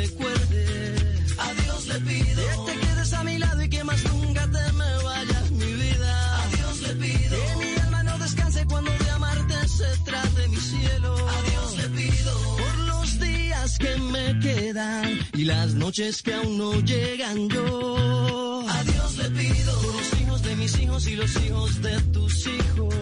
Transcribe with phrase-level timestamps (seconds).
[0.00, 0.94] recuerde.
[1.38, 4.72] A Dios le pido que te quedes a mi lado y que más nunca te
[4.72, 6.42] me vayas, mi vida.
[6.42, 10.56] A Dios le pido que mi alma no descanse cuando de amarte se trate, mi
[10.56, 11.10] cielo.
[11.36, 16.58] A Dios le pido por los días que me quedan y las noches que aún
[16.58, 18.66] no llegan yo.
[18.68, 22.46] A Dios le pido por los hijos de mis hijos y los hijos de tus
[22.46, 22.94] hijos.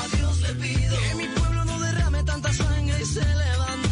[0.00, 3.89] A Dios le pido que mi pueblo no derrame tanta sangre y se levante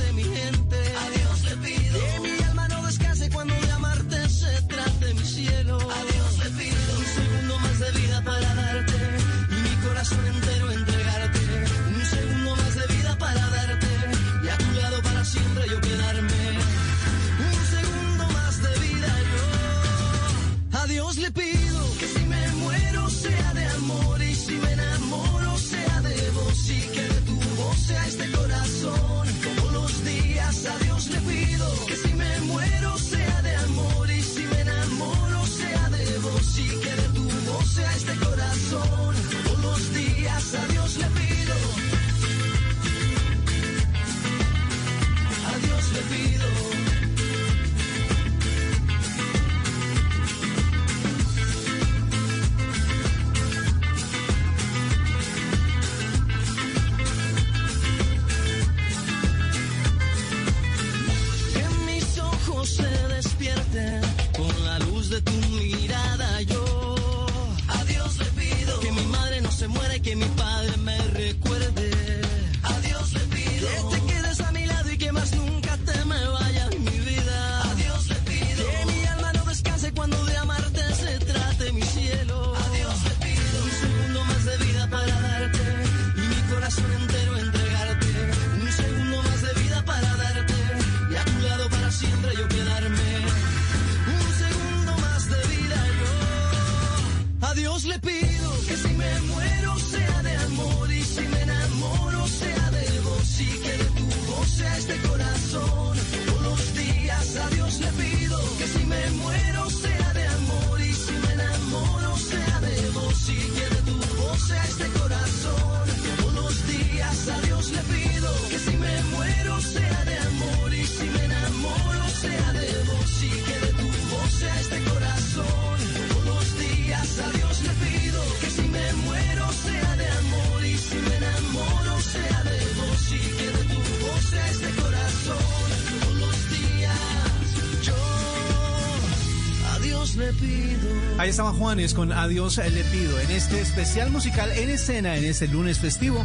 [141.19, 143.19] Ahí estaba Juanes con Adiós le pido.
[143.21, 146.25] En este especial musical en escena, en este lunes festivo,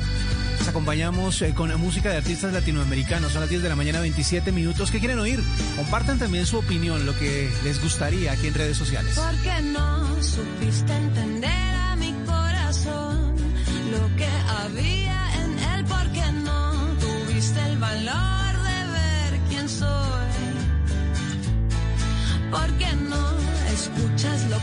[0.60, 3.32] nos acompañamos eh, con música de artistas latinoamericanos.
[3.32, 4.92] Son las 10 de la mañana, 27 minutos.
[4.92, 5.40] ¿Qué quieren oír?
[5.76, 9.16] Compartan también su opinión, lo que les gustaría aquí en redes sociales.
[9.16, 11.63] Porque no supiste entender.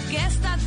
[0.08, 0.59] que esta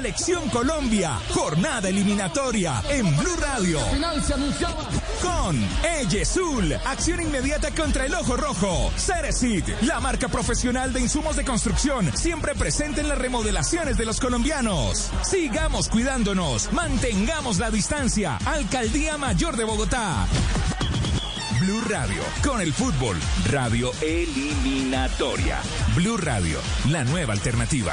[0.00, 1.20] selección Colombia.
[1.28, 3.78] Jornada eliminatoria en Blue Radio.
[5.20, 6.72] Con Eyesul.
[6.86, 8.90] Acción inmediata contra el ojo rojo.
[8.96, 9.68] Ceresit.
[9.82, 12.10] La marca profesional de insumos de construcción.
[12.16, 15.10] Siempre presente en las remodelaciones de los colombianos.
[15.22, 16.72] Sigamos cuidándonos.
[16.72, 18.38] Mantengamos la distancia.
[18.46, 20.26] Alcaldía Mayor de Bogotá.
[21.60, 23.18] Blue Radio, con el fútbol,
[23.50, 25.60] radio eliminatoria.
[25.94, 26.58] Blue Radio,
[26.88, 27.92] la nueva alternativa.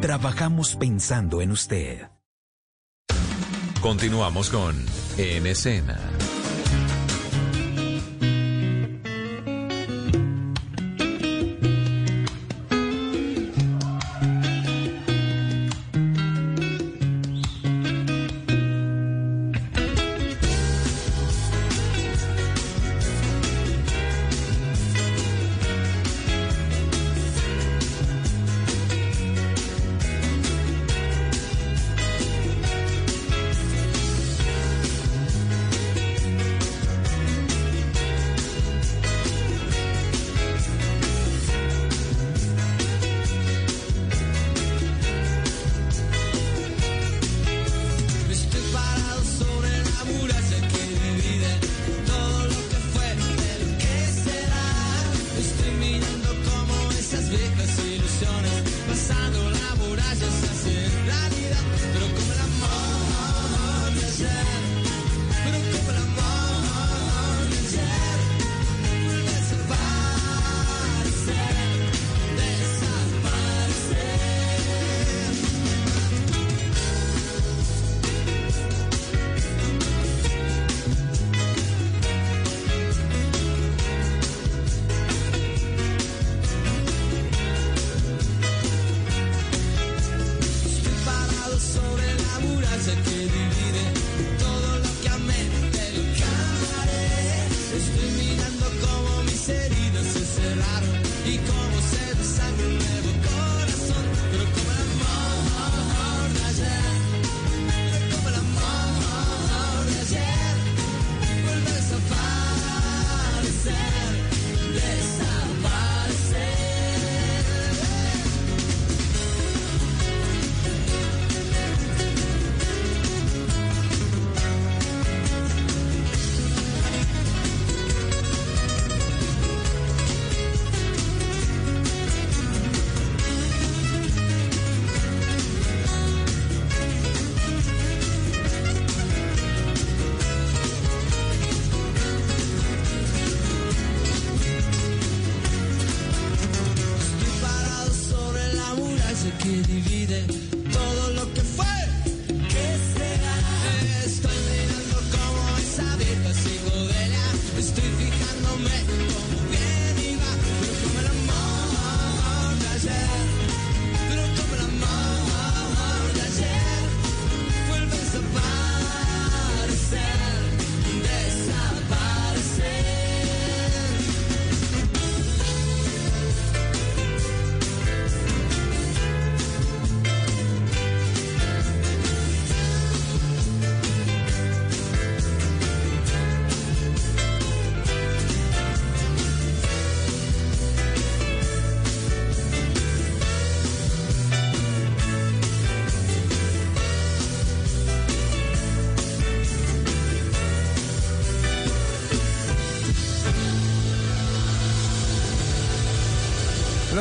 [0.00, 2.08] trabajamos pensando en usted.
[3.80, 4.74] Continuamos con
[5.16, 5.98] En Escena.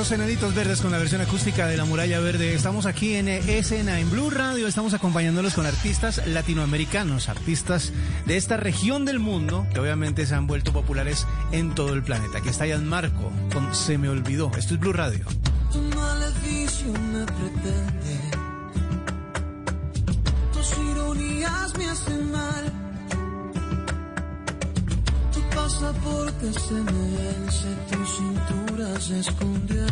[0.07, 2.53] los Enanitos Verdes con la versión acústica de La Muralla Verde.
[2.53, 4.65] Estamos aquí en Escena, en Blue Radio.
[4.65, 7.91] Estamos acompañándolos con artistas latinoamericanos, artistas
[8.25, 12.37] de esta región del mundo que obviamente se han vuelto populares en todo el planeta.
[12.37, 14.49] Aquí está Jan Marco con Se me olvidó.
[14.57, 15.25] Esto es Blue Radio.
[15.73, 18.19] Tu maleficio me pretende.
[20.53, 22.73] Tus ironías me hacen mal.
[25.33, 28.66] Tu pasaporte se me vence, tu cintura
[28.97, 29.85] las esconderá.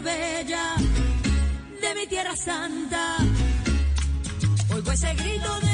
[0.00, 0.76] bella
[1.80, 3.16] de mi tierra santa.
[4.74, 5.69] Oigo ese grito de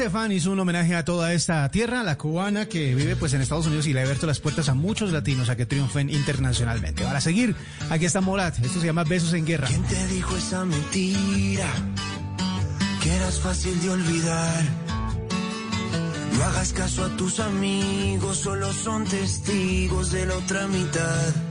[0.00, 3.66] Estefan hizo un homenaje a toda esta tierra, la cubana que vive pues en Estados
[3.66, 7.04] Unidos y le ha abierto las puertas a muchos latinos a que triunfen internacionalmente.
[7.04, 7.54] Para seguir,
[7.90, 9.66] aquí está Morat, esto se llama Besos en Guerra.
[9.66, 11.66] ¿Quién te dijo esa mentira?
[13.02, 14.64] Que eras fácil de olvidar.
[16.32, 21.49] No hagas caso a tus amigos, solo son testigos de la otra mitad.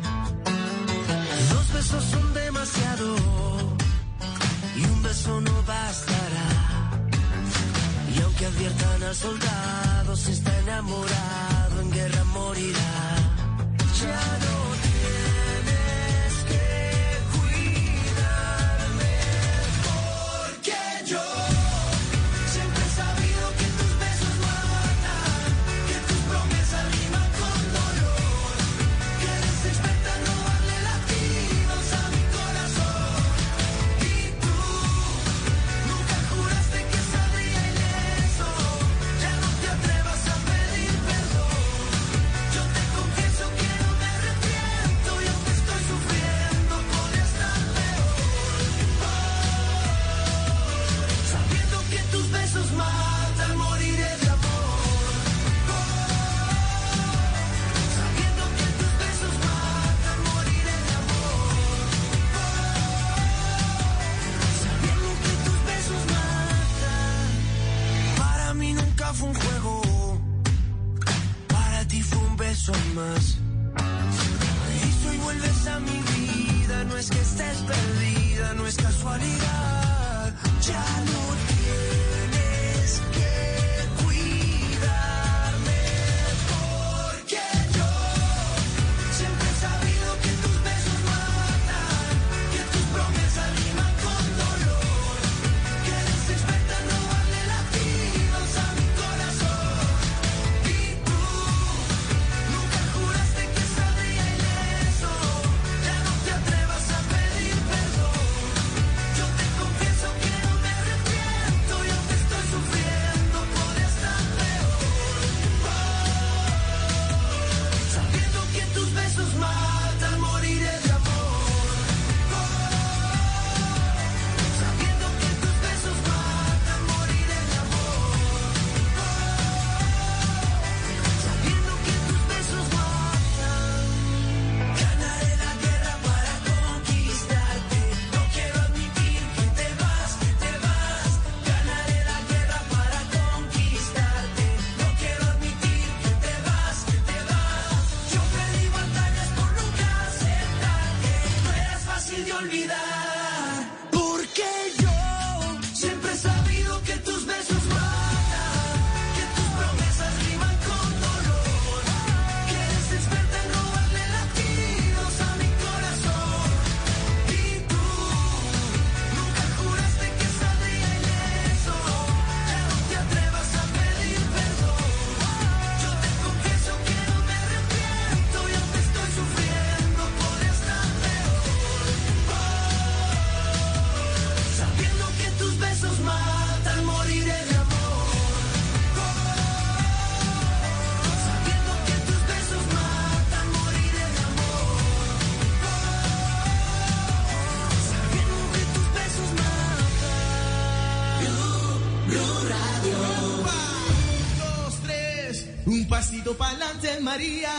[207.01, 207.51] María.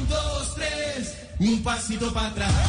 [0.00, 2.67] Un, dos, tres, un pasito para atrás.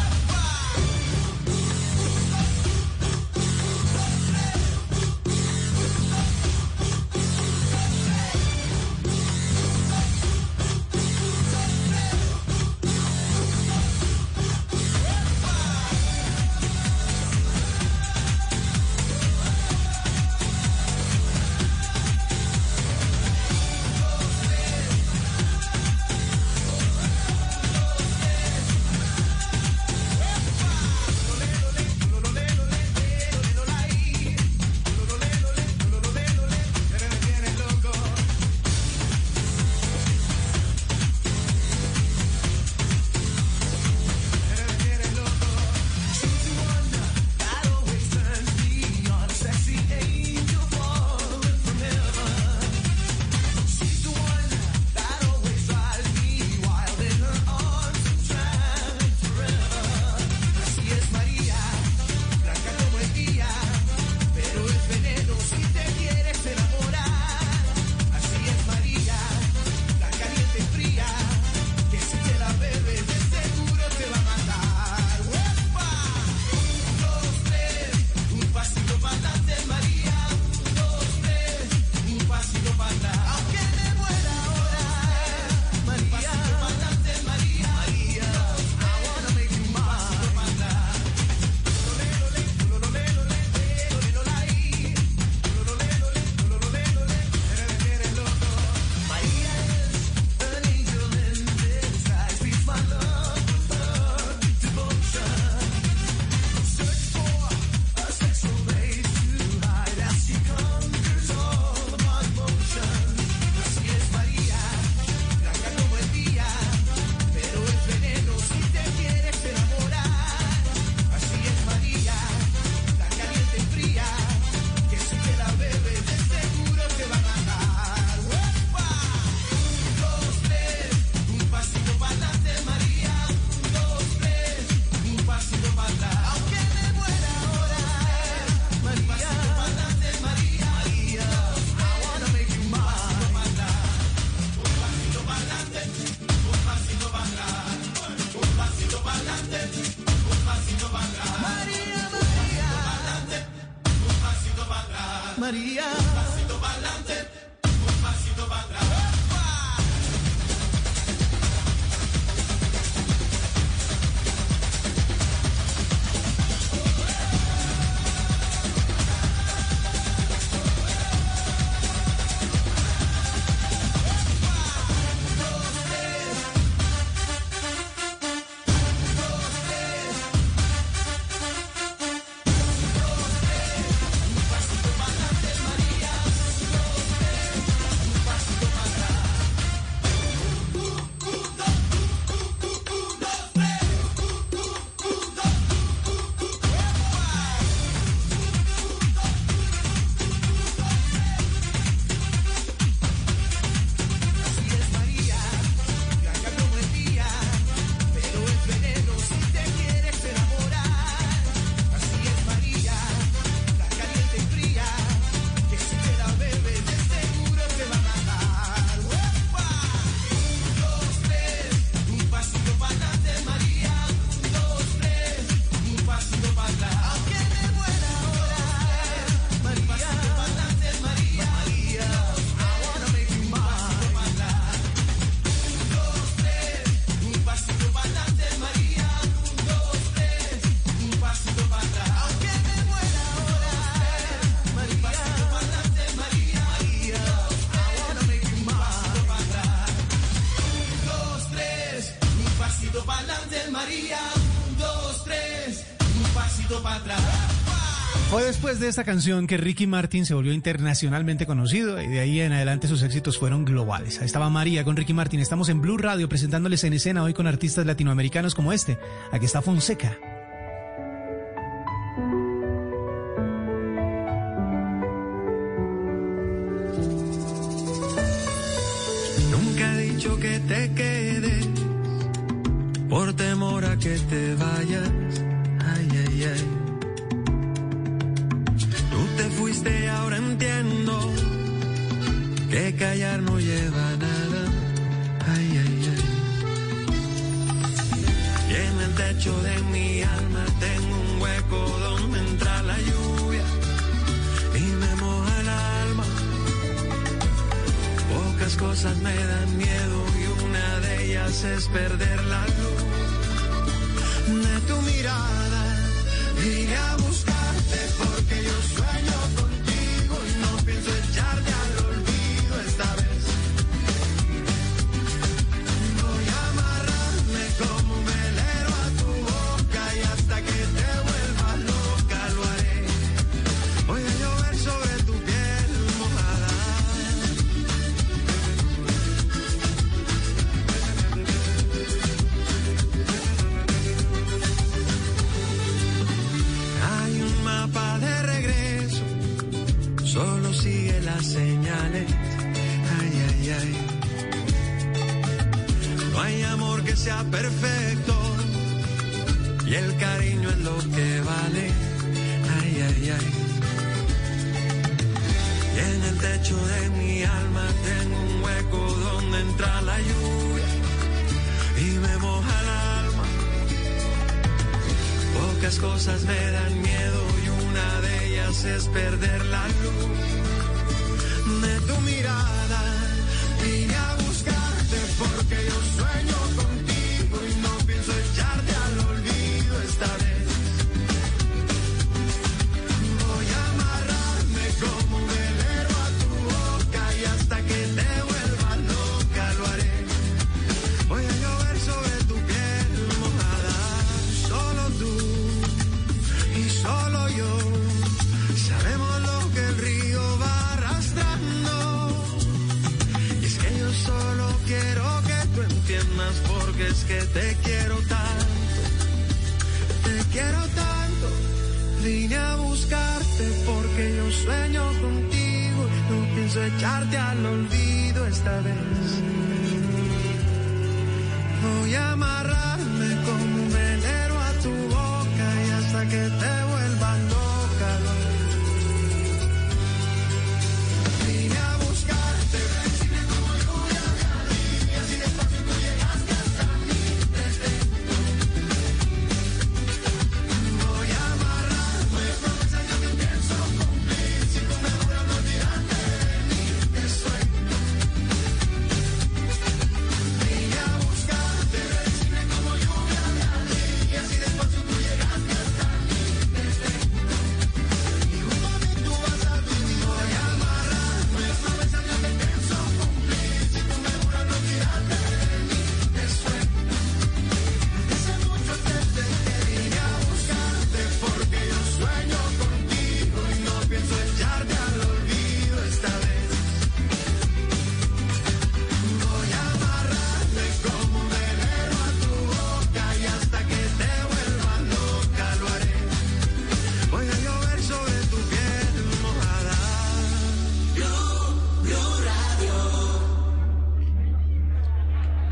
[258.79, 262.87] De esta canción que Ricky Martin se volvió internacionalmente conocido y de ahí en adelante
[262.87, 264.19] sus éxitos fueron globales.
[264.19, 265.39] Ahí estaba María con Ricky Martin.
[265.39, 268.97] Estamos en Blue Radio presentándoles en escena hoy con artistas latinoamericanos como este.
[269.31, 270.17] Aquí está Fonseca.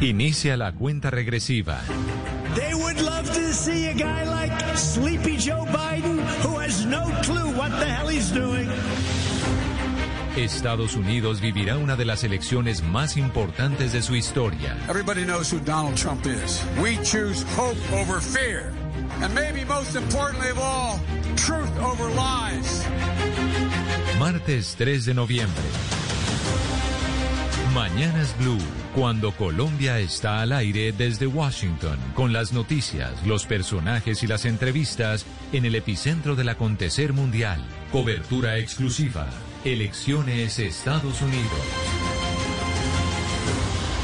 [0.08, 1.82] Inicia la cuenta regresiva.
[2.56, 7.52] They would love to see a guy like Sleepy Joe Biden who has no clue
[7.58, 8.70] what the hell he's doing.
[10.38, 14.78] Estados Unidos vivirá una de las elecciones más importantes de su historia.
[14.88, 16.64] Everybody knows who Donald Trump is.
[16.82, 18.72] We choose hope over fear.
[19.22, 21.02] And maybe most importantly of all,
[21.36, 22.86] truth over lies.
[24.20, 25.66] Martes 3 de noviembre.
[27.74, 28.77] Mañanas Blue.
[28.98, 35.24] Cuando Colombia está al aire desde Washington, con las noticias, los personajes y las entrevistas
[35.54, 37.64] en el epicentro del acontecer mundial.
[37.92, 39.28] Cobertura exclusiva.
[39.64, 41.60] Elecciones Estados Unidos.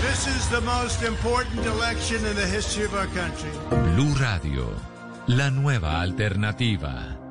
[0.07, 3.49] This is the most important election in the history of our country.
[3.95, 4.75] Blue Radio,
[5.25, 7.22] la nueva alternativa.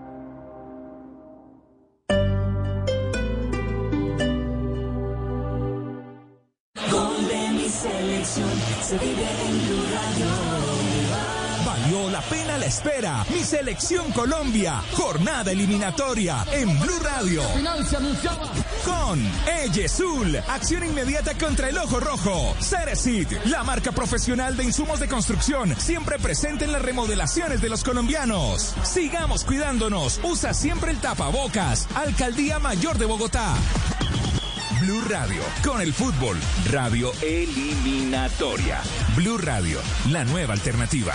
[12.83, 13.25] espera.
[13.31, 14.83] Mi selección Colombia.
[14.95, 17.43] Jornada eliminatoria en Blue Radio.
[18.85, 19.21] Con
[19.63, 20.37] Eyesul.
[20.49, 22.55] Acción inmediata contra el ojo rojo.
[22.61, 27.85] Cerecid, la marca profesional de insumos de construcción, siempre presente en las remodelaciones de los
[27.85, 28.75] colombianos.
[28.83, 30.21] Sigamos cuidándonos.
[30.23, 31.87] Usa siempre el tapabocas.
[31.95, 33.55] Alcaldía Mayor de Bogotá.
[34.81, 36.37] Blue Radio, con el fútbol,
[36.71, 38.81] radio eliminatoria.
[39.15, 39.79] Blue Radio,
[40.11, 41.15] la nueva alternativa.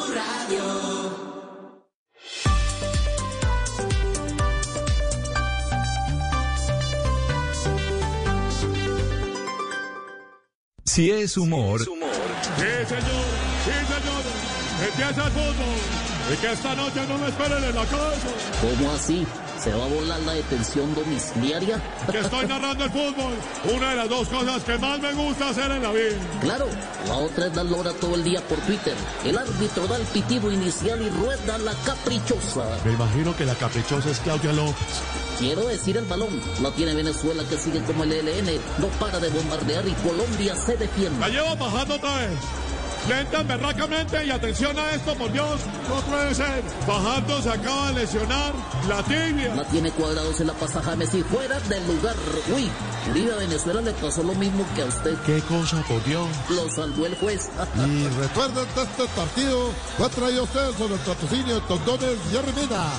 [10.93, 12.03] Si es humor, Sí, señor,
[13.63, 14.23] sí, señor.
[14.89, 16.33] Empieza el fútbol.
[16.33, 18.27] Y que esta noche no me esperen en la casa.
[18.59, 19.25] ¿Cómo así?
[19.63, 21.79] ¿Se va a volar la detención domiciliaria?
[22.11, 23.33] Que estoy narrando el fútbol.
[23.71, 26.17] Una de las dos cosas que más me gusta hacer en la vida.
[26.41, 26.65] Claro,
[27.07, 28.95] la otra es dar lora todo el día por Twitter.
[29.23, 32.65] El árbitro da el pitido inicial y rueda la caprichosa.
[32.83, 35.01] Me imagino que la caprichosa es Claudia López.
[35.37, 36.41] Quiero decir el balón.
[36.61, 38.59] La tiene Venezuela que sigue como el ELN.
[38.79, 41.19] No para de bombardear y Colombia se defiende.
[41.19, 42.39] La llevo bajando otra vez.
[43.07, 45.59] Lenta, berracamente y atención a esto, por Dios.
[45.89, 46.63] No puede ser.
[46.87, 48.53] Bajando se acaba de lesionar
[48.87, 49.55] la tibia.
[49.55, 52.15] La tiene cuadrados en la pasaja Messi fuera del lugar.
[52.55, 52.69] Uy,
[53.09, 55.17] Uribe a Venezuela le pasó lo mismo que a usted.
[55.25, 56.27] ¿Qué cosa, por Dios?
[56.49, 57.49] Lo salvó el juez.
[57.77, 62.37] Y recuerden que este partido fue traído a ustedes con el patrocinio de Tondones y
[62.37, 62.91] Arrimeda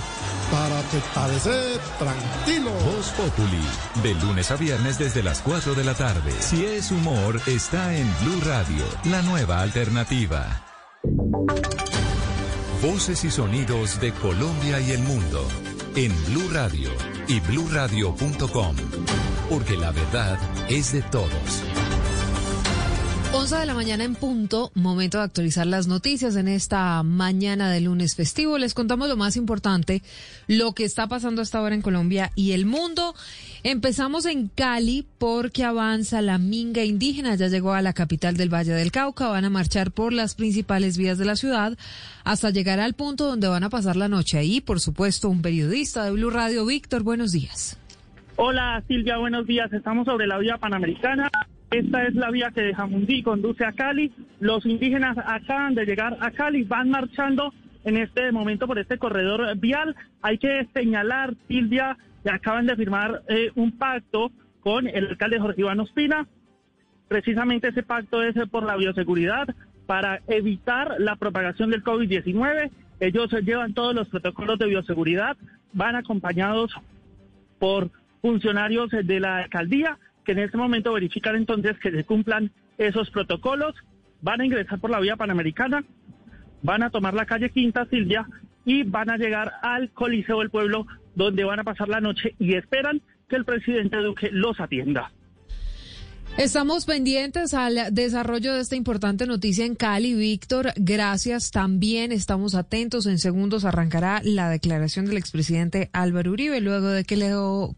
[0.53, 2.71] para que esté tranquilo.
[2.85, 3.65] Voz Populi,
[4.03, 6.31] de lunes a viernes desde las 4 de la tarde.
[6.41, 10.63] Si es humor, está en Blue Radio, la nueva alternativa.
[12.83, 15.49] Voces y sonidos de Colombia y el mundo
[15.97, 16.91] en Blue Radio
[17.29, 18.77] y bluradio.com,
[19.49, 20.39] porque la verdad
[20.69, 21.82] es de todos.
[23.35, 27.81] 11 de la mañana en punto, momento de actualizar las noticias en esta mañana de
[27.81, 28.59] lunes festivo.
[28.59, 30.03] Les contamos lo más importante,
[30.49, 33.15] lo que está pasando hasta ahora en Colombia y el mundo.
[33.65, 38.75] Empezamos en Cali porque avanza la minga indígena, ya llegó a la capital del Valle
[38.75, 41.79] del Cauca, van a marchar por las principales vías de la ciudad
[42.25, 44.37] hasta llegar al punto donde van a pasar la noche.
[44.37, 47.79] Ahí, por supuesto, un periodista de Blue Radio, Víctor, buenos días.
[48.37, 49.73] Hola Silvia, buenos días.
[49.73, 51.31] Estamos sobre la vía panamericana.
[51.73, 54.13] Esta es la vía que de Jamundí conduce a Cali.
[54.41, 57.55] Los indígenas acaban de llegar a Cali, van marchando
[57.85, 59.97] en este momento por este corredor vial.
[60.21, 65.63] Hay que señalar, Silvia, que acaban de firmar eh, un pacto con el alcalde Jorge
[65.63, 66.27] Iván Ospina.
[67.09, 69.49] Precisamente ese pacto es por la bioseguridad
[69.87, 72.71] para evitar la propagación del COVID-19.
[73.01, 75.39] Ellos llevan todos los protocolos de bioseguridad,
[75.73, 76.71] van acompañados
[77.59, 83.11] por funcionarios de la alcaldía que en este momento verifican entonces que se cumplan esos
[83.11, 83.75] protocolos,
[84.21, 85.85] van a ingresar por la vía panamericana,
[86.63, 88.27] van a tomar la calle Quinta Silvia
[88.65, 92.55] y van a llegar al Coliseo del Pueblo donde van a pasar la noche y
[92.55, 95.13] esperan que el presidente Duque los atienda.
[96.39, 100.15] Estamos pendientes al desarrollo de esta importante noticia en Cali.
[100.15, 101.51] Víctor, gracias.
[101.51, 103.05] También estamos atentos.
[103.05, 107.33] En segundos arrancará la declaración del expresidente Álvaro Uribe luego de que le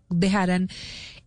[0.08, 0.68] dejaran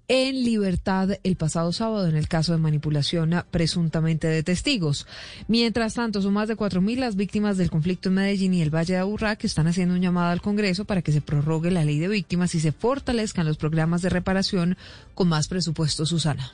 [0.08, 5.06] en libertad el pasado sábado en el caso de manipulación presuntamente de testigos.
[5.48, 8.94] Mientras tanto, son más de 4.000 las víctimas del conflicto en Medellín y el Valle
[8.94, 12.00] de Aburrá que están haciendo un llamado al Congreso para que se prorrogue la ley
[12.00, 14.78] de víctimas y se fortalezcan los programas de reparación
[15.14, 16.54] con más presupuesto, Susana.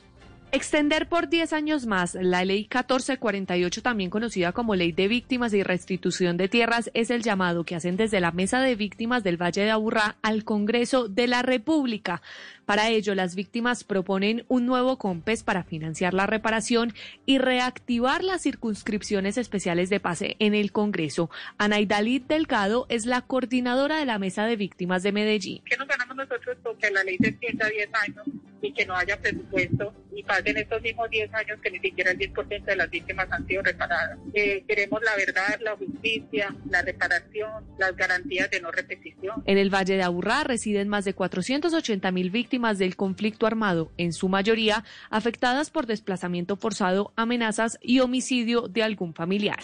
[0.56, 5.64] Extender por 10 años más la ley 1448, también conocida como Ley de Víctimas y
[5.64, 9.64] Restitución de Tierras, es el llamado que hacen desde la Mesa de Víctimas del Valle
[9.64, 12.22] de Aburrá al Congreso de la República.
[12.66, 16.94] Para ello, las víctimas proponen un nuevo COMPES para financiar la reparación
[17.26, 21.30] y reactivar las circunscripciones especiales de pase en el Congreso.
[21.58, 25.62] Anaidalid Delgado es la coordinadora de la Mesa de Víctimas de Medellín.
[25.66, 28.26] ¿Qué nos ganamos nosotros con que la ley se extienda 10 años
[28.62, 32.18] y que no haya presupuesto y pasen estos mismos 10 años que ni siquiera el
[32.18, 34.18] 10% de las víctimas han sido reparadas?
[34.34, 39.44] Eh, queremos la verdad, la justicia, la reparación, las garantías de no repetición.
[39.46, 44.14] En el Valle de Aburrá residen más de 480 mil víctimas del conflicto armado, en
[44.14, 49.60] su mayoría afectadas por desplazamiento forzado, amenazas y homicidio de algún familiar.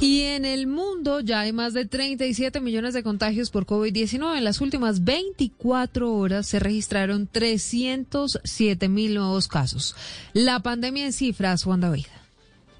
[0.00, 4.38] Y en el mundo ya hay más de 37 millones de contagios por COVID-19.
[4.38, 9.94] En las últimas 24 horas se registraron 307 mil nuevos casos.
[10.32, 12.06] La pandemia en cifras, Juan David.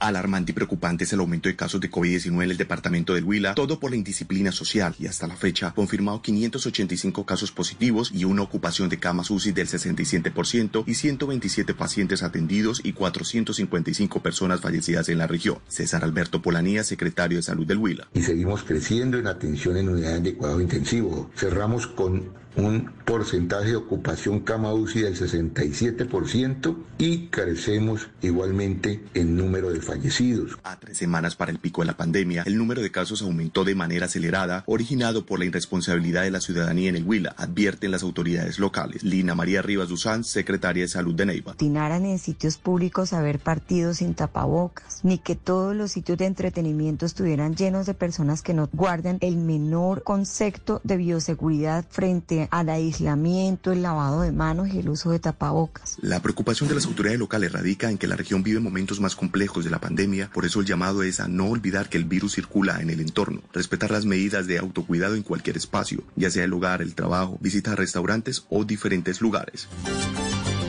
[0.00, 3.54] Alarmante y preocupante es el aumento de casos de COVID-19 en el departamento del Huila,
[3.54, 8.42] todo por la indisciplina social y hasta la fecha confirmado 585 casos positivos y una
[8.42, 15.18] ocupación de camas UCI del 67% y 127 pacientes atendidos y 455 personas fallecidas en
[15.18, 15.58] la región.
[15.68, 18.08] César Alberto Polanía, secretario de Salud del Huila.
[18.14, 21.30] Y seguimos creciendo en atención en unidades de cuidado intensivo.
[21.36, 29.70] Cerramos con un porcentaje de ocupación cama UCI del 67% y carecemos igualmente en número
[29.72, 30.58] de fallecidos.
[30.64, 33.74] A tres semanas para el pico de la pandemia, el número de casos aumentó de
[33.74, 38.58] manera acelerada, originado por la irresponsabilidad de la ciudadanía en el Huila, advierten las autoridades
[38.58, 39.02] locales.
[39.02, 41.52] Lina María Rivas Duzán, secretaria de Salud de Neiva.
[41.52, 46.26] Destinaran en sitios públicos a ver partidos sin tapabocas, ni que todos los sitios de
[46.26, 52.68] entretenimiento estuvieran llenos de personas que no guardan el menor concepto de bioseguridad frente al
[52.68, 55.96] aislamiento, el lavado de manos y el uso de tapabocas.
[56.00, 59.64] La preocupación de las autoridades locales radica en que la región vive momentos más complejos
[59.64, 62.80] de la pandemia, por eso el llamado es a no olvidar que el virus circula
[62.80, 66.82] en el entorno, respetar las medidas de autocuidado en cualquier espacio, ya sea el hogar,
[66.82, 69.68] el trabajo, visitar restaurantes o diferentes lugares.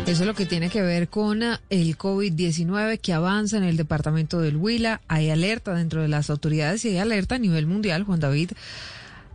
[0.08, 3.78] Eso es lo que tiene que ver con ah, el COVID-19 que avanza en el
[3.78, 5.00] departamento del Huila.
[5.08, 8.52] Hay alerta dentro de las autoridades y hay alerta a nivel mundial, Juan David.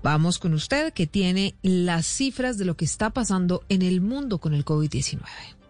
[0.07, 4.39] Vamos con usted que tiene las cifras de lo que está pasando en el mundo
[4.39, 5.19] con el COVID-19.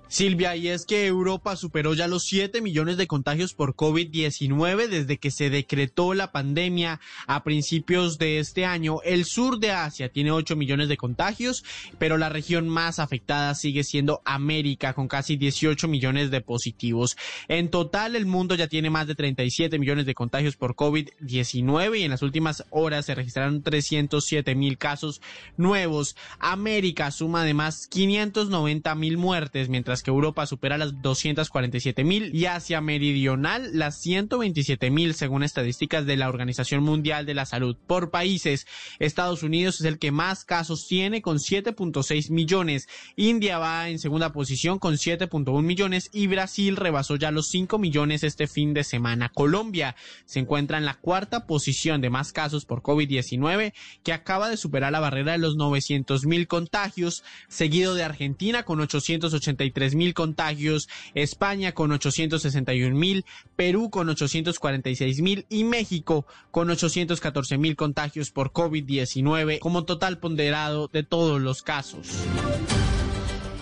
[0.09, 5.18] Silvia, y es que Europa superó ya los 7 millones de contagios por COVID-19 desde
[5.18, 9.02] que se decretó la pandemia a principios de este año.
[9.02, 11.64] El sur de Asia tiene 8 millones de contagios,
[11.98, 17.16] pero la región más afectada sigue siendo América, con casi 18 millones de positivos.
[17.48, 22.02] En total, el mundo ya tiene más de 37 millones de contagios por COVID-19 y
[22.04, 25.20] en las últimas horas se registraron 307 mil casos
[25.57, 26.14] nuevos.
[26.38, 32.80] América suma además 590 mil muertes, mientras que Europa supera las 247 mil y Asia
[32.80, 37.76] Meridional las 127 mil según estadísticas de la Organización Mundial de la Salud.
[37.86, 38.66] Por países,
[38.99, 44.32] Estados Unidos es el que más casos tiene con 7.6 millones, India va en segunda
[44.32, 49.30] posición con 7.1 millones y Brasil rebasó ya los 5 millones este fin de semana.
[49.30, 53.72] Colombia se encuentra en la cuarta posición de más casos por COVID-19
[54.03, 58.80] que acaba de superar la barrera de los 900 mil contagios, seguido de Argentina con
[58.80, 63.24] 883 mil contagios, España con 861 mil,
[63.55, 70.89] Perú con 846 mil y México con 814 mil contagios por COVID-19 como total ponderado
[70.89, 72.09] de todos los casos.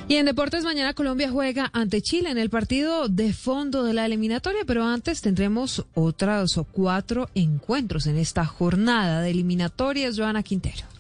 [0.07, 4.05] Y en Deportes Mañana Colombia juega ante Chile en el partido de fondo de la
[4.05, 10.19] eliminatoria, pero antes tendremos otros cuatro encuentros en esta jornada de eliminatorias.
[10.19, 10.94] Joana Quintero.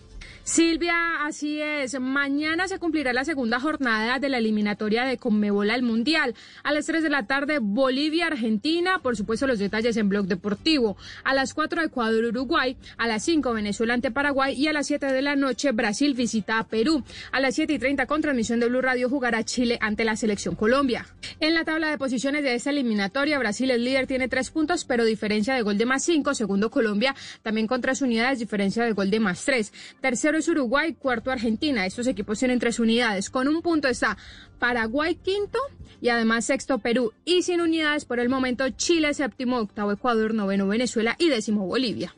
[0.44, 1.98] Silvia, así es.
[1.98, 6.34] Mañana se cumplirá la segunda jornada de la eliminatoria de Conmebol al Mundial.
[6.62, 8.98] A las 3 de la tarde, Bolivia-Argentina.
[8.98, 10.98] Por supuesto, los detalles en Blog Deportivo.
[11.24, 12.76] A las 4, Ecuador-Uruguay.
[12.98, 14.54] A las 5, Venezuela ante Paraguay.
[14.54, 17.02] Y a las 7 de la noche, Brasil visita a Perú.
[17.32, 20.56] A las 7 y 30, con transmisión de Blue Radio, jugará Chile ante la selección
[20.56, 21.06] Colombia.
[21.40, 25.06] En la tabla de posiciones de esta eliminatoria, Brasil es líder, tiene 3 puntos, pero
[25.06, 26.34] diferencia de gol de más 5.
[26.34, 29.72] Segundo, Colombia, también con 3 unidades, diferencia de gol de más 3.
[30.02, 31.86] Tercero, es Uruguay, cuarto Argentina.
[31.86, 33.30] Estos equipos tienen tres unidades.
[33.30, 34.16] Con un punto está
[34.58, 35.58] Paraguay quinto
[36.00, 37.12] y además sexto Perú.
[37.24, 42.14] Y sin unidades por el momento Chile séptimo, octavo Ecuador, noveno Venezuela y décimo Bolivia.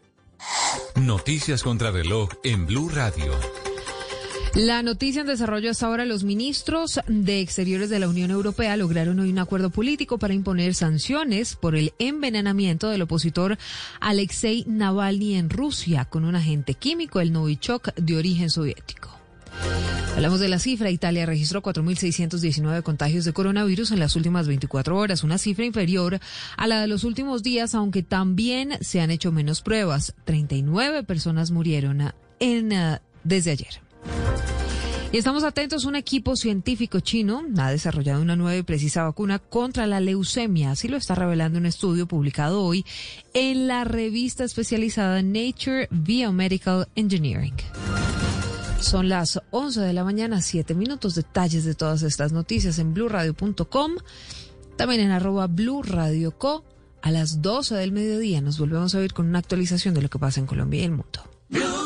[0.96, 3.32] Noticias contra reloj en Blue Radio.
[4.56, 9.20] La noticia en desarrollo hasta ahora, los ministros de Exteriores de la Unión Europea lograron
[9.20, 13.58] hoy un acuerdo político para imponer sanciones por el envenenamiento del opositor
[14.00, 19.10] Alexei Navalny en Rusia con un agente químico, el Novichok, de origen soviético.
[20.14, 20.90] Hablamos de la cifra.
[20.90, 26.18] Italia registró 4.619 contagios de coronavirus en las últimas 24 horas, una cifra inferior
[26.56, 30.14] a la de los últimos días, aunque también se han hecho menos pruebas.
[30.24, 33.85] 39 personas murieron en, uh, desde ayer.
[35.12, 39.86] Y estamos atentos, un equipo científico chino ha desarrollado una nueva y precisa vacuna contra
[39.86, 42.84] la leucemia, así lo está revelando un estudio publicado hoy
[43.32, 47.54] en la revista especializada Nature Biomedical Engineering.
[48.80, 53.92] Son las 11 de la mañana, 7 minutos, detalles de todas estas noticias en blurradio.com,
[54.76, 56.64] también en arroba blurradioco.
[57.00, 60.18] A las 12 del mediodía nos volvemos a ver con una actualización de lo que
[60.18, 61.85] pasa en Colombia y el mundo.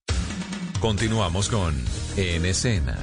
[0.81, 1.75] Continuamos con
[2.17, 2.97] En Escena.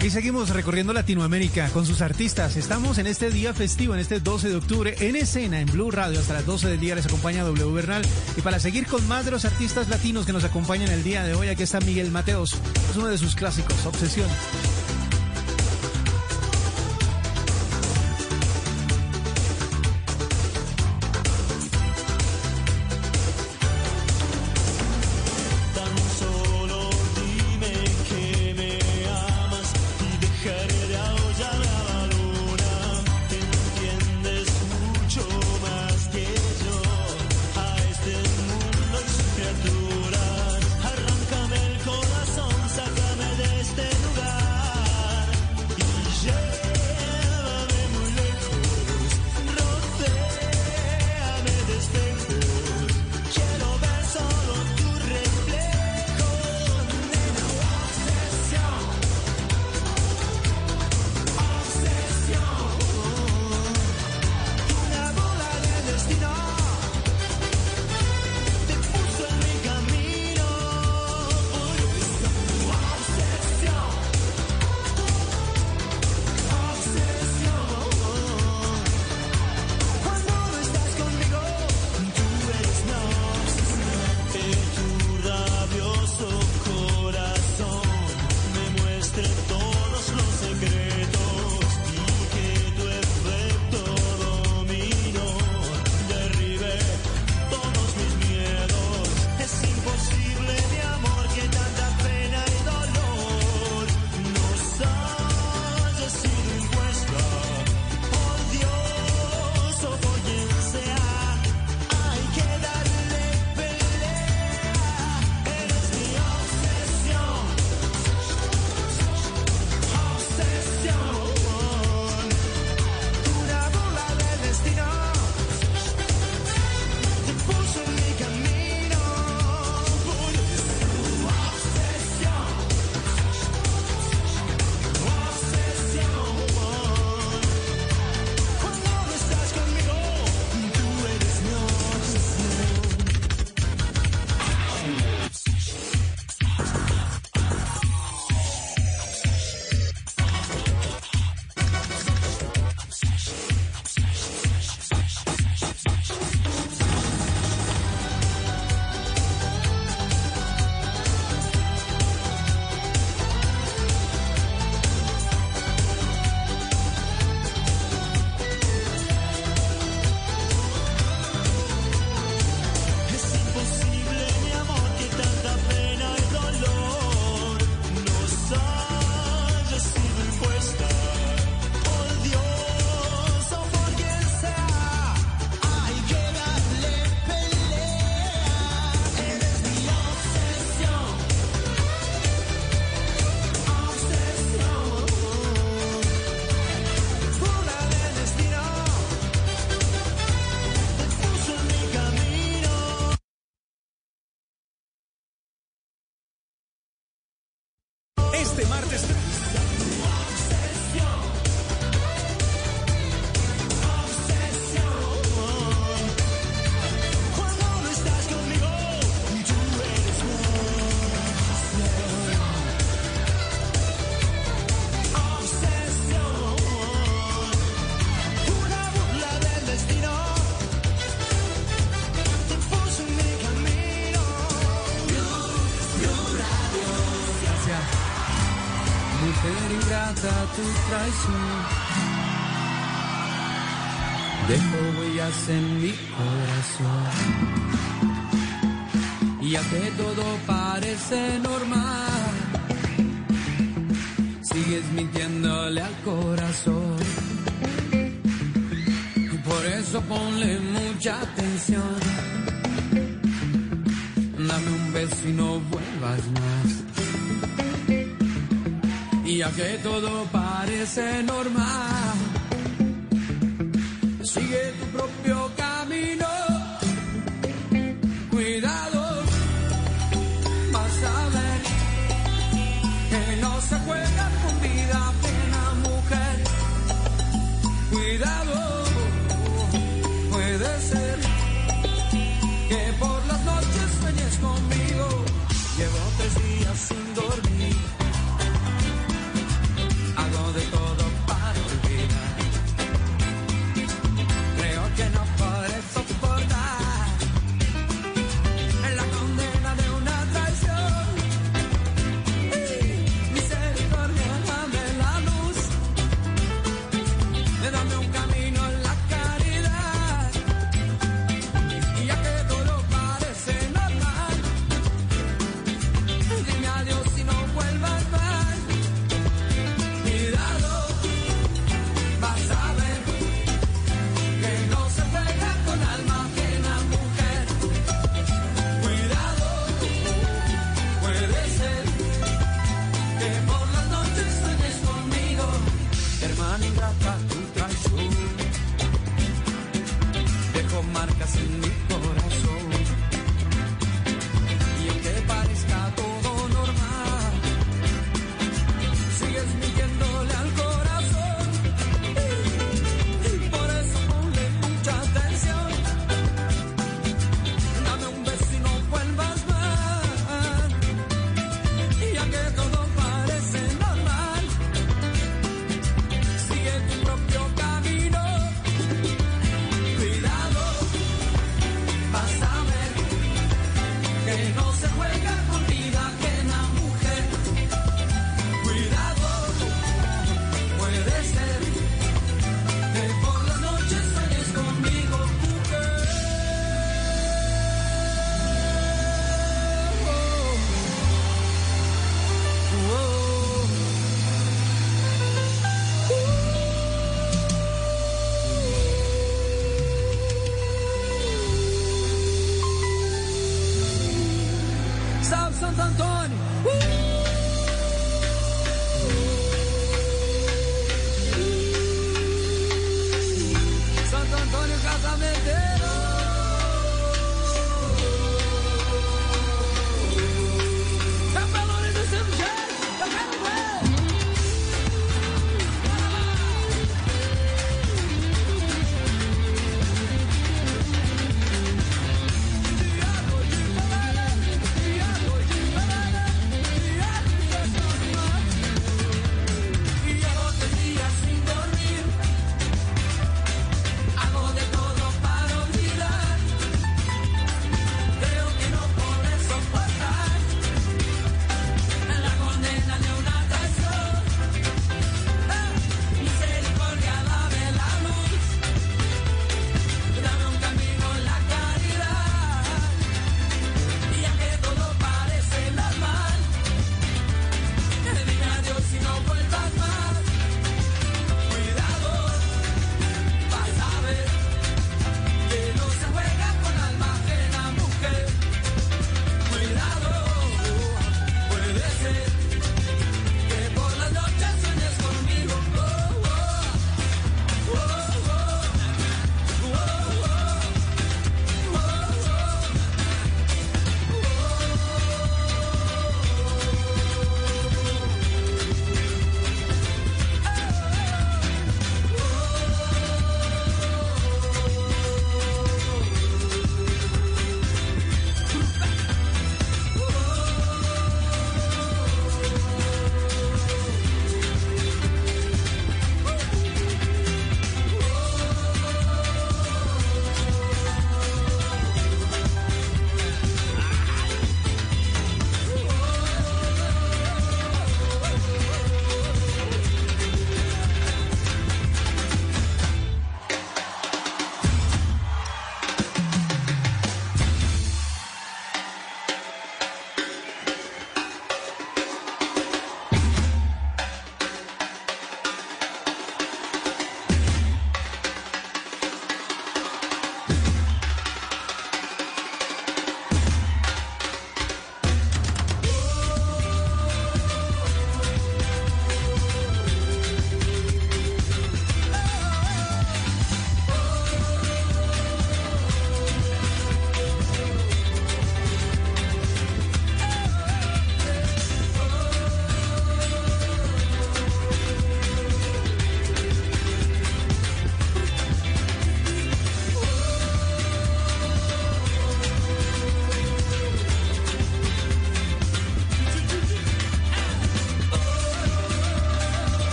[0.00, 2.56] Y seguimos recorriendo Latinoamérica con sus artistas.
[2.56, 6.20] Estamos en este día festivo, en este 12 de octubre, en escena, en Blue Radio.
[6.20, 8.02] Hasta las 12 del día les acompaña W Bernal.
[8.36, 11.34] Y para seguir con más de los artistas latinos que nos acompañan el día de
[11.34, 12.54] hoy, aquí está Miguel Mateos.
[12.88, 14.28] Es uno de sus clásicos, Obsesión.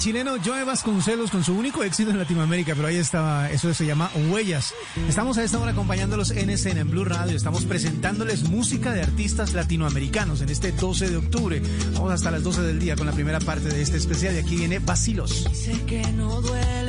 [0.00, 4.10] chileno Joe Vasconcelos con su único éxito en Latinoamérica, pero ahí estaba, eso se llama
[4.30, 4.72] Huellas.
[5.06, 9.52] Estamos a esta hora acompañándolos en escena en Blue Radio, estamos presentándoles música de artistas
[9.52, 11.62] latinoamericanos en este 12 de octubre.
[11.92, 14.56] Vamos hasta las 12 del día con la primera parte de este especial y aquí
[14.56, 15.46] viene Basilos.
[15.52, 16.79] Sé que no duele.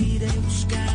[0.00, 0.89] irei buscar.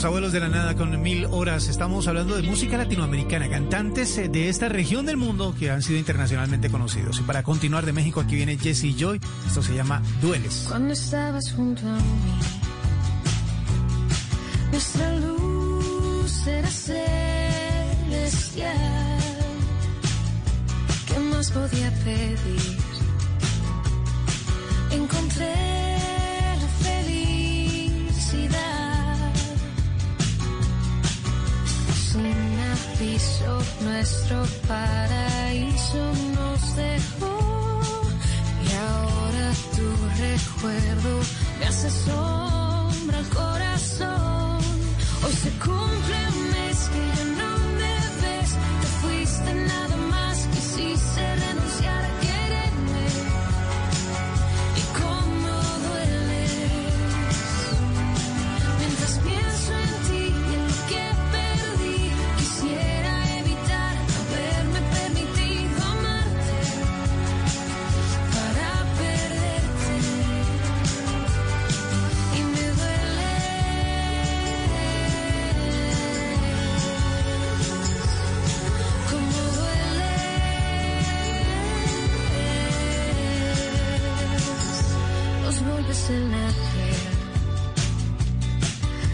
[0.00, 1.68] Los abuelos de la nada con mil horas.
[1.68, 5.98] Estamos hablando de música latinoamericana, cantantes eh, de esta región del mundo que han sido
[5.98, 7.20] internacionalmente conocidos.
[7.20, 9.20] Y para continuar de México, aquí viene Jesse Joy.
[9.46, 10.64] Esto se llama Dueles.
[10.70, 12.00] Cuando estabas junto a mí,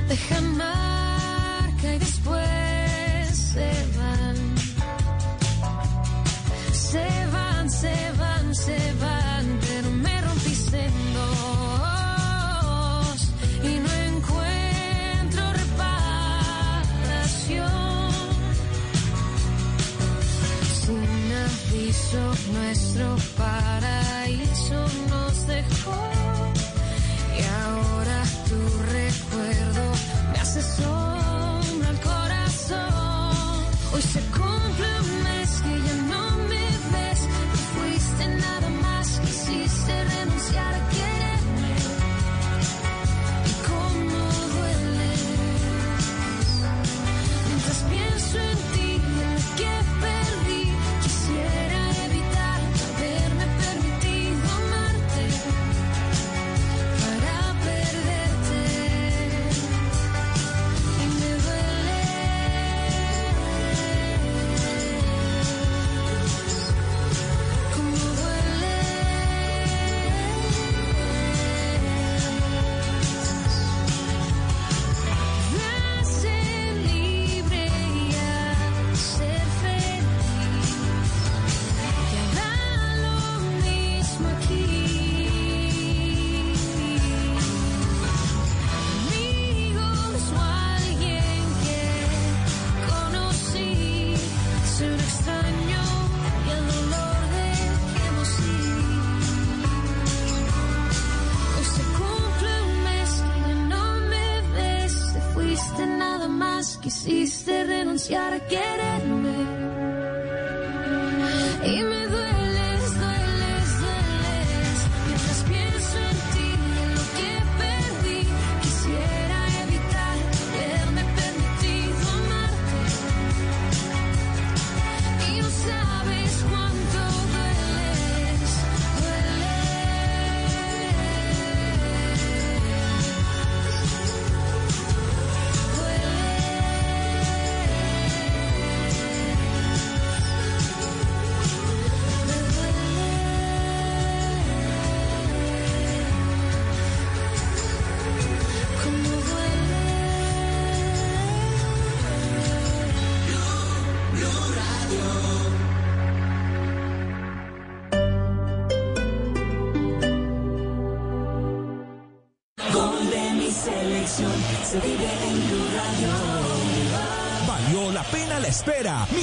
[0.09, 4.37] Dejan marca y después se van.
[6.73, 11.29] Se van, se van, se van, pero me rompiste en dos
[13.63, 16.17] y no encuentro reparación.
[20.83, 22.23] Sin aviso,
[22.55, 24.79] nuestro paraíso
[25.11, 26.06] nos dejó.
[30.67, 31.06] Me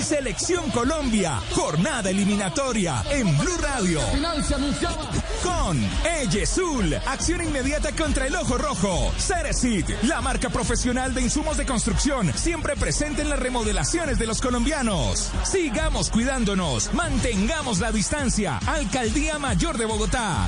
[0.03, 1.39] selección Colombia.
[1.51, 4.01] Jornada eliminatoria en Blue Radio.
[5.41, 5.79] Con
[6.19, 6.93] Eyesul.
[7.07, 9.11] Acción inmediata contra el ojo rojo.
[9.17, 9.89] Ceresit.
[10.03, 12.31] La marca profesional de insumos de construcción.
[12.35, 15.31] Siempre presente en las remodelaciones de los colombianos.
[15.43, 16.93] Sigamos cuidándonos.
[16.93, 18.59] Mantengamos la distancia.
[18.67, 20.47] Alcaldía Mayor de Bogotá.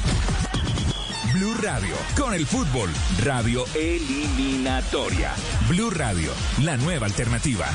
[1.34, 2.89] Blue Radio, con el fútbol,
[3.22, 5.34] radio eliminatoria.
[5.68, 6.32] Blue Radio,
[6.62, 7.68] la nueva alternativa.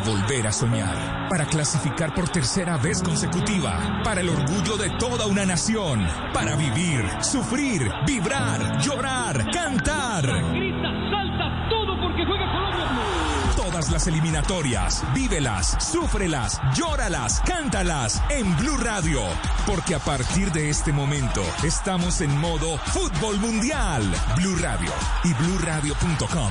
[0.00, 5.26] Para volver a soñar, para clasificar por tercera vez consecutiva, para el orgullo de toda
[5.26, 10.24] una nación, para vivir, sufrir, vibrar, llorar, cantar.
[10.52, 13.06] Grita, salta, todo porque juega Colombia.
[13.56, 19.20] Todas las eliminatorias, vívelas, súfrelas, llóralas, cántalas en Blue Radio,
[19.66, 24.02] porque a partir de este momento estamos en modo fútbol mundial.
[24.36, 24.92] Blue Radio
[25.24, 26.50] y bluradio.com.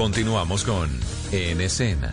[0.00, 0.88] Continuamos con
[1.30, 2.10] En Escena.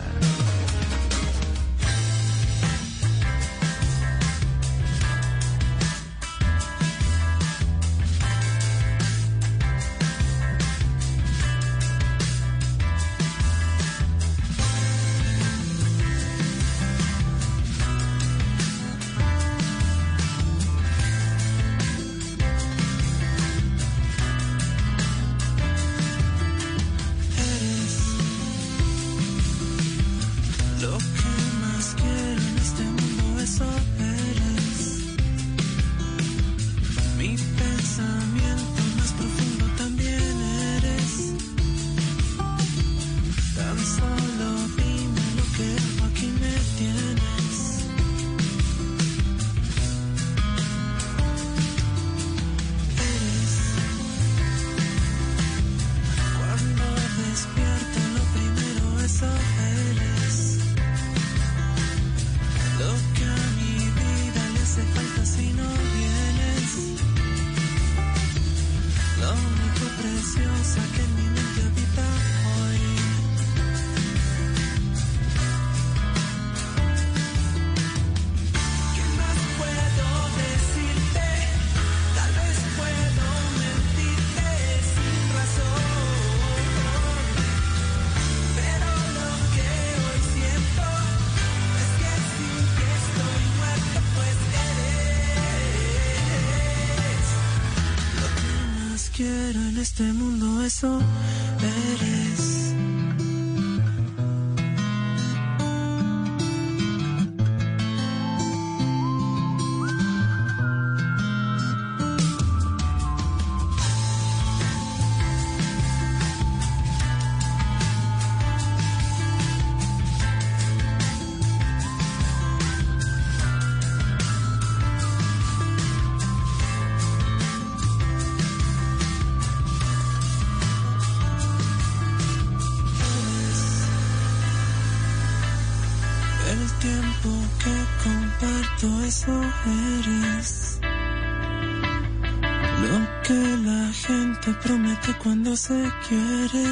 [146.06, 146.66] Quiere.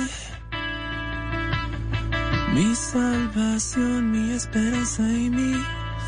[2.54, 5.54] Mi salvación, mi esperanza y mi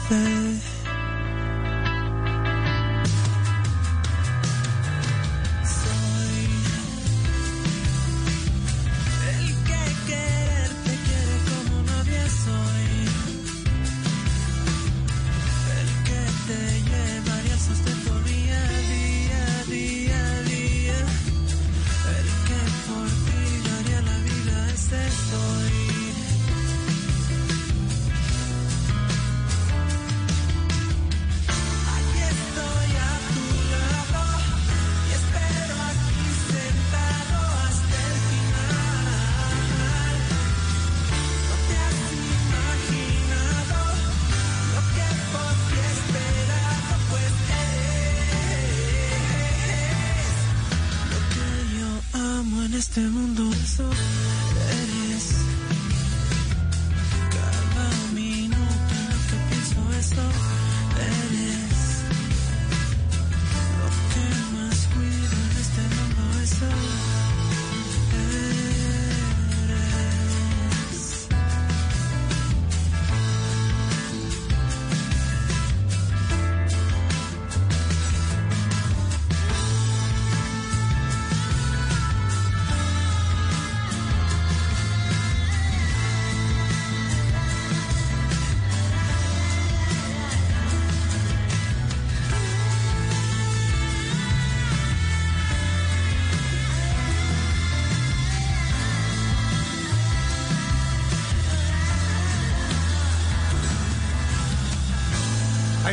[0.09, 0.68] fe.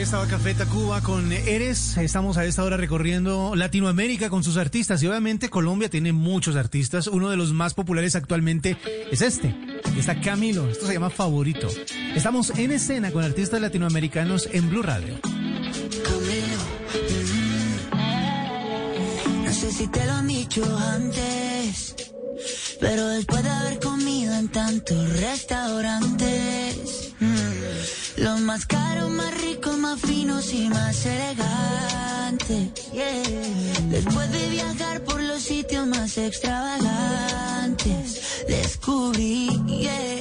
[0.05, 1.97] estaba Café Tacuba con Eres.
[1.97, 7.07] Estamos a esta hora recorriendo Latinoamérica con sus artistas y obviamente Colombia tiene muchos artistas.
[7.07, 8.77] Uno de los más populares actualmente
[9.11, 9.55] es este.
[9.97, 10.69] Está Camilo.
[10.69, 11.67] Esto se llama Favorito.
[12.15, 15.19] Estamos en escena con artistas latinoamericanos en Blue Radio.
[15.21, 16.59] Camilo.
[19.43, 20.63] No sé si te lo han dicho
[20.93, 21.95] antes,
[22.79, 26.44] pero después de haber comido en tantos restaurantes
[29.15, 32.69] más ricos, más finos y más elegantes.
[33.89, 39.49] Después de viajar por los sitios más extravagantes, descubrí.
[39.67, 40.14] Yeah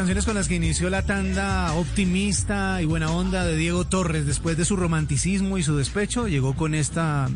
[0.00, 4.24] canciones con las que inició la tanda optimista y buena onda de Diego Torres.
[4.24, 7.28] Después de su romanticismo y su despecho, llegó con esta,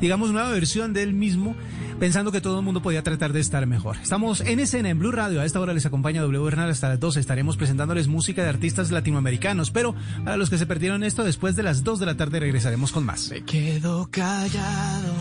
[0.00, 1.54] digamos, nueva versión de él mismo,
[2.00, 3.98] pensando que todo el mundo podía tratar de estar mejor.
[4.02, 5.40] Estamos en escena en Blue Radio.
[5.40, 7.20] A esta hora les acompaña W Bernal hasta las 12.
[7.20, 9.70] Estaremos presentándoles música de artistas latinoamericanos.
[9.70, 12.90] Pero para los que se perdieron esto, después de las 2 de la tarde regresaremos
[12.90, 13.30] con más.
[13.30, 15.14] Me quedo callado.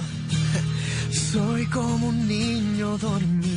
[1.11, 3.56] Soy como un niño dormido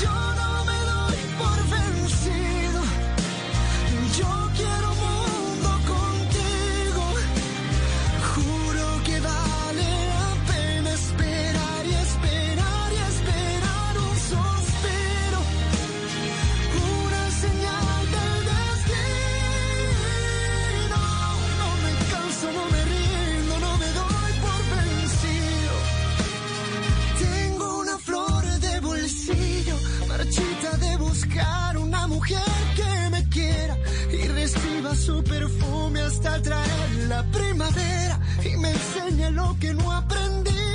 [0.00, 0.47] yo
[34.94, 40.67] su perfume hasta traer la primavera y me enseñe lo que no aprendí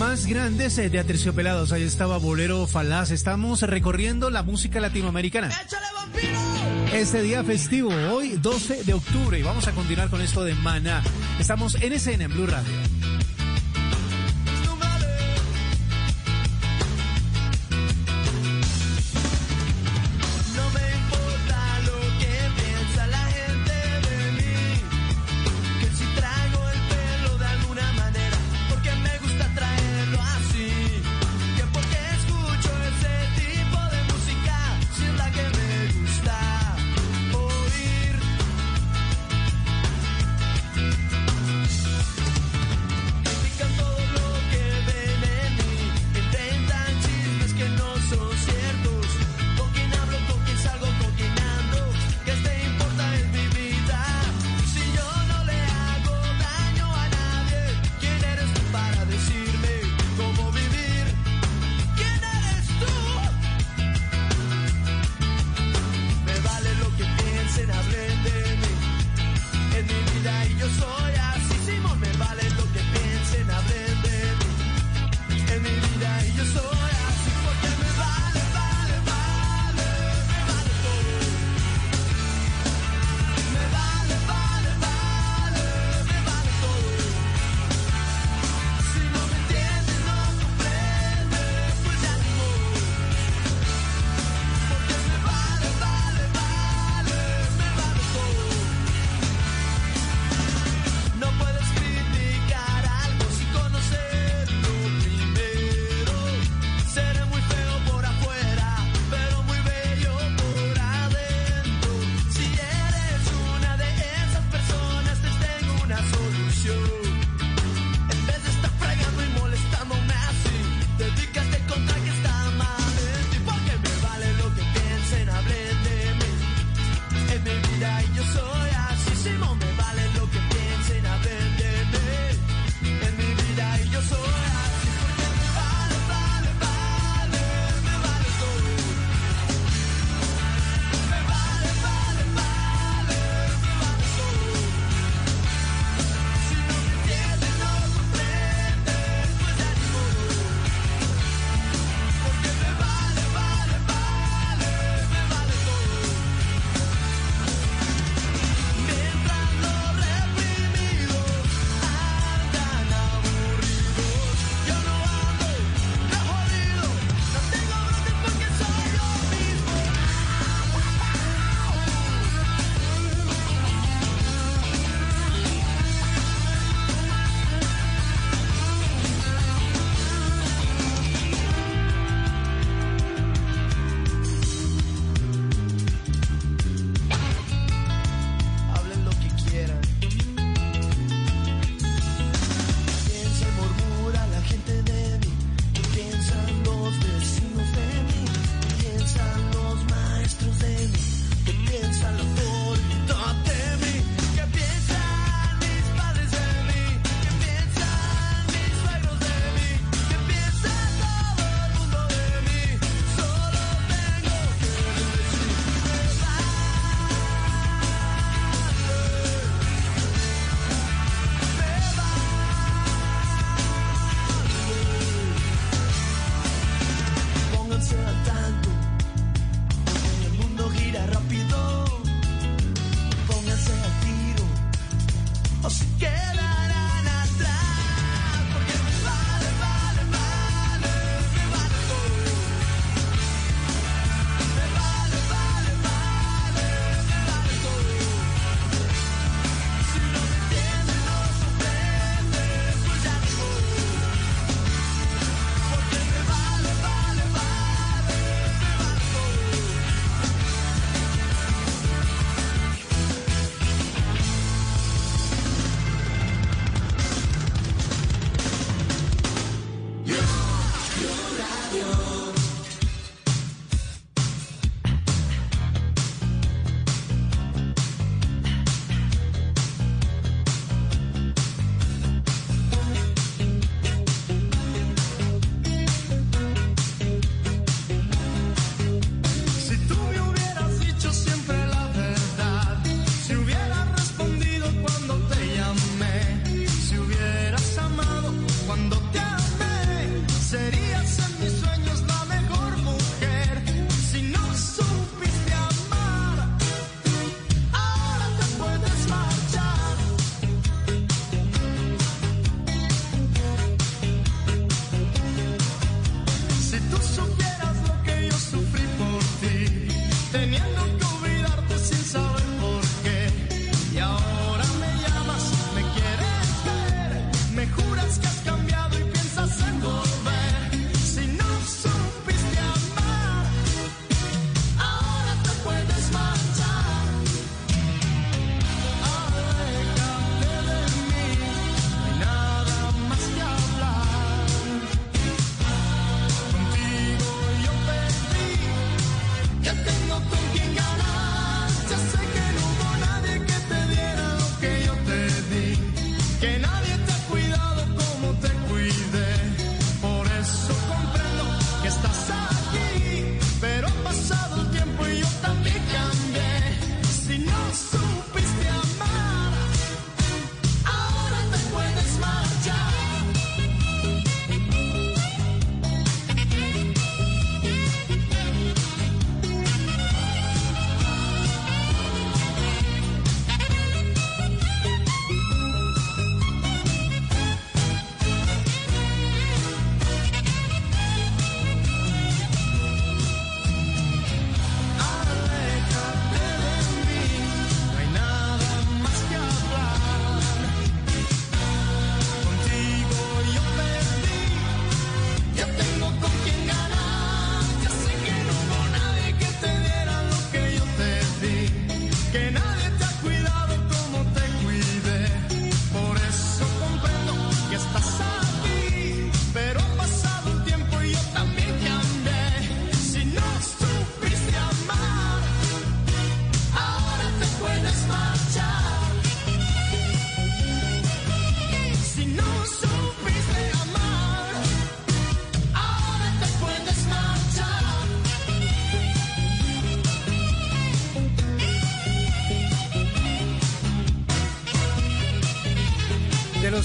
[0.00, 1.72] más grandes eh, de Aterciopelados.
[1.72, 3.10] Ahí estaba Bolero Falaz.
[3.10, 5.48] Estamos recorriendo la música latinoamericana.
[5.48, 6.38] ¡Échale, vampiro!
[6.94, 9.38] Este día festivo, hoy 12 de octubre.
[9.38, 11.02] Y vamos a continuar con esto de Mana.
[11.38, 12.89] Estamos en escena en Blue Radio.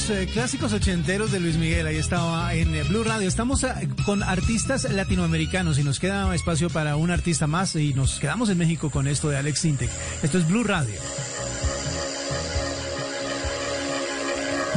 [0.09, 3.27] Eh, clásicos ochenteros de Luis Miguel, ahí estaba en eh, Blue Radio.
[3.27, 8.19] Estamos eh, con artistas latinoamericanos y nos queda espacio para un artista más y nos
[8.19, 9.89] quedamos en México con esto de Alex Sintek.
[10.21, 10.93] Esto es Blue Radio.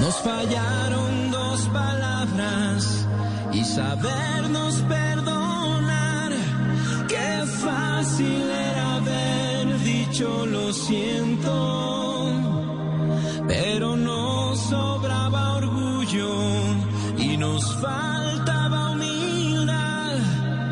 [0.01, 3.07] Nos fallaron dos palabras
[3.53, 6.33] y sabernos perdonar.
[7.07, 12.33] Qué fácil era haber dicho lo siento,
[13.47, 14.38] pero no
[14.69, 16.31] sobraba orgullo
[17.16, 20.16] y nos faltaba humildad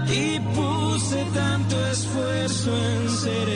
[0.08, 3.55] y puse tanto esfuerzo en ser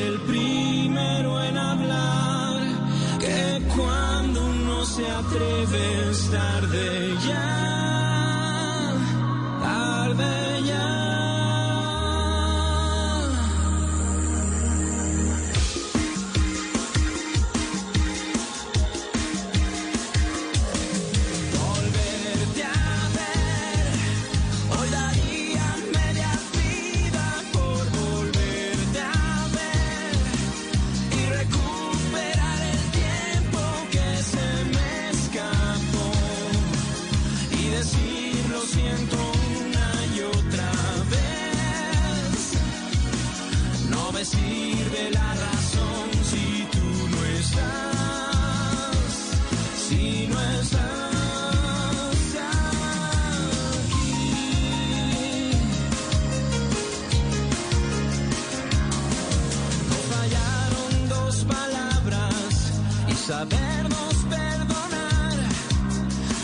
[63.30, 65.36] sabernos perdonar.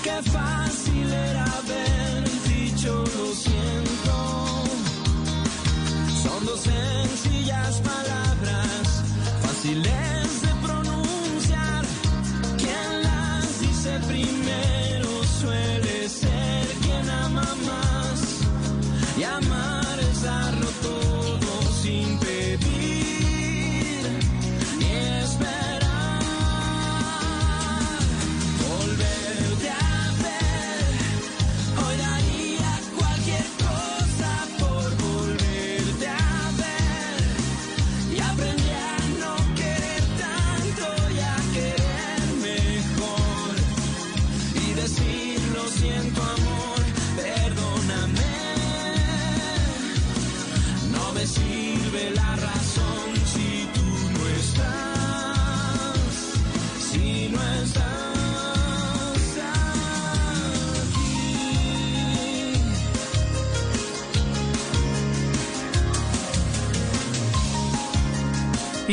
[0.05, 0.56] Qué fácil.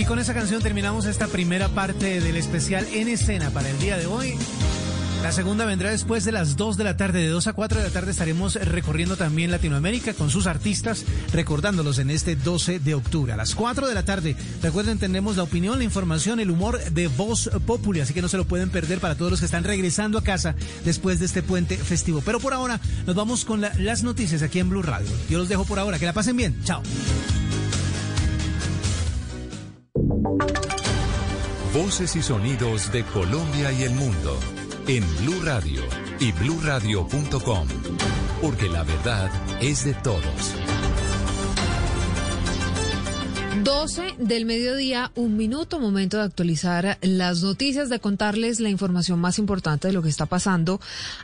[0.04, 3.96] Y con esa canción terminamos esta primera parte del especial en escena para el día
[3.98, 4.34] de hoy.
[5.22, 7.22] La segunda vendrá después de las 2 de la tarde.
[7.22, 12.00] De 2 a 4 de la tarde estaremos recorriendo también Latinoamérica con sus artistas, recordándolos
[12.00, 13.32] en este 12 de octubre.
[13.32, 17.08] A las 4 de la tarde, recuerden, tenemos la opinión, la información, el humor de
[17.08, 20.18] Voz Populi, así que no se lo pueden perder para todos los que están regresando
[20.18, 20.54] a casa
[20.84, 22.22] después de este puente festivo.
[22.26, 25.08] Pero por ahora, nos vamos con la- las noticias aquí en Blue Radio.
[25.30, 25.98] Yo los dejo por ahora.
[25.98, 26.62] Que la pasen bien.
[26.66, 26.84] Chao.
[31.74, 34.40] Voces y sonidos de Colombia y el mundo
[34.88, 35.82] en Blue Radio
[36.20, 37.68] y bluradio.com,
[38.44, 40.54] porque la verdad es de todos.
[43.64, 49.40] 12 del mediodía, un minuto, momento de actualizar las noticias, de contarles la información más
[49.40, 50.80] importante de lo que está pasando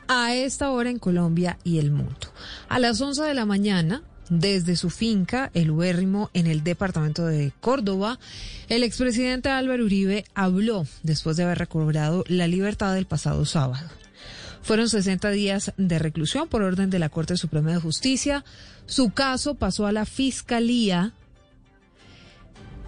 [0.08, 2.34] a esta hora en Colombia y el mundo.
[2.70, 7.52] A las 11 de la mañana, desde su finca, el Ubérrimo, en el departamento de
[7.60, 8.20] Córdoba,
[8.70, 13.90] el expresidente Álvaro Uribe habló después de haber recobrado la libertad el pasado sábado.
[14.62, 18.46] Fueron 60 días de reclusión por orden de la Corte Suprema de Justicia.
[18.86, 21.14] Su caso pasó a la Fiscalía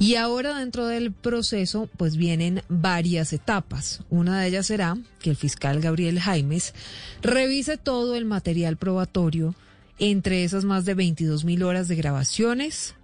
[0.01, 4.01] y ahora dentro del proceso pues vienen varias etapas.
[4.09, 6.73] Una de ellas será que el fiscal Gabriel Jaimes
[7.21, 9.53] revise todo el material probatorio,
[9.99, 12.95] entre esas más de 22 mil horas de grabaciones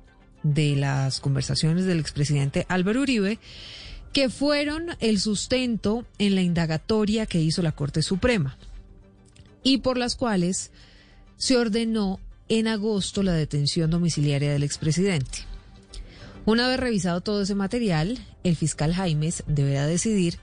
[0.44, 3.40] de las conversaciones del expresidente Álvaro Uribe,
[4.14, 8.58] que fueron el sustento en la indagatoria que hizo la Corte Suprema
[9.64, 10.72] y por las cuales
[11.36, 12.20] se ordenó
[12.50, 15.40] en agosto la detención domiciliaria del expresidente.
[16.46, 20.40] Una vez revisado todo ese material, el fiscal Jaimes deberá decidir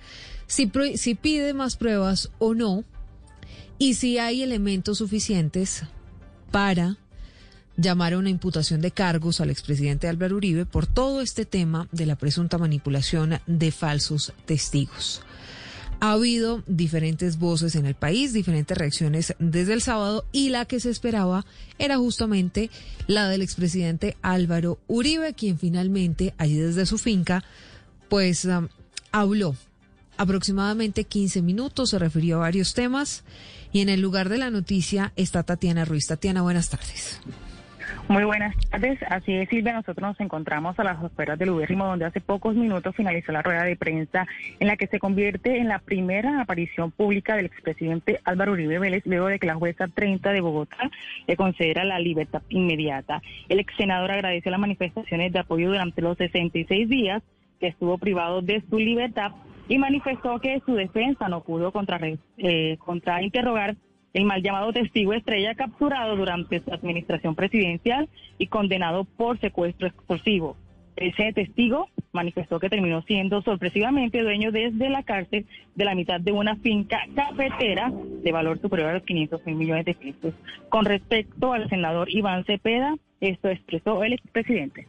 [0.47, 2.85] si, si pide más pruebas o no
[3.79, 5.85] y si hay elementos suficientes
[6.55, 6.99] para
[7.77, 12.07] llamar a una imputación de cargos al expresidente Álvaro Uribe por todo este tema de
[12.07, 15.21] la presunta manipulación de falsos testigos.
[15.99, 20.79] Ha habido diferentes voces en el país, diferentes reacciones desde el sábado y la que
[20.79, 21.45] se esperaba
[21.81, 22.71] era justamente
[23.09, 27.43] la del expresidente Álvaro Uribe, quien finalmente allí desde su finca
[28.09, 28.69] pues um,
[29.11, 29.57] habló
[30.19, 33.25] aproximadamente 15 minutos, se refirió a varios temas
[33.75, 36.07] y en el lugar de la noticia está Tatiana Ruiz.
[36.07, 37.21] Tatiana, buenas tardes.
[38.07, 39.01] Muy buenas tardes.
[39.11, 39.73] Así es, Silvia.
[39.73, 43.65] Nosotros nos encontramos a las afueras del Ubérrimo, donde hace pocos minutos finalizó la rueda
[43.65, 44.29] de prensa
[44.61, 49.03] en la que se convierte en la primera aparición pública del expresidente Álvaro Uribe Vélez,
[49.07, 50.89] luego de que la jueza 30 de Bogotá
[51.27, 53.23] le concediera la libertad inmediata.
[53.49, 57.25] El ex senador agradeció las manifestaciones de apoyo durante los 66 días
[57.59, 59.33] que estuvo privado de su libertad
[59.69, 61.99] y manifestó que su defensa no pudo contra,
[62.39, 63.77] eh, contrainterrogar
[64.13, 68.09] el mal llamado testigo estrella capturado durante su administración presidencial
[68.39, 70.57] y condenado por secuestro explosivo.
[70.97, 76.31] Ese testigo manifestó que terminó siendo sorpresivamente dueño desde la cárcel de la mitad de
[76.31, 77.93] una finca cafetera
[78.23, 80.35] de valor superior a los 500 mil millones de pesos.
[80.69, 84.87] Con respecto al senador Iván Cepeda, esto expresó el expresidente.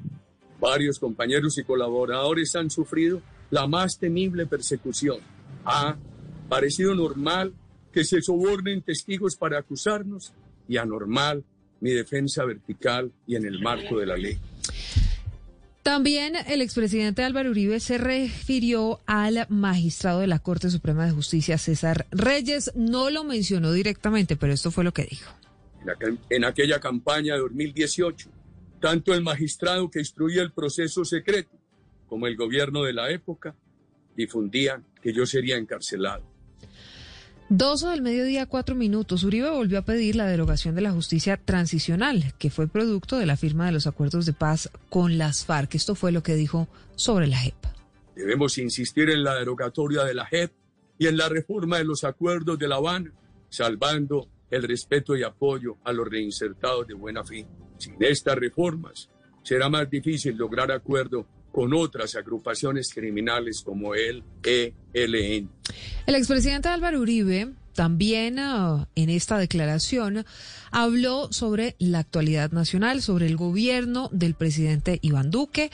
[0.59, 5.17] Varios compañeros y colaboradores han sufrido la más temible persecución.
[5.65, 5.95] Ha
[6.49, 7.53] parecido normal
[7.91, 10.33] que se sobornen testigos para acusarnos
[10.67, 11.43] y anormal
[11.79, 14.37] mi defensa vertical y en el marco de la ley.
[15.83, 21.59] También el expresidente Álvaro Uribe se refirió al magistrado de la Corte Suprema de Justicia,
[21.59, 22.71] César Reyes.
[22.75, 25.31] No lo mencionó directamente, pero esto fue lo que dijo.
[25.83, 28.29] En, aquel- en aquella campaña de 2018,
[28.81, 31.54] tanto el magistrado que instruía el proceso secreto
[32.15, 33.53] como el gobierno de la época
[34.15, 36.23] difundían que yo sería encarcelado.
[37.49, 39.25] 12 del mediodía, cuatro minutos.
[39.25, 43.35] Uribe volvió a pedir la derogación de la justicia transicional, que fue producto de la
[43.35, 45.75] firma de los acuerdos de paz con las FARC.
[45.75, 47.55] Esto fue lo que dijo sobre la JEP.
[48.15, 50.53] Debemos insistir en la derogatoria de la JEP
[50.97, 53.11] y en la reforma de los acuerdos de La Habana,
[53.49, 57.45] salvando el respeto y apoyo a los reinsertados de buena fe.
[57.77, 59.09] Sin estas reformas,
[59.43, 65.49] será más difícil lograr acuerdo con otras agrupaciones criminales como el ELN.
[66.05, 70.25] El expresidente Álvaro Uribe también ah, en esta declaración
[70.71, 75.71] habló sobre la actualidad nacional, sobre el gobierno del presidente Iván Duque,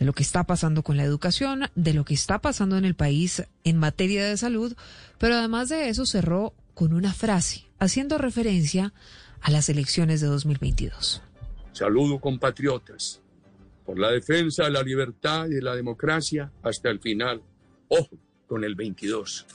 [0.00, 2.96] de lo que está pasando con la educación, de lo que está pasando en el
[2.96, 4.74] país en materia de salud,
[5.18, 8.92] pero además de eso cerró con una frase haciendo referencia
[9.40, 11.22] a las elecciones de 2022.
[11.70, 13.21] Saludo compatriotas
[13.84, 17.42] por la defensa de la libertad y de la democracia hasta el final.
[17.88, 19.46] Ojo con el 22.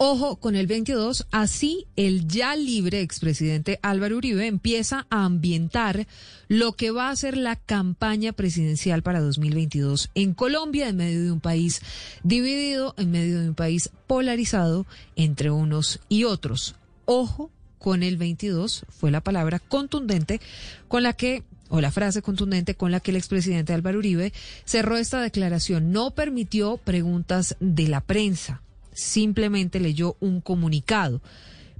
[0.00, 6.06] Ojo con el 22, así el ya libre expresidente Álvaro Uribe empieza a ambientar
[6.46, 11.32] lo que va a ser la campaña presidencial para 2022 en Colombia, en medio de
[11.32, 11.82] un país
[12.22, 14.86] dividido, en medio de un país polarizado
[15.16, 16.76] entre unos y otros.
[17.04, 17.50] Ojo
[17.80, 20.40] con el 22 fue la palabra contundente
[20.86, 24.32] con la que o la frase contundente con la que el expresidente Álvaro Uribe
[24.64, 25.92] cerró esta declaración.
[25.92, 28.62] No permitió preguntas de la prensa
[28.98, 31.22] simplemente leyó un comunicado.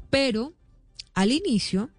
[0.08, 0.54] Pero
[1.14, 1.90] al inicio,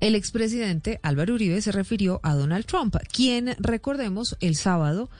[0.00, 5.10] el expresidente Álvaro Uribe se refirió a Donald Trump, quien, recordemos, el sábado,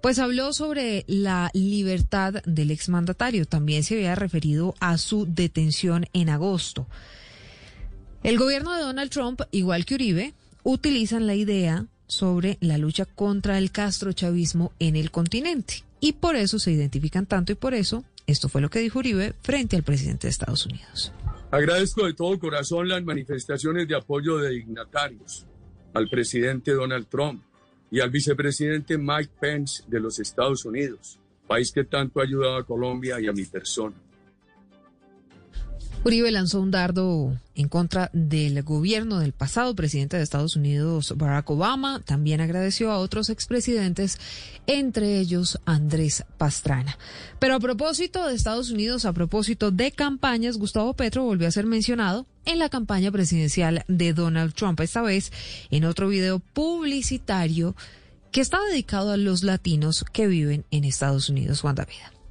[0.00, 3.44] pues habló sobre la libertad del exmandatario.
[3.44, 6.88] También se había referido a su detención en agosto.
[8.22, 10.32] El gobierno de Donald Trump, igual que Uribe,
[10.62, 16.60] utilizan la idea sobre la lucha contra el castrochavismo en el continente y por eso
[16.60, 20.28] se identifican tanto y por eso esto fue lo que dijo Uribe frente al presidente
[20.28, 21.12] de Estados Unidos.
[21.50, 25.44] Agradezco de todo corazón las manifestaciones de apoyo de dignatarios
[25.92, 27.42] al presidente Donald Trump
[27.90, 31.18] y al vicepresidente Mike Pence de los Estados Unidos,
[31.48, 33.96] país que tanto ha ayudado a Colombia y a mi persona.
[36.04, 41.48] Uribe lanzó un dardo en contra del gobierno del pasado presidente de Estados Unidos, Barack
[41.50, 42.00] Obama.
[42.00, 44.18] También agradeció a otros expresidentes,
[44.66, 46.98] entre ellos Andrés Pastrana.
[47.38, 51.66] Pero a propósito de Estados Unidos, a propósito de campañas, Gustavo Petro volvió a ser
[51.66, 55.30] mencionado en la campaña presidencial de Donald Trump, esta vez
[55.70, 57.76] en otro video publicitario
[58.32, 61.60] que está dedicado a los latinos que viven en Estados Unidos.
[61.60, 62.21] Juan David.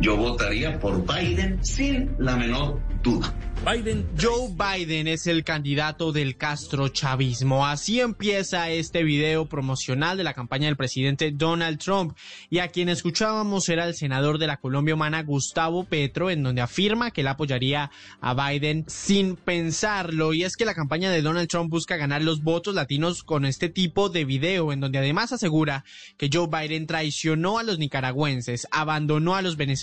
[0.00, 3.32] Yo votaría por Biden sin la menor duda.
[3.64, 4.06] Biden.
[4.20, 7.66] Joe Biden es el candidato del Castro chavismo.
[7.66, 12.14] Así empieza este video promocional de la campaña del presidente Donald Trump.
[12.50, 16.60] Y a quien escuchábamos era el senador de la Colombia Humana, Gustavo Petro, en donde
[16.60, 17.90] afirma que él apoyaría
[18.20, 20.34] a Biden sin pensarlo.
[20.34, 23.70] Y es que la campaña de Donald Trump busca ganar los votos latinos con este
[23.70, 25.84] tipo de video, en donde además asegura
[26.18, 29.73] que Joe Biden traicionó a los nicaragüenses, abandonó a los venezolanos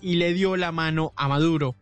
[0.00, 1.76] y le dio la mano a Maduro.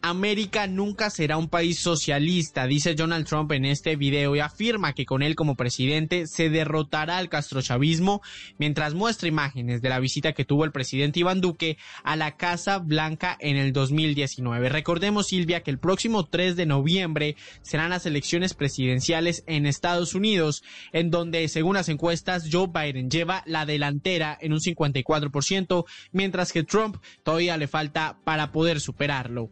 [0.00, 5.04] América nunca será un país socialista, dice Donald Trump en este video y afirma que
[5.04, 8.22] con él como presidente se derrotará al castrochavismo
[8.58, 12.78] mientras muestra imágenes de la visita que tuvo el presidente Iván Duque a la Casa
[12.78, 14.70] Blanca en el 2019.
[14.70, 20.62] Recordemos, Silvia, que el próximo 3 de noviembre serán las elecciones presidenciales en Estados Unidos,
[20.92, 26.62] en donde, según las encuestas, Joe Biden lleva la delantera en un 54%, mientras que
[26.62, 26.77] Trump
[27.22, 29.50] todavía le falta para poder superarlo.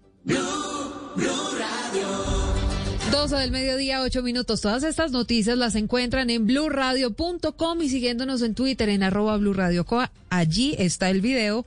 [3.10, 4.60] 12 del mediodía, 8 minutos.
[4.60, 10.12] Todas estas noticias las encuentran en blurradio.com y siguiéndonos en Twitter en arroba blurradiocoa.
[10.28, 11.64] Allí está el video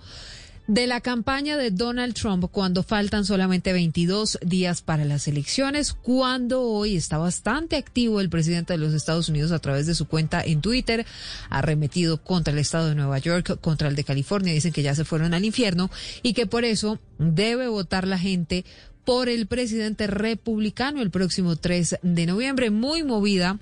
[0.69, 6.61] de la campaña de Donald Trump cuando faltan solamente 22 días para las elecciones, cuando
[6.61, 10.43] hoy está bastante activo el presidente de los Estados Unidos a través de su cuenta
[10.43, 11.07] en Twitter,
[11.49, 15.05] arremetido contra el estado de Nueva York, contra el de California, dicen que ya se
[15.05, 15.89] fueron al infierno
[16.21, 18.63] y que por eso debe votar la gente
[19.05, 23.57] por el presidente republicano el próximo 3 de noviembre, muy movida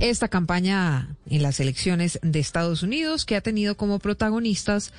[0.00, 4.92] esta campaña en las elecciones de Estados Unidos que ha tenido como protagonistas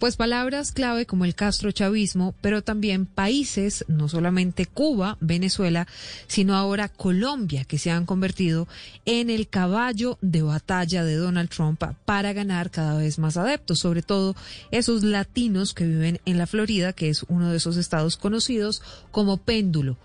[0.00, 5.86] pues palabras clave como el castrochavismo, pero también países, no solamente Cuba, Venezuela,
[6.26, 8.66] sino ahora Colombia, que se han convertido
[9.04, 14.00] en el caballo de batalla de Donald Trump para ganar cada vez más adeptos, sobre
[14.00, 14.34] todo
[14.70, 19.36] esos latinos que viven en la Florida, que es uno de esos estados conocidos como
[19.36, 19.98] péndulo,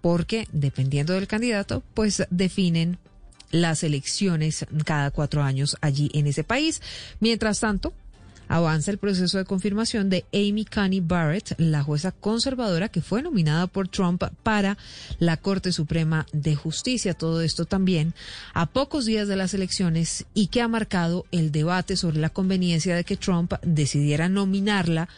[0.00, 2.98] porque dependiendo del candidato, pues definen
[3.52, 6.82] las elecciones cada cuatro años allí en ese país.
[7.20, 7.92] Mientras tanto,
[8.48, 13.66] avanza el proceso de confirmación de Amy Coney Barrett, la jueza conservadora que fue nominada
[13.66, 14.76] por Trump para
[15.18, 17.14] la Corte Suprema de Justicia.
[17.14, 18.14] Todo esto también
[18.52, 22.94] a pocos días de las elecciones y que ha marcado el debate sobre la conveniencia
[22.94, 25.08] de que Trump decidiera nominarla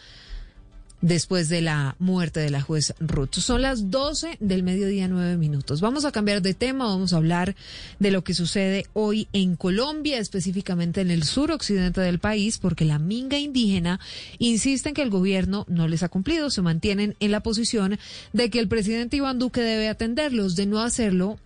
[1.01, 3.33] después de la muerte de la juez Ruth.
[3.33, 5.81] Son las 12 del mediodía, nueve minutos.
[5.81, 7.55] Vamos a cambiar de tema, vamos a hablar
[7.99, 12.99] de lo que sucede hoy en Colombia, específicamente en el suroccidente del país, porque la
[12.99, 13.99] minga indígena
[14.39, 17.99] insiste en que el gobierno no les ha cumplido, se mantienen en la posición
[18.33, 20.55] de que el presidente Iván Duque debe atenderlos.
[20.55, 21.37] De no hacerlo,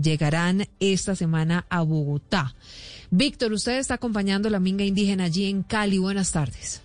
[0.00, 2.54] llegarán esta semana a Bogotá.
[3.10, 5.98] Víctor, usted está acompañando a la minga indígena allí en Cali.
[5.98, 6.82] Buenas tardes.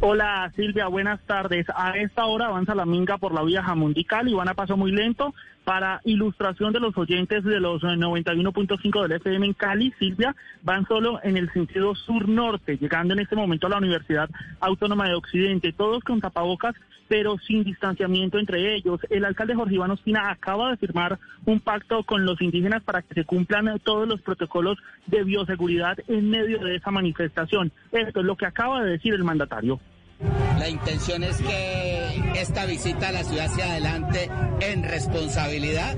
[0.00, 1.66] Hola Silvia, buenas tardes.
[1.74, 4.92] A esta hora avanza la minga por la vía Jamundical y van a paso muy
[4.92, 5.34] lento.
[5.64, 10.86] Para ilustración de los oyentes de los eh, 91.5 del FM en Cali, Silvia, van
[10.86, 14.30] solo en el sentido sur-norte, llegando en este momento a la Universidad
[14.60, 16.76] Autónoma de Occidente, todos con tapabocas,
[17.08, 19.00] pero sin distanciamiento entre ellos.
[19.10, 23.14] El alcalde Jorge Iván Ospina acaba de firmar un pacto con los indígenas para que
[23.14, 27.72] se cumplan todos los protocolos de bioseguridad en medio de esa manifestación.
[27.90, 29.80] Esto es lo que acaba de decir el mandatario.
[30.20, 34.28] La intención es que esta visita a la ciudad sea adelante
[34.60, 35.96] en responsabilidad,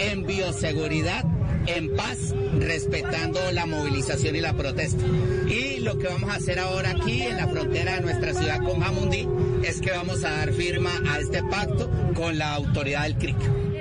[0.00, 1.24] en bioseguridad,
[1.66, 5.04] en paz, respetando la movilización y la protesta.
[5.46, 8.80] Y lo que vamos a hacer ahora aquí en la frontera de nuestra ciudad con
[8.80, 9.28] Jamundí
[9.62, 13.71] es que vamos a dar firma a este pacto con la autoridad del CRIC.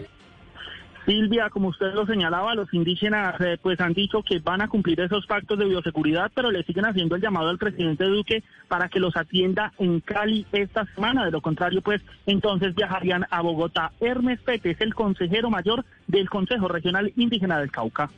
[1.06, 4.99] Silvia, como usted lo señalaba, los indígenas eh, pues han dicho que van a cumplir
[4.99, 8.99] esos pactos de bioseguridad, pero le siguen haciendo el llamado al presidente Duque para que
[8.99, 11.26] los atienda en Cali esta semana.
[11.26, 13.91] De lo contrario, pues entonces viajarían a Bogotá.
[13.99, 18.10] Hermes Pete es el consejero mayor del Consejo Regional Indígena del Cauca.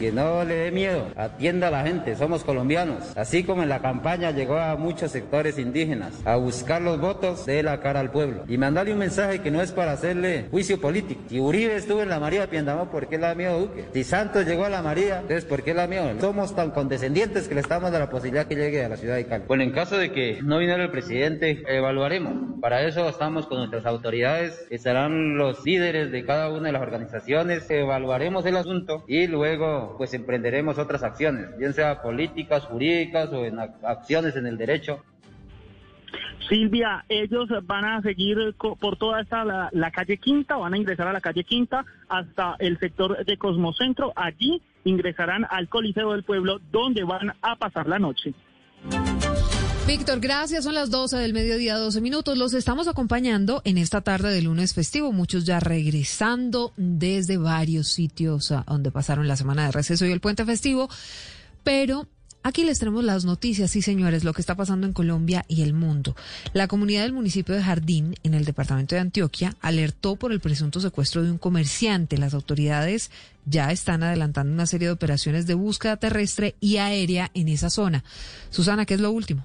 [0.00, 3.14] Que no le dé miedo, atienda a la gente, somos colombianos.
[3.18, 7.62] Así como en la campaña llegó a muchos sectores indígenas a buscar los votos, dé
[7.62, 8.44] la cara al pueblo.
[8.48, 11.20] Y mandarle un mensaje que no es para hacerle juicio político.
[11.28, 13.84] Si Uribe estuvo en la María Piendamó, ¿por qué le da miedo Duque?
[13.92, 16.18] Si Santos llegó a la María, entonces ¿por qué le da miedo?
[16.18, 19.26] Somos tan condescendientes que le estamos dando la posibilidad que llegue a la ciudad de
[19.26, 19.44] Cali.
[19.46, 22.58] Bueno, en caso de que no viniera el presidente, evaluaremos.
[22.62, 26.80] Para eso estamos con nuestras autoridades, que serán los líderes de cada una de las
[26.80, 27.68] organizaciones.
[27.68, 33.56] Evaluaremos el asunto y luego pues emprenderemos otras acciones, bien sea políticas, jurídicas o en
[33.56, 35.02] ac- acciones en el derecho.
[36.48, 41.12] Silvia, ellos van a seguir por toda esta la calle Quinta, van a ingresar a
[41.12, 44.12] la calle Quinta hasta el sector de Cosmocentro.
[44.16, 48.34] Allí ingresarán al Coliseo del Pueblo, donde van a pasar la noche.
[49.90, 50.62] Víctor, gracias.
[50.62, 52.38] Son las 12 del mediodía, 12 minutos.
[52.38, 58.54] Los estamos acompañando en esta tarde de lunes festivo, muchos ya regresando desde varios sitios
[58.68, 60.88] donde pasaron la semana de receso y el puente festivo.
[61.64, 62.06] Pero
[62.44, 65.72] aquí les tenemos las noticias, sí señores, lo que está pasando en Colombia y el
[65.72, 66.14] mundo.
[66.52, 70.78] La comunidad del municipio de Jardín, en el departamento de Antioquia, alertó por el presunto
[70.78, 72.16] secuestro de un comerciante.
[72.16, 73.10] Las autoridades
[73.44, 78.04] ya están adelantando una serie de operaciones de búsqueda terrestre y aérea en esa zona.
[78.50, 79.44] Susana, ¿qué es lo último?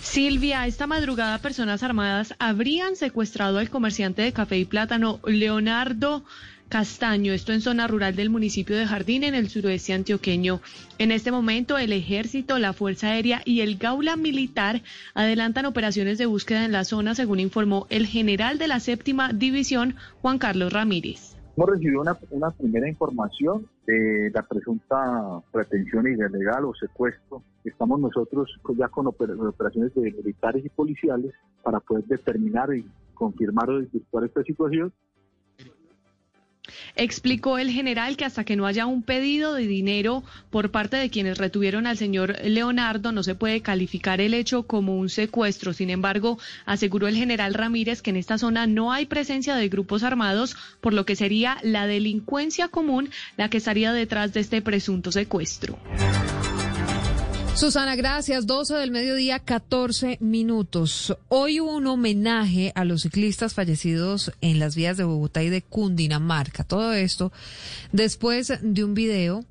[0.00, 6.24] Silvia, esta madrugada personas armadas habrían secuestrado al comerciante de café y plátano Leonardo
[6.68, 10.60] Castaño, esto en zona rural del municipio de Jardín, en el suroeste antioqueño.
[10.98, 14.82] En este momento, el ejército, la Fuerza Aérea y el Gaula Militar
[15.14, 19.94] adelantan operaciones de búsqueda en la zona, según informó el general de la séptima división,
[20.20, 21.33] Juan Carlos Ramírez.
[21.56, 27.44] Hemos recibido una, primera información de la presunta pretensión ilegal o secuestro.
[27.62, 31.32] Estamos nosotros ya con oper- operaciones de militares y policiales
[31.62, 34.92] para poder determinar y confirmar o desvirtuar esta situación
[36.96, 41.10] Explicó el general que hasta que no haya un pedido de dinero por parte de
[41.10, 45.72] quienes retuvieron al señor Leonardo, no se puede calificar el hecho como un secuestro.
[45.72, 50.04] Sin embargo, aseguró el general Ramírez que en esta zona no hay presencia de grupos
[50.04, 55.10] armados, por lo que sería la delincuencia común la que estaría detrás de este presunto
[55.10, 55.78] secuestro.
[57.56, 58.46] Susana, gracias.
[58.46, 61.16] 12 del mediodía, 14 minutos.
[61.28, 66.64] Hoy un homenaje a los ciclistas fallecidos en las vías de Bogotá y de Cundinamarca.
[66.64, 67.30] Todo esto
[67.92, 69.44] después de un video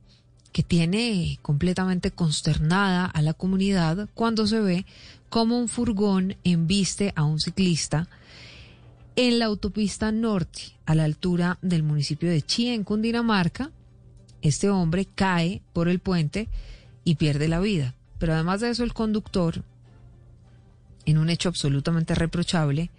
[0.52, 4.86] que tiene completamente consternada a la comunidad cuando se ve
[5.30, 8.10] cómo un furgón embiste a un ciclista
[9.16, 13.72] en la autopista norte, a la altura del municipio de Chía, en Cundinamarca.
[14.42, 16.50] Este hombre cae por el puente
[17.04, 17.96] y pierde la vida.
[18.20, 19.64] Pero además de eso, el conductor,
[21.06, 22.90] en un hecho absolutamente reprochable,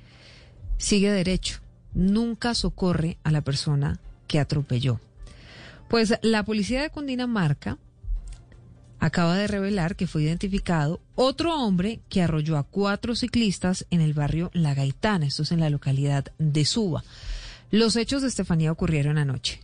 [0.76, 1.60] sigue derecho.
[1.94, 5.00] Nunca socorre a la persona que atropelló.
[5.88, 7.78] Pues la policía de Cundinamarca
[8.98, 14.14] acaba de revelar que fue identificado otro hombre que arrolló a cuatro ciclistas en el
[14.14, 17.04] barrio La Gaitana, esto es en la localidad de Suba.
[17.70, 19.60] Los hechos de Estefanía ocurrieron anoche.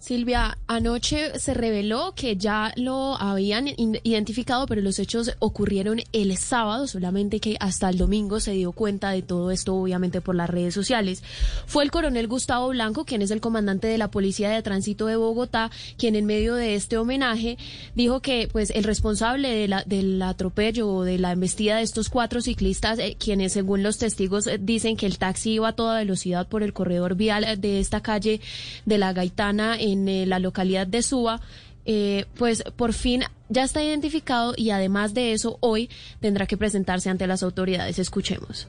[0.00, 3.68] Silvia, anoche se reveló que ya lo habían
[4.02, 9.10] identificado, pero los hechos ocurrieron el sábado, solamente que hasta el domingo se dio cuenta
[9.10, 11.22] de todo esto, obviamente por las redes sociales.
[11.66, 15.16] Fue el coronel Gustavo Blanco, quien es el comandante de la Policía de Tránsito de
[15.16, 17.58] Bogotá, quien en medio de este homenaje
[17.94, 22.08] dijo que pues el responsable de la- del atropello o de la embestida de estos
[22.08, 25.98] cuatro ciclistas, eh, quienes según los testigos eh, dicen que el taxi iba a toda
[25.98, 28.40] velocidad por el corredor vial de esta calle
[28.86, 31.40] de la Gaitana en eh, la localidad de Suba,
[31.84, 35.90] eh, pues por fin ya está identificado y además de eso hoy
[36.20, 37.98] tendrá que presentarse ante las autoridades.
[37.98, 38.68] Escuchemos.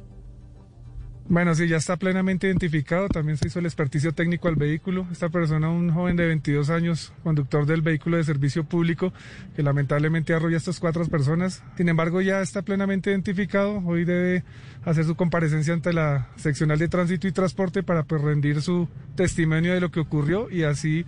[1.31, 3.07] Bueno, sí, ya está plenamente identificado.
[3.07, 5.07] También se hizo el experticio técnico al vehículo.
[5.13, 9.13] Esta persona, un joven de 22 años, conductor del vehículo de servicio público,
[9.55, 11.63] que lamentablemente arrolla a estas cuatro personas.
[11.77, 13.77] Sin embargo, ya está plenamente identificado.
[13.85, 14.43] Hoy debe
[14.83, 19.73] hacer su comparecencia ante la seccional de tránsito y transporte para pues, rendir su testimonio
[19.73, 21.05] de lo que ocurrió y así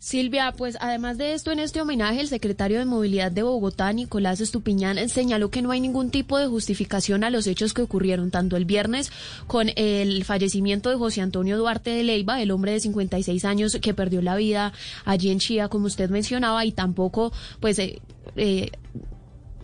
[0.00, 4.40] Silvia, pues además de esto, en este homenaje, el secretario de Movilidad de Bogotá, Nicolás
[4.40, 8.56] Estupiñán, señaló que no hay ningún tipo de justificación a los hechos que ocurrieron tanto
[8.56, 9.10] el viernes
[9.48, 13.92] con el fallecimiento de José Antonio Duarte de Leiva, el hombre de 56 años que
[13.92, 14.72] perdió la vida
[15.04, 18.00] allí en Chía, como usted mencionaba, y tampoco, pues, eh,
[18.36, 18.70] eh,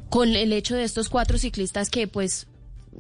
[0.09, 2.49] con el hecho de estos cuatro ciclistas que, pues,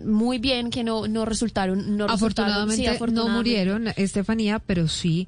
[0.04, 3.30] muy bien que no, no resultaron, no afortunadamente, resultaron, sí, afortunadamente.
[3.30, 5.26] no murieron, Estefanía, pero sí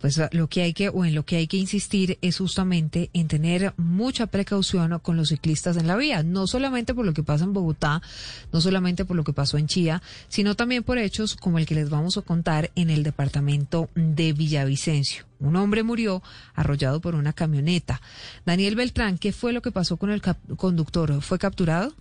[0.00, 3.28] pues lo que hay que o en lo que hay que insistir es justamente en
[3.28, 7.44] tener mucha precaución con los ciclistas en la vía, no solamente por lo que pasa
[7.44, 8.02] en Bogotá,
[8.52, 11.74] no solamente por lo que pasó en Chía, sino también por hechos como el que
[11.74, 15.24] les vamos a contar en el departamento de Villavicencio.
[15.40, 16.22] Un hombre murió
[16.54, 18.00] arrollado por una camioneta.
[18.44, 20.22] Daniel Beltrán, ¿qué fue lo que pasó con el
[20.56, 21.22] conductor?
[21.22, 21.94] ¿Fue capturado?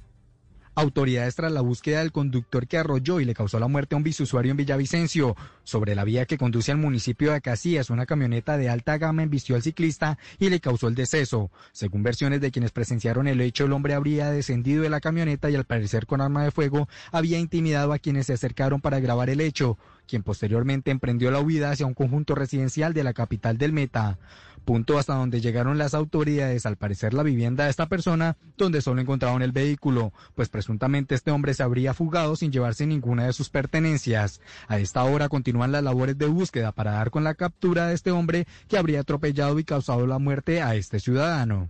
[0.79, 4.03] Autoridades tras la búsqueda del conductor que arrolló y le causó la muerte a un
[4.03, 5.35] bisusuario en Villavicencio.
[5.63, 9.55] Sobre la vía que conduce al municipio de Casillas, una camioneta de alta gama embistió
[9.55, 11.49] al ciclista y le causó el deceso.
[11.71, 15.55] Según versiones de quienes presenciaron el hecho, el hombre habría descendido de la camioneta y
[15.55, 19.41] al parecer con arma de fuego había intimidado a quienes se acercaron para grabar el
[19.41, 24.19] hecho, quien posteriormente emprendió la huida hacia un conjunto residencial de la capital del Meta
[24.67, 28.99] punto hasta donde llegaron las autoridades, al parecer la vivienda de esta persona, donde solo
[28.99, 33.49] encontraron el vehículo, pues presuntamente este hombre se habría fugado sin llevarse ninguna de sus
[33.49, 34.41] pertenencias.
[34.67, 38.11] A esta hora continúan las labores de búsqueda para dar con la captura de este
[38.11, 41.69] hombre que habría atropellado y causado la muerte a este ciudadano.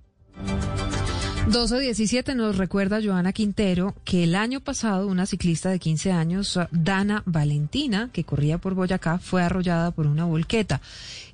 [1.48, 7.24] 12.17 nos recuerda Joana Quintero que el año pasado una ciclista de 15 años, Dana
[7.26, 10.82] Valentina, que corría por Boyacá, fue arrollada por una volqueta.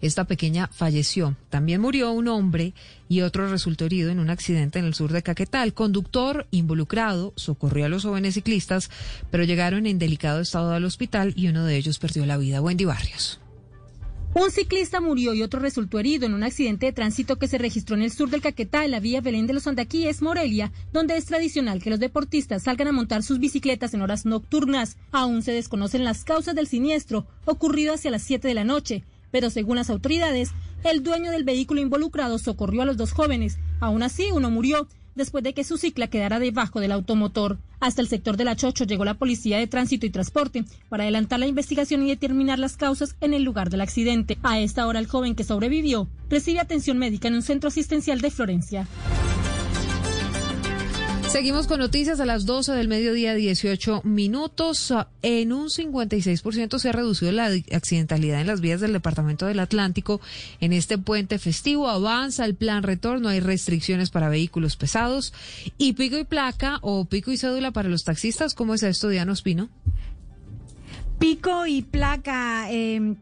[0.01, 1.35] Esta pequeña falleció.
[1.49, 2.75] También murió un hombre
[3.09, 5.63] y otro resultó herido en un accidente en el sur de Caquetá.
[5.63, 8.91] El conductor involucrado socorrió a los jóvenes ciclistas,
[9.31, 12.61] pero llegaron en delicado estado al hospital y uno de ellos perdió la vida.
[12.61, 13.39] Wendy Barrios.
[14.35, 17.95] Un ciclista murió y otro resultó herido en un accidente de tránsito que se registró
[17.95, 21.25] en el sur del Caquetá, en la vía Belén de los Andaquíes, Morelia, donde es
[21.25, 24.97] tradicional que los deportistas salgan a montar sus bicicletas en horas nocturnas.
[25.11, 29.51] Aún se desconocen las causas del siniestro, ocurrido hacia las 7 de la noche, pero
[29.51, 30.49] según las autoridades,
[30.83, 33.59] el dueño del vehículo involucrado socorrió a los dos jóvenes.
[33.81, 37.57] Aún así, uno murió después de que su cicla quedara debajo del automotor.
[37.79, 41.39] Hasta el sector de la Chocho llegó la Policía de Tránsito y Transporte para adelantar
[41.39, 44.37] la investigación y determinar las causas en el lugar del accidente.
[44.43, 48.31] A esta hora el joven que sobrevivió recibe atención médica en un centro asistencial de
[48.31, 48.87] Florencia.
[51.33, 54.93] Seguimos con noticias a las 12 del mediodía, 18 minutos.
[55.23, 60.21] En un 56% se ha reducido la accidentalidad en las vías del Departamento del Atlántico.
[60.59, 65.33] En este puente festivo avanza el plan retorno, hay restricciones para vehículos pesados
[65.79, 68.53] y pico y placa o pico y cédula para los taxistas.
[68.53, 69.69] ¿Cómo es esto, Diana Ospino?
[71.17, 73.15] Pico y placa, eh,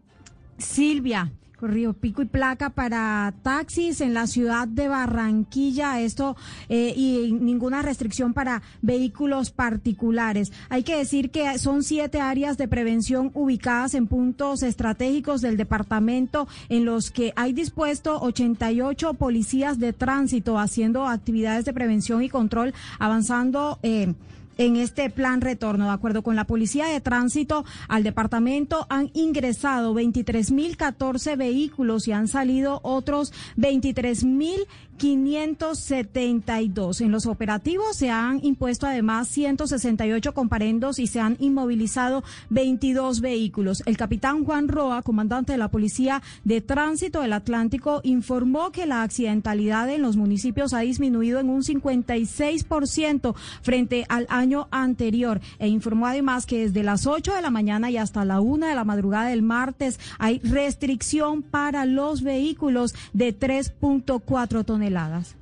[0.57, 1.31] Silvia
[1.61, 6.35] corrido pico y placa para taxis en la ciudad de Barranquilla, esto
[6.69, 10.51] eh, y ninguna restricción para vehículos particulares.
[10.69, 16.47] Hay que decir que son siete áreas de prevención ubicadas en puntos estratégicos del departamento
[16.67, 22.73] en los que hay dispuesto 88 policías de tránsito haciendo actividades de prevención y control,
[22.97, 23.77] avanzando.
[23.83, 24.15] Eh,
[24.57, 25.85] en este plan retorno.
[25.85, 32.27] De acuerdo con la Policía de Tránsito, al departamento han ingresado 23.014 vehículos y han
[32.27, 34.67] salido otros 23.000
[35.01, 37.01] 572.
[37.01, 43.81] En los operativos se han impuesto además 168 comparendos y se han inmovilizado 22 vehículos.
[43.87, 49.01] El capitán Juan Roa, comandante de la Policía de Tránsito del Atlántico, informó que la
[49.01, 53.33] accidentalidad en los municipios ha disminuido en un 56%
[53.63, 57.97] frente al año anterior e informó además que desde las 8 de la mañana y
[57.97, 64.65] hasta la 1 de la madrugada del martes hay restricción para los vehículos de 3.4
[64.65, 65.35] toneladas.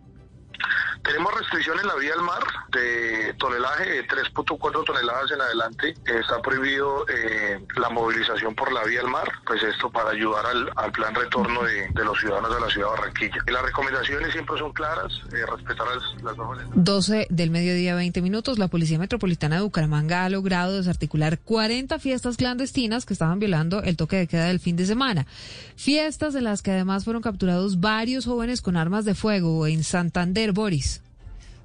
[1.04, 5.94] Tenemos restricciones en la vía al mar de tonelaje de 3.4 toneladas en adelante.
[6.06, 10.92] Está prohibido eh, la movilización por la vía al mar, pues esto para ayudar al,
[10.92, 13.38] plan retorno de, los ciudadanos de la ciudad de Barranquilla.
[13.48, 16.66] Y las recomendaciones siempre son claras, eh, respetar las, las normas.
[16.74, 18.60] 12 del mediodía, 20 minutos.
[18.60, 23.98] La Policía Metropolitana de Bucaramanga ha logrado desarticular 40 fiestas clandestinas que estaban violando el
[23.98, 25.26] toque de queda del fin de semana.
[25.76, 30.49] Fiestas en las que además fueron capturados varios jóvenes con armas de fuego en Santander.
[30.52, 31.02] Boris.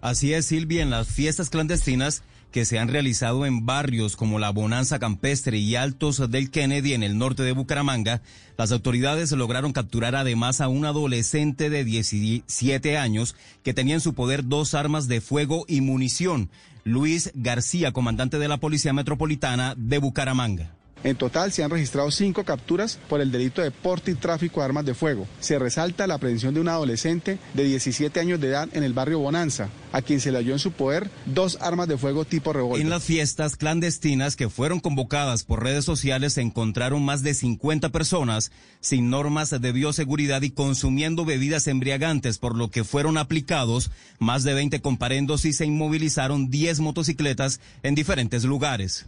[0.01, 2.23] Así es, Silvia, en las fiestas clandestinas
[2.55, 7.02] que se han realizado en barrios como la Bonanza Campestre y Altos del Kennedy en
[7.02, 8.23] el norte de Bucaramanga,
[8.56, 13.35] las autoridades lograron capturar además a un adolescente de 17 años
[13.65, 16.48] que tenía en su poder dos armas de fuego y munición.
[16.85, 20.77] Luis García, comandante de la Policía Metropolitana de Bucaramanga.
[21.05, 24.64] En total se han registrado cinco capturas por el delito de porte y tráfico de
[24.64, 25.28] armas de fuego.
[25.39, 29.18] Se resalta la aprehensión de un adolescente de 17 años de edad en el barrio
[29.18, 32.81] Bonanza, a quien se le halló en su poder dos armas de fuego tipo revólver.
[32.81, 37.90] En las fiestas clandestinas que fueron convocadas por redes sociales se encontraron más de 50
[37.90, 38.51] personas
[38.81, 44.55] sin normas de bioseguridad y consumiendo bebidas embriagantes, por lo que fueron aplicados más de
[44.55, 49.06] 20 comparendos y se inmovilizaron 10 motocicletas en diferentes lugares.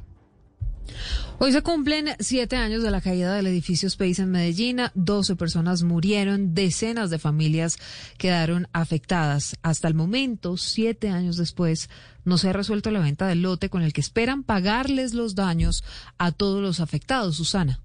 [1.38, 4.80] Hoy se cumplen siete años de la caída del edificio Space en Medellín.
[4.94, 7.76] 12 personas murieron, decenas de familias
[8.16, 9.56] quedaron afectadas.
[9.62, 11.90] Hasta el momento, siete años después,
[12.24, 15.84] no se ha resuelto la venta del lote con el que esperan pagarles los daños
[16.18, 17.36] a todos los afectados.
[17.36, 17.80] Susana.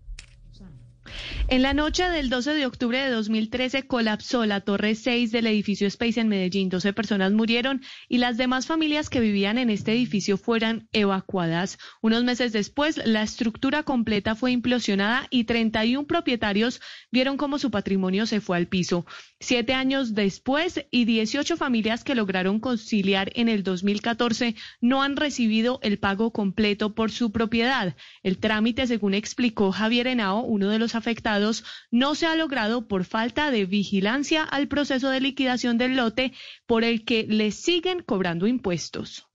[1.47, 5.88] En la noche del 12 de octubre de 2013 colapsó la torre 6 del edificio
[5.88, 6.69] Space en Medellín.
[6.69, 11.77] 12 personas murieron y las demás familias que vivían en este edificio fueron evacuadas.
[12.01, 16.79] Unos meses después, la estructura completa fue implosionada y 31 propietarios
[17.11, 19.05] vieron cómo su patrimonio se fue al piso.
[19.39, 25.79] Siete años después y 18 familias que lograron conciliar en el 2014 no han recibido
[25.81, 27.95] el pago completo por su propiedad.
[28.23, 33.03] El trámite, según explicó Javier Henao, uno de los afectados, no se ha logrado por
[33.03, 36.31] falta de vigilancia al proceso de liquidación del lote
[36.65, 39.27] por el que le siguen cobrando impuestos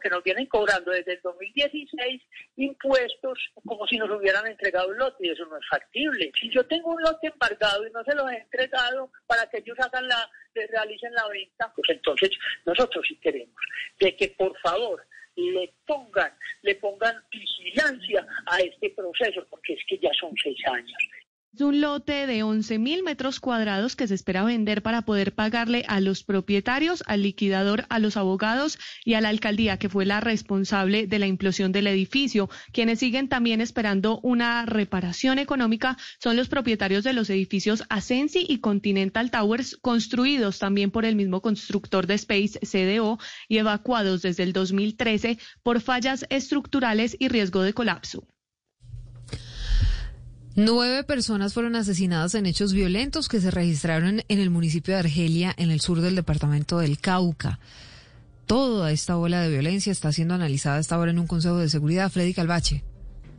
[0.00, 2.22] que nos vienen cobrando desde el 2016
[2.56, 6.30] impuestos como si nos hubieran entregado un lote y eso no es factible.
[6.40, 9.78] Si yo tengo un lote embargado y no se lo he entregado para que ellos
[9.80, 12.30] hagan la, realicen la venta, pues entonces
[12.64, 13.54] nosotros sí queremos
[13.98, 15.04] de que por favor
[15.36, 16.32] le pongan,
[16.62, 20.96] le pongan vigilancia a este proceso, porque es que ya son seis años.
[21.54, 25.84] Es un lote de 11 mil metros cuadrados que se espera vender para poder pagarle
[25.86, 30.20] a los propietarios, al liquidador, a los abogados y a la alcaldía, que fue la
[30.20, 32.48] responsable de la implosión del edificio.
[32.72, 38.60] Quienes siguen también esperando una reparación económica son los propietarios de los edificios Ascensi y
[38.60, 44.54] Continental Towers, construidos también por el mismo constructor de Space CDO y evacuados desde el
[44.54, 48.26] 2013 por fallas estructurales y riesgo de colapso.
[50.54, 55.54] Nueve personas fueron asesinadas en hechos violentos que se registraron en el municipio de Argelia,
[55.56, 57.58] en el sur del departamento del Cauca.
[58.44, 62.10] Toda esta ola de violencia está siendo analizada esta hora en un Consejo de Seguridad.
[62.10, 62.84] Freddy Calvache.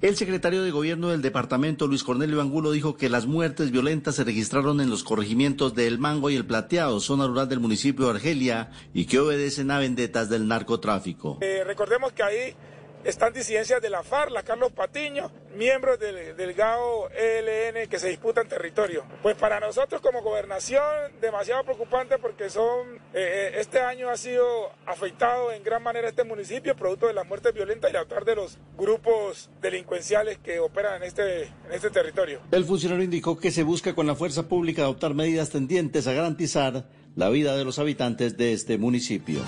[0.02, 4.24] El secretario de Gobierno del departamento, Luis Cornelio Angulo, dijo que las muertes violentas se
[4.24, 8.12] registraron en los corregimientos de El Mango y El Plateado, zona rural del municipio de
[8.14, 11.38] Argelia, y que obedecen a vendetas del narcotráfico.
[11.42, 12.56] Eh, recordemos que ahí
[13.04, 18.10] están disidencias de la FARC, la Carlos Patiño, miembros del, del, GAO ELN que se
[18.10, 19.04] disputan territorio.
[19.22, 20.84] Pues para nosotros como gobernación
[21.22, 26.76] demasiado preocupante porque son eh, este año ha sido afectado en gran manera este municipio
[26.76, 31.44] producto de las muertes violentas y actuar de los grupos delincuenciales que operan en este,
[31.44, 32.42] en este territorio.
[32.52, 36.86] El funcionario indicó que se busca con la fuerza pública adoptar medidas tendientes a garantizar
[37.16, 39.42] la vida de los habitantes de este municipio.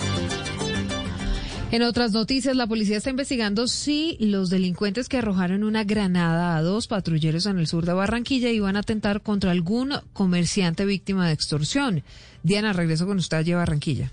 [1.75, 6.61] En otras noticias, la policía está investigando si los delincuentes que arrojaron una granada a
[6.61, 11.33] dos patrulleros en el sur de Barranquilla iban a atentar contra algún comerciante víctima de
[11.33, 12.03] extorsión.
[12.43, 14.09] Diana, regreso con usted a Barranquilla.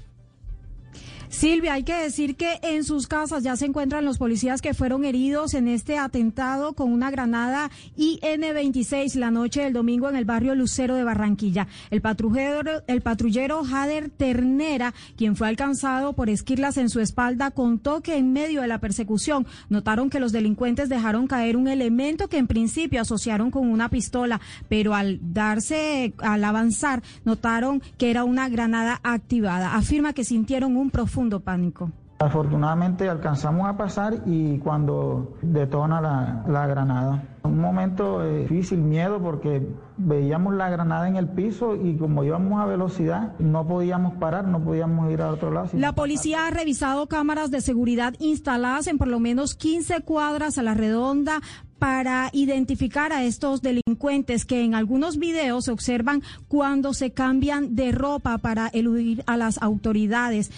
[1.33, 5.03] Silvia, hay que decir que en sus casas ya se encuentran los policías que fueron
[5.03, 10.55] heridos en este atentado con una granada IN-26 la noche del domingo en el barrio
[10.55, 11.69] Lucero de Barranquilla.
[11.91, 18.03] El patrullero, el patrullero Jader Ternera, quien fue alcanzado por esquirlas en su espalda, contó
[18.03, 22.37] que en medio de la persecución notaron que los delincuentes dejaron caer un elemento que
[22.37, 28.51] en principio asociaron con una pistola, pero al darse, al avanzar, notaron que era una
[28.51, 29.75] granada activada.
[29.75, 31.91] Afirma que sintieron un profundo pánico.
[32.19, 37.25] Afortunadamente alcanzamos a pasar y cuando detona la, la granada.
[37.43, 39.67] Un momento eh, difícil, miedo, porque
[39.97, 44.63] veíamos la granada en el piso y como íbamos a velocidad no podíamos parar, no
[44.63, 45.71] podíamos ir a otro lado.
[45.73, 50.63] La policía ha revisado cámaras de seguridad instaladas en por lo menos 15 cuadras a
[50.63, 51.41] la redonda
[51.83, 57.91] para identificar a estos delincuentes que en algunos videos se observan cuando se cambian de
[57.91, 60.53] ropa para eludir a las autoridades.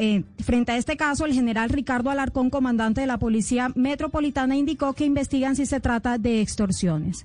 [0.00, 4.94] Eh, frente a este caso, el general Ricardo Alarcón, comandante de la Policía Metropolitana, indicó
[4.94, 7.24] que investigan si se trata de extorsiones.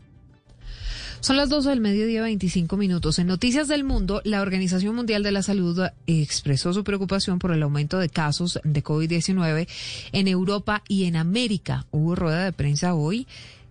[1.24, 3.18] Son las 12 del mediodía, 25 minutos.
[3.18, 7.64] En Noticias del Mundo, la Organización Mundial de la Salud expresó su preocupación por el
[7.64, 9.70] aumento de casos de COVID-19
[10.12, 11.86] en Europa y en América.
[11.92, 13.26] Hubo rueda de prensa hoy.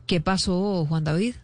[0.07, 1.35] ¿Qué pasó, Juan David?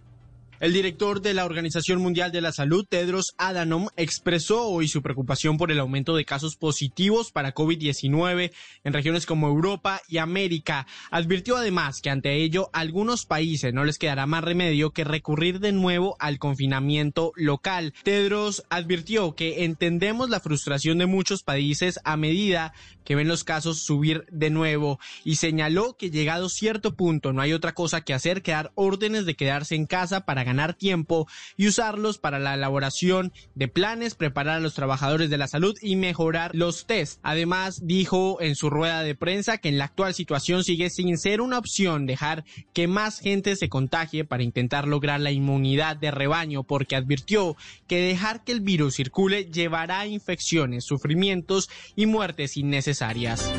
[0.61, 5.57] El director de la Organización Mundial de la Salud, Tedros Adhanom, expresó hoy su preocupación
[5.57, 8.51] por el aumento de casos positivos para COVID-19
[8.83, 10.89] en regiones como Europa y América.
[11.13, 15.71] Advirtió además que ante ello algunos países no les quedará más remedio que recurrir de
[15.71, 17.95] nuevo al confinamiento local.
[18.03, 22.73] Tedros advirtió que entendemos la frustración de muchos países a medida
[23.05, 27.53] que ven los casos subir de nuevo y señaló que llegado cierto punto no hay
[27.53, 31.69] otra cosa que hacer que dar órdenes de quedarse en casa para ganar tiempo y
[31.69, 36.55] usarlos para la elaboración de planes, preparar a los trabajadores de la salud y mejorar
[36.55, 37.21] los test.
[37.23, 41.41] Además, dijo en su rueda de prensa que en la actual situación sigue sin ser
[41.41, 46.65] una opción dejar que más gente se contagie para intentar lograr la inmunidad de rebaño,
[46.65, 47.57] porque advirtió
[47.87, 53.53] que dejar que el virus circule llevará a infecciones, sufrimientos y muertes innecesarias.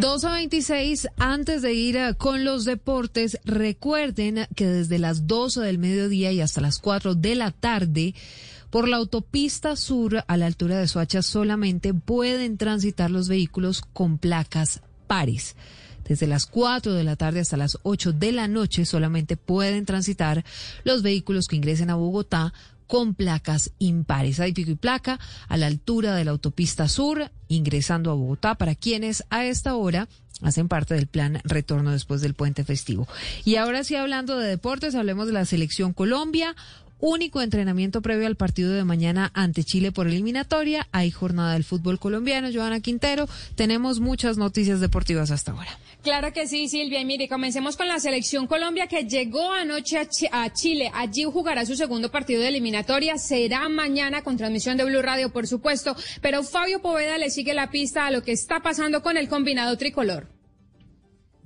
[0.00, 5.60] 2 a 26, antes de ir eh, con los deportes, recuerden que desde las 12
[5.60, 8.14] del mediodía y hasta las 4 de la tarde,
[8.70, 14.18] por la autopista sur a la altura de Soacha solamente pueden transitar los vehículos con
[14.18, 15.56] placas pares.
[16.08, 20.44] Desde las 4 de la tarde hasta las 8 de la noche solamente pueden transitar
[20.84, 22.52] los vehículos que ingresen a Bogotá
[22.92, 24.38] con placas impares.
[24.38, 28.74] Hay pico y placa a la altura de la autopista sur, ingresando a Bogotá, para
[28.74, 30.10] quienes a esta hora
[30.42, 33.08] hacen parte del plan retorno después del puente festivo.
[33.46, 36.54] Y ahora sí, hablando de deportes, hablemos de la selección Colombia
[37.02, 40.88] único entrenamiento previo al partido de mañana ante Chile por eliminatoria.
[40.92, 43.28] Hay jornada del fútbol colombiano, Joana Quintero.
[43.56, 45.76] Tenemos muchas noticias deportivas hasta ahora.
[46.02, 47.00] Claro que sí, Silvia.
[47.00, 49.98] Y mire, comencemos con la selección Colombia que llegó anoche
[50.30, 50.90] a, Chile.
[50.94, 53.18] Allí jugará su segundo partido de eliminatoria.
[53.18, 55.96] Será mañana con transmisión de Blue Radio, por supuesto.
[56.20, 59.76] Pero Fabio Poveda le sigue la pista a lo que está pasando con el combinado
[59.76, 60.28] tricolor.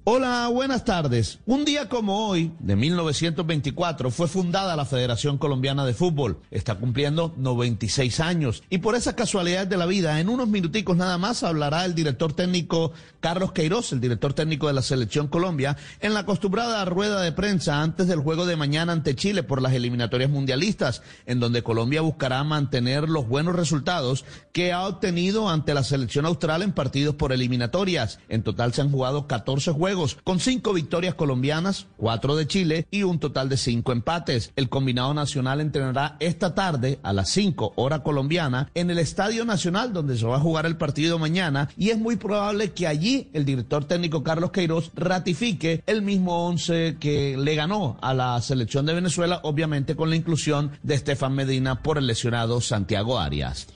[0.09, 1.41] Hola, buenas tardes.
[1.47, 6.39] Un día como hoy, de 1924, fue fundada la Federación Colombiana de Fútbol.
[6.53, 8.63] Está cumpliendo 96 años.
[8.71, 12.33] Y por esa casualidad de la vida, en unos minuticos nada más hablará el director
[12.35, 17.33] técnico Carlos Queiroz, el director técnico de la Selección Colombia, en la acostumbrada rueda de
[17.33, 22.01] prensa antes del juego de mañana ante Chile por las eliminatorias mundialistas, en donde Colombia
[22.01, 27.33] buscará mantener los buenos resultados que ha obtenido ante la selección austral en partidos por
[27.33, 28.21] eliminatorias.
[28.29, 33.03] En total se han jugado 14 juegos con cinco victorias colombianas, cuatro de Chile y
[33.03, 34.53] un total de cinco empates.
[34.57, 39.93] El combinado nacional entrenará esta tarde a las 5 hora colombiana en el Estadio Nacional
[39.93, 43.45] donde se va a jugar el partido mañana y es muy probable que allí el
[43.45, 48.95] director técnico Carlos Queiroz ratifique el mismo once que le ganó a la selección de
[48.95, 53.67] Venezuela, obviamente con la inclusión de Estefan Medina por el lesionado Santiago Arias.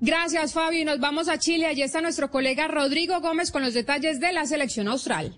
[0.00, 0.80] Gracias, Fabio.
[0.80, 1.66] Y nos vamos a Chile.
[1.66, 5.36] Allí está nuestro colega Rodrigo Gómez con los detalles de la selección austral.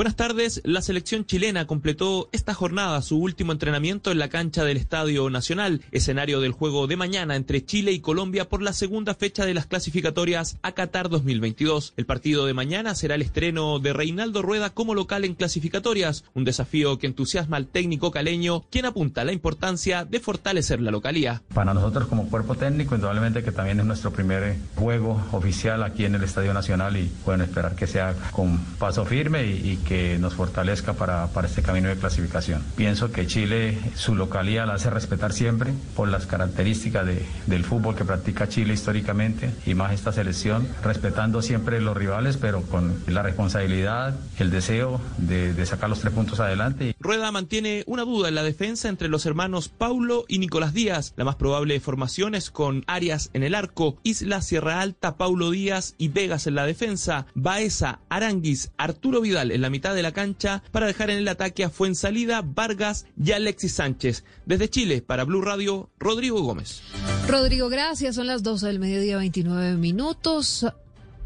[0.00, 0.62] Buenas tardes.
[0.64, 5.82] La selección chilena completó esta jornada su último entrenamiento en la cancha del Estadio Nacional,
[5.92, 9.66] escenario del juego de mañana entre Chile y Colombia por la segunda fecha de las
[9.66, 11.92] clasificatorias a Qatar 2022.
[11.98, 16.44] El partido de mañana será el estreno de Reinaldo Rueda como local en clasificatorias, un
[16.44, 21.42] desafío que entusiasma al técnico caleño, quien apunta a la importancia de fortalecer la localía.
[21.52, 26.14] Para nosotros como cuerpo técnico, indudablemente que también es nuestro primer juego oficial aquí en
[26.14, 30.34] el Estadio Nacional y pueden esperar que sea con paso firme y, y que nos
[30.34, 32.62] fortalezca para, para este camino de clasificación.
[32.76, 37.96] Pienso que Chile, su localidad la hace respetar siempre por las características de, del fútbol
[37.96, 43.24] que practica Chile históricamente y más esta selección, respetando siempre los rivales, pero con la
[43.24, 46.94] responsabilidad, el deseo de, de sacar los tres puntos adelante.
[47.02, 51.14] Rueda mantiene una duda en la defensa entre los hermanos Paulo y Nicolás Díaz.
[51.16, 55.94] La más probable formación es con Arias en el arco, Isla Sierra Alta, Paulo Díaz
[55.96, 60.62] y Vegas en la defensa, Baeza, Aranguis, Arturo Vidal en la mitad de la cancha
[60.72, 64.24] para dejar en el ataque a Fuensalida, Vargas y Alexis Sánchez.
[64.44, 66.82] Desde Chile, para Blue Radio, Rodrigo Gómez.
[67.26, 68.16] Rodrigo, gracias.
[68.16, 70.66] Son las 12 del mediodía, 29 minutos.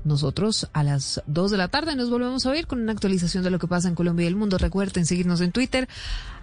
[0.05, 3.51] Nosotros a las 2 de la tarde nos volvemos a ver con una actualización de
[3.51, 4.59] lo que pasa en Colombia y el mundo.
[4.59, 5.89] Recuerden seguirnos en Twitter,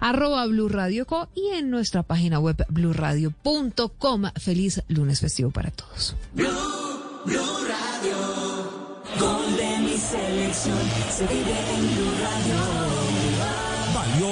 [0.00, 4.24] arroba Blue Radio Co y en nuestra página web bluradio.com.
[4.36, 6.16] Feliz lunes festivo para todos.
[6.34, 6.48] Blue,
[7.24, 8.52] Blue Radio.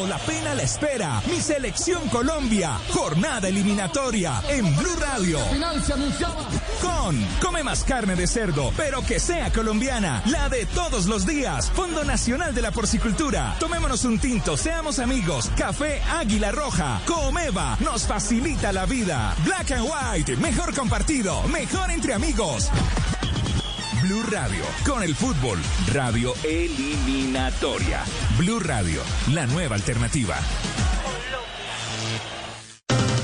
[0.06, 1.22] La pena la espera.
[1.28, 5.38] Mi selección Colombia, jornada eliminatoria en Blue Radio.
[6.80, 11.70] Con Come más carne de cerdo, pero que sea colombiana, la de todos los días.
[11.70, 13.56] Fondo Nacional de la Porcicultura.
[13.58, 15.50] Tomémonos un tinto, seamos amigos.
[15.56, 17.00] Café Águila Roja.
[17.06, 19.34] Comeva nos facilita la vida.
[19.44, 22.70] Black and White, mejor compartido, mejor entre amigos.
[24.02, 25.58] Blue Radio, con el fútbol,
[25.92, 28.02] radio eliminatoria.
[28.38, 29.02] Blue Radio,
[29.32, 30.36] la nueva alternativa.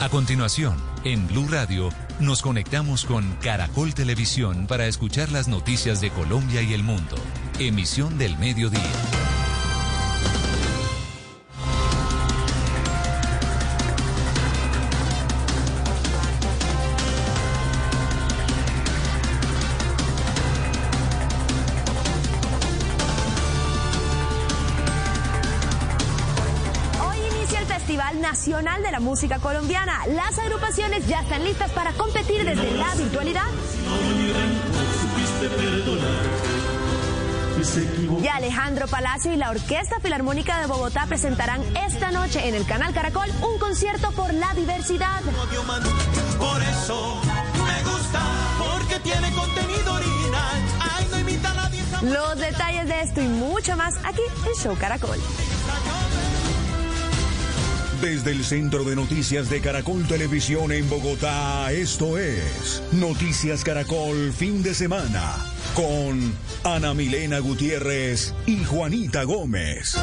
[0.03, 1.89] A continuación, en Blue Radio,
[2.21, 7.17] nos conectamos con Caracol Televisión para escuchar las noticias de Colombia y el mundo.
[7.59, 9.46] Emisión del mediodía.
[28.97, 30.07] La Música Colombiana.
[30.07, 33.45] Las agrupaciones ya están listas para competir desde la virtualidad.
[38.23, 42.95] Y Alejandro Palacio y la Orquesta Filarmónica de Bogotá presentarán esta noche en el canal
[42.95, 45.21] Caracol un concierto por la diversidad.
[46.39, 47.21] Por eso
[47.67, 48.23] me gusta,
[48.59, 50.57] porque tiene contenido original.
[50.81, 51.83] Ay, no imita a nadie.
[52.01, 55.19] Los detalles de esto y mucho más aquí en Show Caracol.
[58.07, 64.63] Desde el Centro de Noticias de Caracol Televisión en Bogotá, esto es Noticias Caracol Fin
[64.63, 65.35] de Semana
[65.75, 69.97] con Ana Milena Gutiérrez y Juanita Gómez.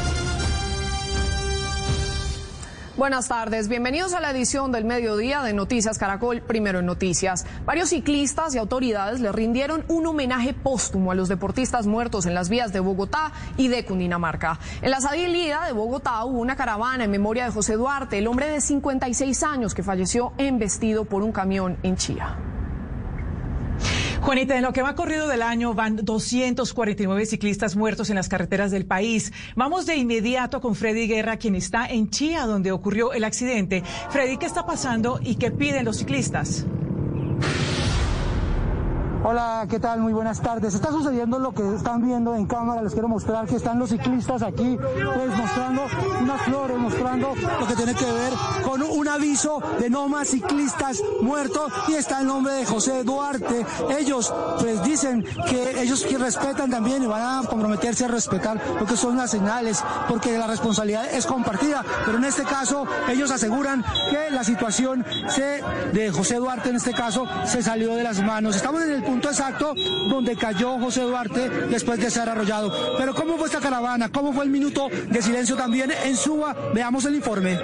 [2.96, 7.44] Buenas tardes, bienvenidos a la edición del mediodía de Noticias Caracol, primero en Noticias.
[7.66, 12.48] Varios ciclistas y autoridades le rindieron un homenaje póstumo a los deportistas muertos en las
[12.48, 14.60] vías de Bogotá y de Cundinamarca.
[14.80, 18.48] En la salida de Bogotá hubo una caravana en memoria de José Duarte, el hombre
[18.48, 22.53] de 56 años que falleció embestido por un camión en Chía.
[24.24, 28.70] Juanita, en lo que va corrido del año van 249 ciclistas muertos en las carreteras
[28.70, 29.34] del país.
[29.54, 33.82] Vamos de inmediato con Freddy Guerra, quien está en Chía, donde ocurrió el accidente.
[34.08, 36.64] Freddy, ¿qué está pasando y qué piden los ciclistas?
[39.26, 40.00] Hola, ¿qué tal?
[40.00, 40.74] Muy buenas tardes.
[40.74, 42.82] Está sucediendo lo que están viendo en cámara.
[42.82, 45.86] Les quiero mostrar que están los ciclistas aquí, pues mostrando
[46.20, 51.02] unas flores, mostrando lo que tiene que ver con un aviso de no más ciclistas
[51.22, 53.64] muertos y está el nombre de José Duarte.
[53.98, 54.30] Ellos,
[54.60, 58.98] pues dicen que ellos que respetan también y van a comprometerse a respetar lo que
[58.98, 61.82] son las señales, porque la responsabilidad es compartida.
[62.04, 65.02] Pero en este caso, ellos aseguran que la situación
[65.94, 68.54] de José Duarte, en este caso, se salió de las manos.
[68.54, 69.74] Estamos en el punto exacto
[70.08, 72.96] donde cayó José Duarte después de ser arrollado.
[72.98, 74.10] Pero ¿cómo fue esta caravana?
[74.10, 76.52] ¿Cómo fue el minuto de silencio también en Suba?
[76.74, 77.56] Veamos el informe.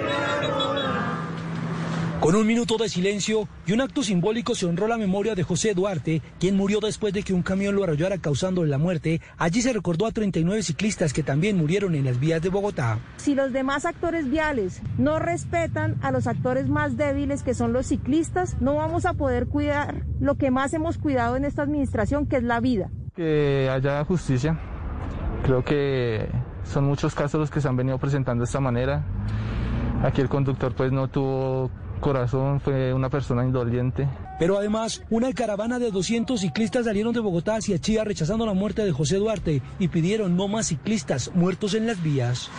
[2.21, 5.73] Con un minuto de silencio y un acto simbólico se honró la memoria de José
[5.73, 9.21] Duarte, quien murió después de que un camión lo arrollara causando la muerte.
[9.39, 12.99] Allí se recordó a 39 ciclistas que también murieron en las vías de Bogotá.
[13.17, 17.87] Si los demás actores viales no respetan a los actores más débiles que son los
[17.87, 22.35] ciclistas, no vamos a poder cuidar lo que más hemos cuidado en esta administración, que
[22.35, 22.91] es la vida.
[23.15, 24.59] Que haya justicia.
[25.41, 26.29] Creo que
[26.65, 29.03] son muchos casos los que se han venido presentando de esta manera.
[30.03, 31.71] Aquí el conductor pues no tuvo
[32.01, 34.09] corazón, fue una persona indoliente.
[34.37, 38.83] Pero además, una caravana de 200 ciclistas salieron de Bogotá hacia Chía rechazando la muerte
[38.83, 42.49] de José Duarte y pidieron no más ciclistas muertos en las vías.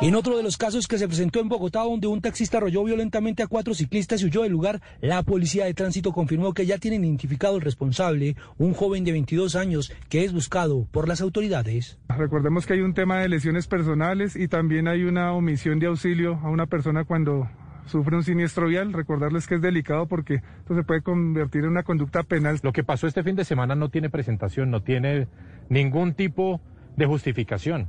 [0.00, 3.42] En otro de los casos que se presentó en Bogotá, donde un taxista arrolló violentamente
[3.42, 7.04] a cuatro ciclistas y huyó del lugar, la policía de tránsito confirmó que ya tienen
[7.04, 11.98] identificado el responsable, un joven de 22 años que es buscado por las autoridades.
[12.08, 16.38] Recordemos que hay un tema de lesiones personales y también hay una omisión de auxilio
[16.44, 17.48] a una persona cuando
[17.86, 18.92] sufre un siniestro vial.
[18.92, 22.60] Recordarles que es delicado porque esto se puede convertir en una conducta penal.
[22.62, 25.26] Lo que pasó este fin de semana no tiene presentación, no tiene
[25.68, 26.60] ningún tipo
[26.96, 27.88] de justificación.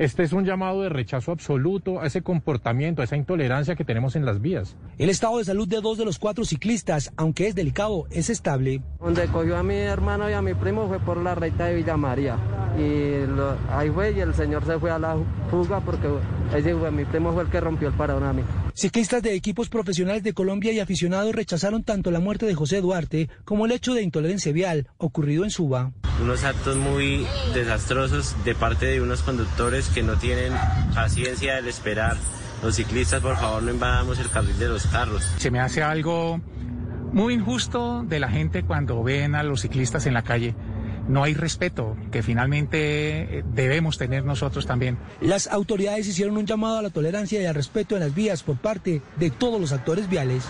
[0.00, 4.16] Este es un llamado de rechazo absoluto a ese comportamiento, a esa intolerancia que tenemos
[4.16, 4.74] en las vías.
[4.96, 8.80] El estado de salud de dos de los cuatro ciclistas, aunque es delicado, es estable.
[8.98, 11.98] Donde cogió a mi hermano y a mi primo fue por la recta de Villa
[11.98, 12.38] María.
[12.78, 15.18] Y lo, ahí fue y el señor se fue a la
[15.50, 16.08] fuga porque
[16.56, 18.42] ese fue, mi primo fue el que rompió el paradón a mí.
[18.80, 23.28] Ciclistas de equipos profesionales de Colombia y aficionados rechazaron tanto la muerte de José Duarte
[23.44, 25.92] como el hecho de intolerancia vial ocurrido en Suba.
[26.22, 30.54] Unos actos muy desastrosos de parte de unos conductores que no tienen
[30.94, 32.16] paciencia del esperar.
[32.62, 35.30] Los ciclistas, por favor, no invadamos el carril de los carros.
[35.36, 36.40] Se me hace algo
[37.12, 40.54] muy injusto de la gente cuando ven a los ciclistas en la calle.
[41.10, 44.96] No hay respeto que finalmente eh, debemos tener nosotros también.
[45.20, 48.56] Las autoridades hicieron un llamado a la tolerancia y al respeto en las vías por
[48.56, 50.44] parte de todos los actores viales.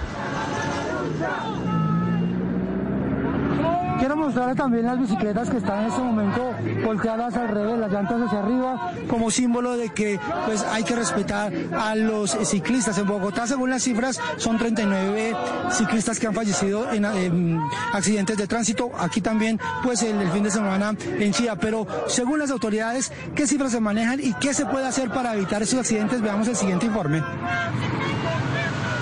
[4.00, 8.18] Quiero mostrarles también las bicicletas que están en este momento volteadas al revés, las llantas
[8.22, 12.96] hacia arriba, como símbolo de que pues hay que respetar a los ciclistas.
[12.96, 15.36] En Bogotá, según las cifras, son 39
[15.70, 17.60] ciclistas que han fallecido en, en
[17.92, 18.90] accidentes de tránsito.
[18.98, 21.56] Aquí también, pues el, el, fin de semana en Chía.
[21.56, 25.62] Pero según las autoridades, ¿qué cifras se manejan y qué se puede hacer para evitar
[25.62, 26.22] esos accidentes?
[26.22, 27.22] Veamos el siguiente informe.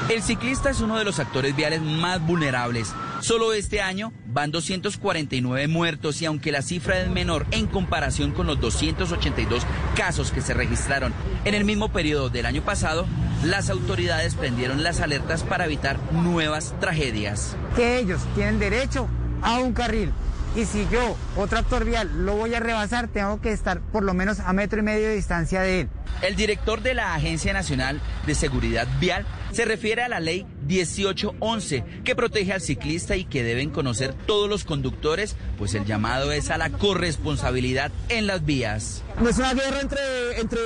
[0.09, 2.95] El ciclista es uno de los actores viales más vulnerables.
[3.21, 8.47] Solo este año van 249 muertos y aunque la cifra es menor en comparación con
[8.47, 11.13] los 282 casos que se registraron
[11.45, 13.07] en el mismo periodo del año pasado,
[13.45, 17.55] las autoridades prendieron las alertas para evitar nuevas tragedias.
[17.77, 19.09] Que ellos tienen derecho
[19.43, 20.11] a un carril
[20.59, 24.13] y si yo, otro actor vial, lo voy a rebasar, tengo que estar por lo
[24.13, 25.89] menos a metro y medio de distancia de él.
[26.21, 31.85] El director de la Agencia Nacional de Seguridad Vial se refiere a la ley 1811
[32.05, 36.51] que protege al ciclista y que deben conocer todos los conductores, pues el llamado es
[36.51, 39.03] a la corresponsabilidad en las vías.
[39.21, 40.01] No es una guerra entre,
[40.41, 40.59] entre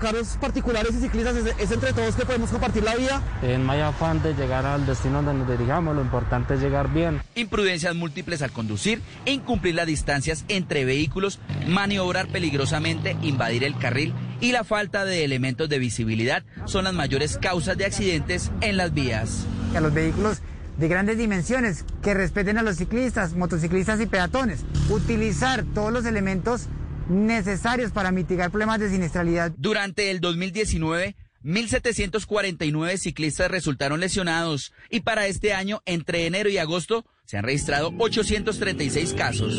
[0.00, 3.22] carros particulares y ciclistas, es, es entre todos que podemos compartir la vía.
[3.42, 7.22] En hay afán de llegar al destino donde nos dirigamos, lo importante es llegar bien.
[7.34, 14.52] Imprudencias múltiples al conducir, incumplir las distancias entre vehículos, maniobrar peligrosamente, invadir el carril y
[14.52, 19.46] la falta de elementos de visibilidad son las mayores causas de accidentes en las vías.
[19.74, 20.40] A los vehículos
[20.78, 24.64] de grandes dimensiones que respeten a los ciclistas, motociclistas y peatones.
[24.88, 26.68] Utilizar todos los elementos
[27.08, 29.52] necesarios para mitigar problemas de siniestralidad.
[29.56, 37.04] Durante el 2019, 1.749 ciclistas resultaron lesionados y para este año, entre enero y agosto,
[37.30, 39.54] se han registrado 836 casos.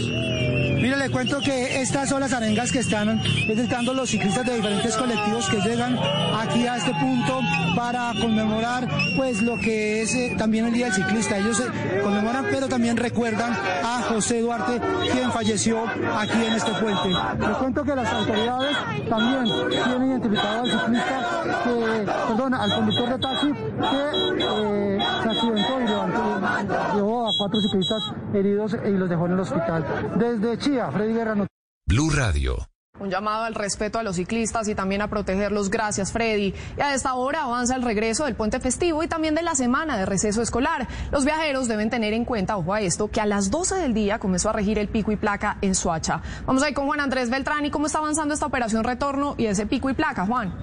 [0.81, 4.97] Mira, le cuento que estas son las arengas que están detectando los ciclistas de diferentes
[4.97, 5.97] colectivos que llegan
[6.35, 7.39] aquí a este punto
[7.77, 11.37] para conmemorar pues lo que es eh, también el Día del Ciclista.
[11.37, 17.07] Ellos eh, conmemoran, pero también recuerdan a José Duarte, quien falleció aquí en este puente.
[17.07, 18.75] Le cuento que las autoridades
[19.09, 25.81] también tienen identificado al ciclista, que, perdón, al conductor de taxi que eh, se accidentó
[25.81, 29.85] y llevó a cuatro ciclistas heridos y los dejó en el hospital.
[30.17, 31.47] Desde Chía, Freddy Guerra.
[31.87, 32.57] Blue Radio.
[32.99, 35.71] Un llamado al respeto a los ciclistas y también a protegerlos.
[35.71, 36.53] Gracias, Freddy.
[36.77, 39.97] Y a esta hora avanza el regreso del puente festivo y también de la semana
[39.97, 40.87] de receso escolar.
[41.11, 44.19] Los viajeros deben tener en cuenta, ojo a esto, que a las 12 del día
[44.19, 46.21] comenzó a regir el pico y placa en Suacha.
[46.45, 49.65] Vamos ahí con Juan Andrés Beltrán y cómo está avanzando esta operación retorno y ese
[49.65, 50.53] pico y placa, Juan.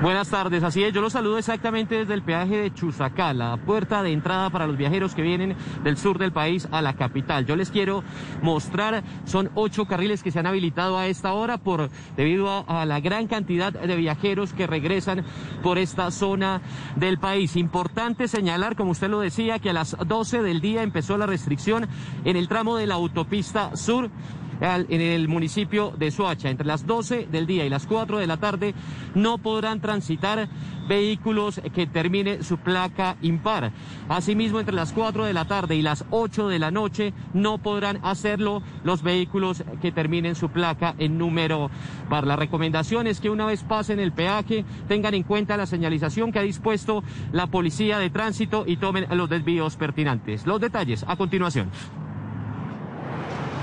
[0.00, 4.00] Buenas tardes, así es, yo los saludo exactamente desde el peaje de Chusacá, la puerta
[4.04, 7.46] de entrada para los viajeros que vienen del sur del país a la capital.
[7.46, 8.04] Yo les quiero
[8.40, 13.00] mostrar, son ocho carriles que se han habilitado a esta hora por debido a, la
[13.00, 15.24] gran cantidad de viajeros que regresan
[15.64, 16.62] por esta zona
[16.94, 17.56] del país.
[17.56, 21.88] Importante señalar, como usted lo decía, que a las 12 del día empezó la restricción
[22.24, 24.10] en el tramo de la autopista sur
[24.60, 26.50] en el municipio de Soacha.
[26.50, 28.74] Entre las 12 del día y las 4 de la tarde
[29.14, 30.48] no podrán transitar
[30.88, 33.72] vehículos que termine su placa impar.
[34.08, 38.00] Asimismo, entre las 4 de la tarde y las 8 de la noche no podrán
[38.02, 41.70] hacerlo los vehículos que terminen su placa en número
[42.08, 42.26] par.
[42.26, 46.38] La recomendación es que una vez pasen el peaje tengan en cuenta la señalización que
[46.38, 50.46] ha dispuesto la policía de tránsito y tomen los desvíos pertinentes.
[50.46, 51.70] Los detalles a continuación.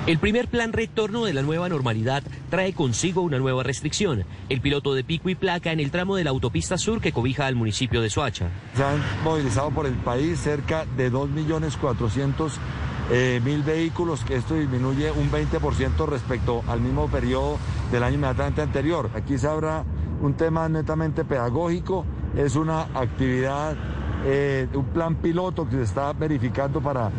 [0.07, 2.21] El primer plan retorno de la nueva normalidad
[2.51, 6.23] trae consigo una nueva restricción, el piloto de pico y placa en el tramo de
[6.23, 8.49] la autopista sur que cobija al municipio de Soacha.
[8.75, 12.51] Se han movilizado por el país cerca de 2.400.000
[13.09, 17.57] eh, mil vehículos, que esto disminuye un 20% respecto al mismo periodo
[17.91, 19.09] del año inmediatamente anterior.
[19.15, 19.85] Aquí se habrá
[20.21, 22.05] un tema netamente pedagógico,
[22.37, 23.75] es una actividad,
[24.25, 27.11] eh, un plan piloto que se está verificando para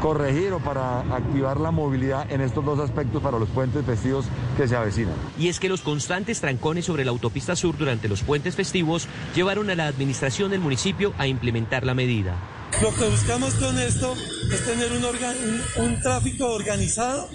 [0.00, 4.26] corregir o para activar la movilidad en estos dos aspectos para los puentes festivos
[4.56, 5.14] que se avecinan.
[5.38, 9.70] Y es que los constantes trancones sobre la autopista sur durante los puentes festivos llevaron
[9.70, 12.36] a la administración del municipio a implementar la medida.
[12.82, 14.14] Lo que buscamos con esto
[14.52, 17.28] es tener un, un, un tráfico organizado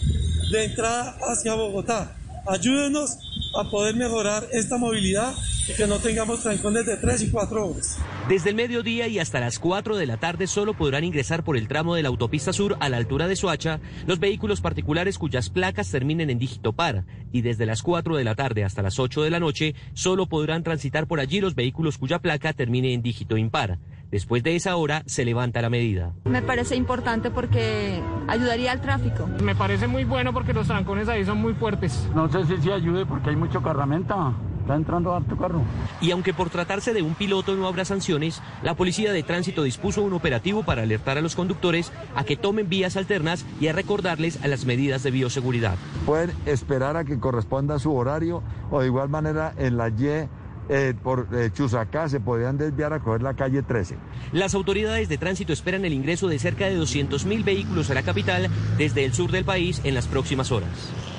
[0.52, 2.16] de entrada hacia Bogotá.
[2.48, 3.18] Ayúdenos
[3.60, 5.34] a poder mejorar esta movilidad
[5.68, 7.98] y que no tengamos trancones de 3 y 4 horas.
[8.28, 11.68] Desde el mediodía y hasta las 4 de la tarde solo podrán ingresar por el
[11.68, 15.92] tramo de la autopista sur a la altura de Soacha los vehículos particulares cuyas placas
[15.92, 19.30] terminen en dígito par y desde las 4 de la tarde hasta las 8 de
[19.30, 23.78] la noche solo podrán transitar por allí los vehículos cuya placa termine en dígito impar.
[24.10, 26.14] Después de esa hora se levanta la medida.
[26.24, 29.28] Me parece importante porque ayudaría al tráfico.
[29.44, 32.10] Me parece muy bueno porque los trancones ahí son muy fuertes.
[32.16, 34.34] No sé si sí ayude porque hay mucho carramenta.
[34.66, 35.62] Está entrando harto carro.
[36.02, 40.02] Y aunque por tratarse de un piloto no habrá sanciones, la Policía de Tránsito dispuso
[40.02, 44.44] un operativo para alertar a los conductores a que tomen vías alternas y a recordarles
[44.44, 45.76] a las medidas de bioseguridad.
[46.08, 50.28] Pueden esperar a que corresponda su horario o de igual manera en la Y
[50.68, 53.98] eh, por eh, Chusacá se podrían desviar a coger la calle 13.
[54.32, 58.50] Las autoridades de tránsito esperan el ingreso de cerca de 200.000 vehículos a la capital
[58.80, 61.15] desde el sur del país en las próximas horas.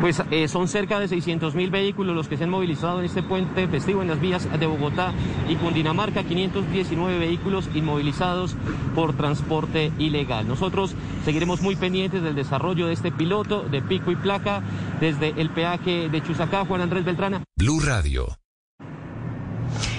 [0.00, 3.22] Pues eh, son cerca de 600 mil vehículos los que se han movilizado en este
[3.22, 5.12] puente festivo en las vías de Bogotá
[5.48, 8.54] y Cundinamarca, 519 vehículos inmovilizados
[8.94, 10.46] por transporte ilegal.
[10.46, 10.94] Nosotros
[11.24, 14.62] seguiremos muy pendientes del desarrollo de este piloto de pico y placa
[15.00, 17.42] desde el peaje de Chusacá, Juan Andrés Beltrana.
[17.56, 18.38] Blue Radio.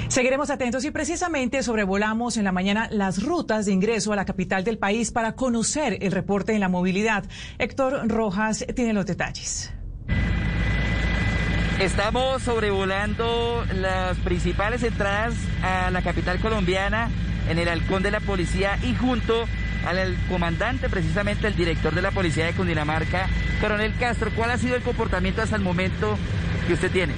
[0.07, 4.63] Seguiremos atentos y precisamente sobrevolamos en la mañana las rutas de ingreso a la capital
[4.63, 7.26] del país para conocer el reporte en la movilidad.
[7.59, 9.71] Héctor Rojas tiene los detalles.
[11.80, 15.34] Estamos sobrevolando las principales entradas
[15.64, 17.10] a la capital colombiana
[17.49, 19.45] en el halcón de la policía y junto
[19.86, 23.27] al comandante, precisamente el director de la policía de Cundinamarca,
[23.61, 24.30] coronel Castro.
[24.36, 26.18] ¿Cuál ha sido el comportamiento hasta el momento
[26.68, 27.14] que usted tiene?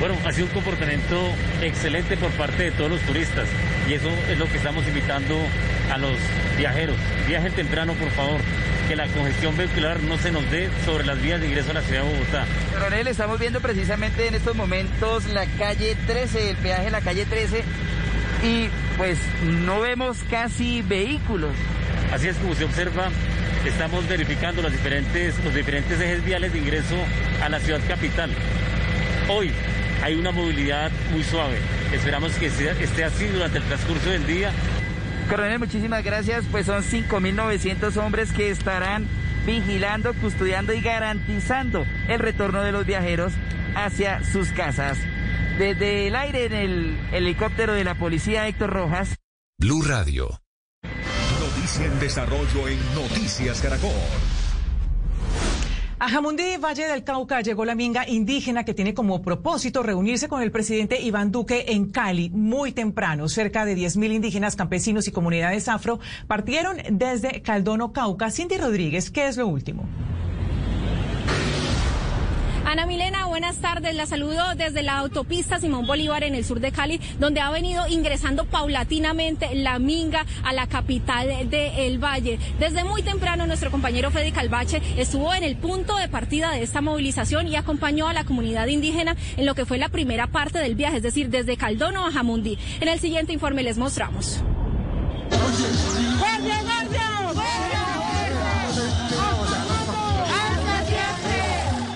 [0.00, 3.46] Bueno, ha sido un comportamiento excelente por parte de todos los turistas
[3.86, 5.38] y eso es lo que estamos invitando
[5.92, 6.16] a los
[6.56, 6.96] viajeros.
[7.28, 8.40] Viajen temprano, por favor,
[8.88, 11.82] que la congestión vehicular no se nos dé sobre las vías de ingreso a la
[11.82, 12.46] ciudad de Bogotá.
[12.72, 17.26] Coronel, estamos viendo precisamente en estos momentos la calle 13, el peaje de la calle
[17.26, 17.62] 13
[18.42, 21.52] y pues no vemos casi vehículos.
[22.10, 23.10] Así es como se observa,
[23.66, 26.96] estamos verificando los diferentes, los diferentes ejes viales de ingreso
[27.42, 28.30] a la ciudad capital.
[29.28, 29.52] Hoy
[30.02, 31.58] hay una movilidad muy suave.
[31.92, 34.52] Esperamos que esté así durante el transcurso del día.
[35.28, 36.44] Coronel, muchísimas gracias.
[36.50, 39.06] Pues son 5.900 hombres que estarán
[39.46, 43.32] vigilando, custodiando y garantizando el retorno de los viajeros
[43.74, 44.98] hacia sus casas.
[45.58, 49.16] Desde el aire en el helicóptero de la policía Héctor Rojas.
[49.58, 50.40] Blue Radio.
[51.38, 53.90] Noticia en desarrollo en Noticias Caracol.
[56.02, 60.40] A Jamundí, Valle del Cauca, llegó la minga indígena que tiene como propósito reunirse con
[60.40, 63.28] el presidente Iván Duque en Cali muy temprano.
[63.28, 68.30] Cerca de 10.000 indígenas, campesinos y comunidades afro partieron desde Caldono, Cauca.
[68.30, 69.84] Cindy Rodríguez, ¿qué es lo último?
[72.70, 73.96] Ana Milena, buenas tardes.
[73.96, 77.88] La saludo desde la autopista Simón Bolívar en el sur de Cali, donde ha venido
[77.88, 82.38] ingresando paulatinamente la minga a la capital del Valle.
[82.60, 86.80] Desde muy temprano nuestro compañero Fede Calvache estuvo en el punto de partida de esta
[86.80, 90.76] movilización y acompañó a la comunidad indígena en lo que fue la primera parte del
[90.76, 92.56] viaje, es decir, desde Caldono a Jamundí.
[92.80, 94.44] En el siguiente informe les mostramos.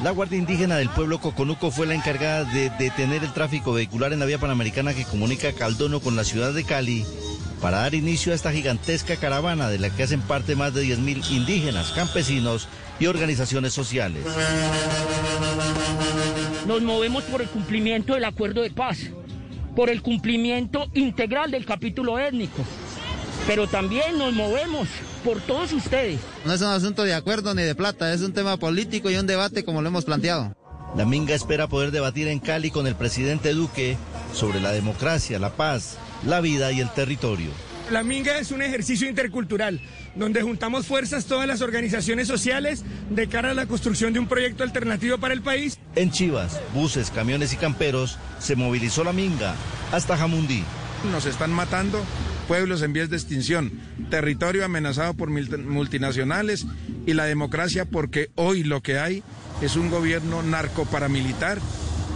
[0.05, 4.19] La Guardia Indígena del pueblo Coconuco fue la encargada de detener el tráfico vehicular en
[4.19, 7.07] la vía panamericana que comunica Caldono con la ciudad de Cali
[7.63, 11.31] para dar inicio a esta gigantesca caravana de la que hacen parte más de 10.000
[11.31, 12.69] indígenas, campesinos
[13.01, 14.23] y organizaciones sociales.
[16.67, 18.99] Nos movemos por el cumplimiento del acuerdo de paz,
[19.75, 22.63] por el cumplimiento integral del capítulo étnico,
[23.47, 24.89] pero también nos movemos
[25.25, 26.21] por todos ustedes.
[26.45, 29.27] No es un asunto de acuerdo ni de plata, es un tema político y un
[29.27, 30.55] debate como lo hemos planteado.
[30.97, 33.97] La Minga espera poder debatir en Cali con el presidente Duque
[34.33, 37.51] sobre la democracia, la paz, la vida y el territorio.
[37.91, 39.81] La Minga es un ejercicio intercultural
[40.15, 44.63] donde juntamos fuerzas todas las organizaciones sociales de cara a la construcción de un proyecto
[44.63, 45.79] alternativo para el país.
[45.97, 49.55] En Chivas, buses, camiones y camperos se movilizó la Minga
[49.93, 50.63] hasta Jamundí.
[51.13, 52.01] Nos están matando
[52.47, 53.73] pueblos en vías de extinción,
[54.11, 56.67] territorio amenazado por multinacionales
[57.07, 59.23] y la democracia porque hoy lo que hay
[59.61, 61.59] es un gobierno narcoparamilitar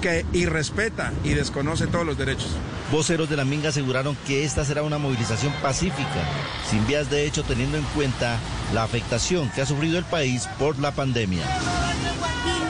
[0.00, 2.50] que irrespeta y desconoce todos los derechos.
[2.92, 6.24] Voceros de la Minga aseguraron que esta será una movilización pacífica,
[6.70, 8.39] sin vías de hecho teniendo en cuenta
[8.73, 11.44] la afectación que ha sufrido el país por la pandemia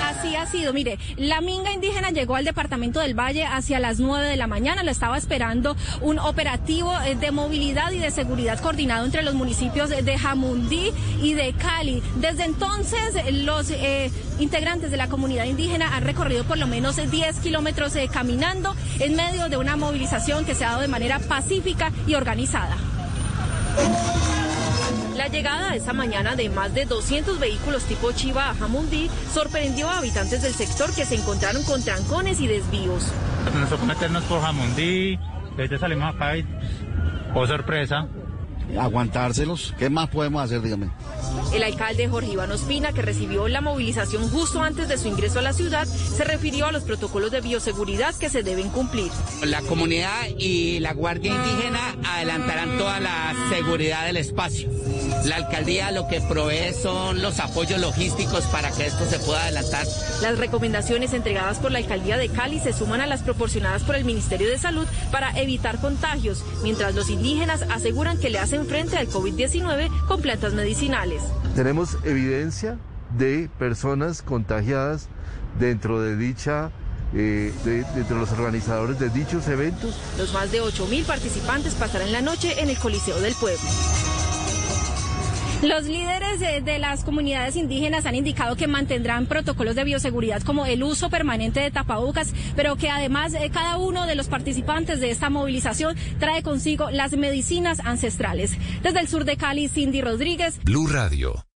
[0.09, 0.73] así ha sido.
[0.73, 4.83] Mire, la minga indígena llegó al departamento del Valle hacia las 9 de la mañana.
[4.83, 9.91] Lo estaba esperando un operativo eh, de movilidad y de seguridad coordinado entre los municipios
[9.91, 12.03] de Jamundí y de Cali.
[12.17, 12.99] Desde entonces,
[13.45, 18.09] los eh, integrantes de la comunidad indígena han recorrido por lo menos 10 kilómetros eh,
[18.12, 22.77] caminando en medio de una movilización que se ha dado de manera pacífica y organizada.
[25.19, 29.99] La llegada esa mañana de más de 200 vehículos tipo Chiva a Jamundí sorprendió a
[29.99, 33.13] habitantes del sector que se encontraron con trancones y desvíos.
[33.53, 35.19] Nos tocó meternos por Jamundí,
[35.57, 36.47] Ahorita salimos acá y,
[37.35, 38.07] oh sorpresa,
[38.81, 39.75] aguantárselos.
[39.77, 40.89] ¿Qué más podemos hacer, dígame?
[41.52, 45.43] El alcalde Jorge Iván Ospina, que recibió la movilización justo antes de su ingreso a
[45.43, 49.10] la ciudad, se refirió a los protocolos de bioseguridad que se deben cumplir.
[49.43, 54.68] La comunidad y la Guardia Indígena adelantarán toda la seguridad del espacio.
[55.25, 59.86] La alcaldía lo que provee son los apoyos logísticos para que esto se pueda adelantar.
[60.23, 64.05] Las recomendaciones entregadas por la alcaldía de Cali se suman a las proporcionadas por el
[64.05, 69.09] Ministerio de Salud para evitar contagios, mientras los indígenas aseguran que le hacen frente al
[69.09, 71.23] COVID-19 con plantas medicinales.
[71.59, 72.78] Tenemos evidencia
[73.19, 75.09] de personas contagiadas
[75.59, 76.70] dentro de dicha
[77.15, 79.99] eh, de, de, los organizadores de dichos eventos.
[80.19, 83.59] Los más de 8.000 participantes pasarán la noche en el Coliseo del Pueblo.
[85.61, 90.65] Los líderes de, de, las comunidades indígenas han indicado que mantendrán protocolos de bioseguridad como
[90.65, 95.11] el uso permanente de tapabocas, pero que además eh, cada uno de los participantes de
[95.11, 98.53] esta movilización trae consigo las medicinas ancestrales.
[98.85, 100.61] Desde el sur de Cali, Cindy Rodríguez.
[100.62, 101.48] Blue Radio.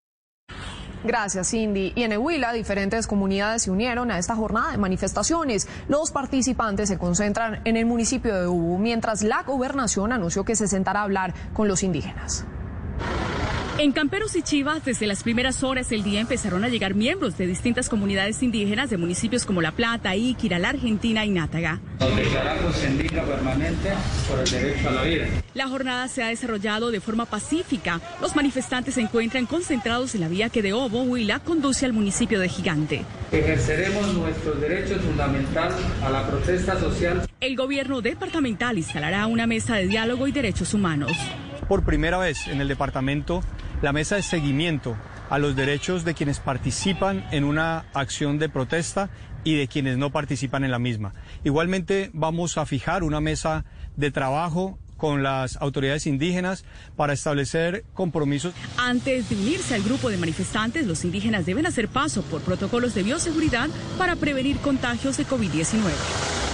[1.03, 1.91] Gracias, Cindy.
[1.95, 5.67] Y en Ehuila, diferentes comunidades se unieron a esta jornada de manifestaciones.
[5.89, 10.67] Los participantes se concentran en el municipio de Ubu, mientras la gobernación anunció que se
[10.67, 12.45] sentará a hablar con los indígenas.
[13.79, 17.47] En Camperos y Chivas, desde las primeras horas del día empezaron a llegar miembros de
[17.47, 21.81] distintas comunidades indígenas de municipios como La Plata, Iquira, La Argentina y Nátaga.
[21.99, 23.89] Nos declaramos en digna permanente
[24.29, 25.25] por el derecho a la vida.
[25.55, 27.99] La jornada se ha desarrollado de forma pacífica.
[28.21, 32.39] Los manifestantes se encuentran concentrados en la vía que de Obo, Huila, conduce al municipio
[32.39, 33.03] de Gigante.
[33.31, 37.27] Ejerceremos nuestros derechos fundamentales a la protesta social.
[37.39, 41.11] El gobierno departamental instalará una mesa de diálogo y derechos humanos.
[41.67, 43.41] Por primera vez en el departamento
[43.83, 44.95] la mesa de seguimiento
[45.29, 49.09] a los derechos de quienes participan en una acción de protesta
[49.43, 51.13] y de quienes no participan en la misma.
[51.43, 53.65] Igualmente vamos a fijar una mesa
[53.97, 56.63] de trabajo con las autoridades indígenas
[56.95, 58.53] para establecer compromisos.
[58.77, 63.03] Antes de unirse al grupo de manifestantes, los indígenas deben hacer paso por protocolos de
[63.03, 66.52] bioseguridad para prevenir contagios de COVID-19.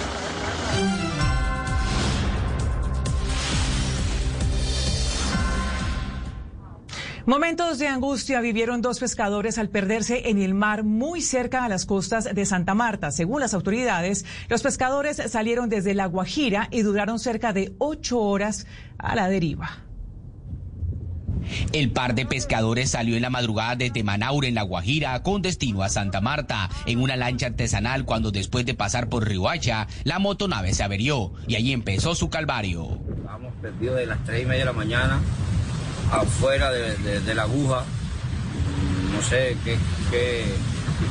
[7.29, 11.85] Momentos de angustia vivieron dos pescadores al perderse en el mar muy cerca a las
[11.85, 13.11] costas de Santa Marta.
[13.11, 18.65] Según las autoridades, los pescadores salieron desde La Guajira y duraron cerca de ocho horas
[18.97, 19.83] a la deriva.
[21.71, 25.83] El par de pescadores salió en la madrugada de Manaure, en La Guajira, con destino
[25.83, 30.73] a Santa Marta, en una lancha artesanal cuando después de pasar por Riohacha, la motonave
[30.73, 32.97] se averió y ahí empezó su calvario.
[33.07, 35.19] Estábamos perdidos de las tres y media de la mañana
[36.11, 37.83] afuera de, de, de la aguja,
[39.13, 39.77] no sé qué,
[40.11, 40.45] qué,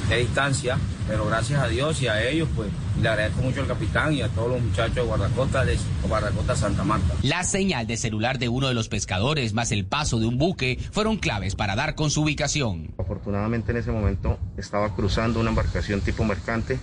[0.09, 2.69] qué, distancia, pero gracias a Dios y a ellos, pues
[3.01, 6.85] le agradezco mucho al capitán y a todos los muchachos de guardacosta de guardacosta Santa
[6.85, 7.15] Marta.
[7.23, 10.79] La señal de celular de uno de los pescadores más el paso de un buque
[10.91, 12.93] fueron claves para dar con su ubicación.
[12.99, 16.79] Afortunadamente en ese momento estaba cruzando una embarcación tipo mercante,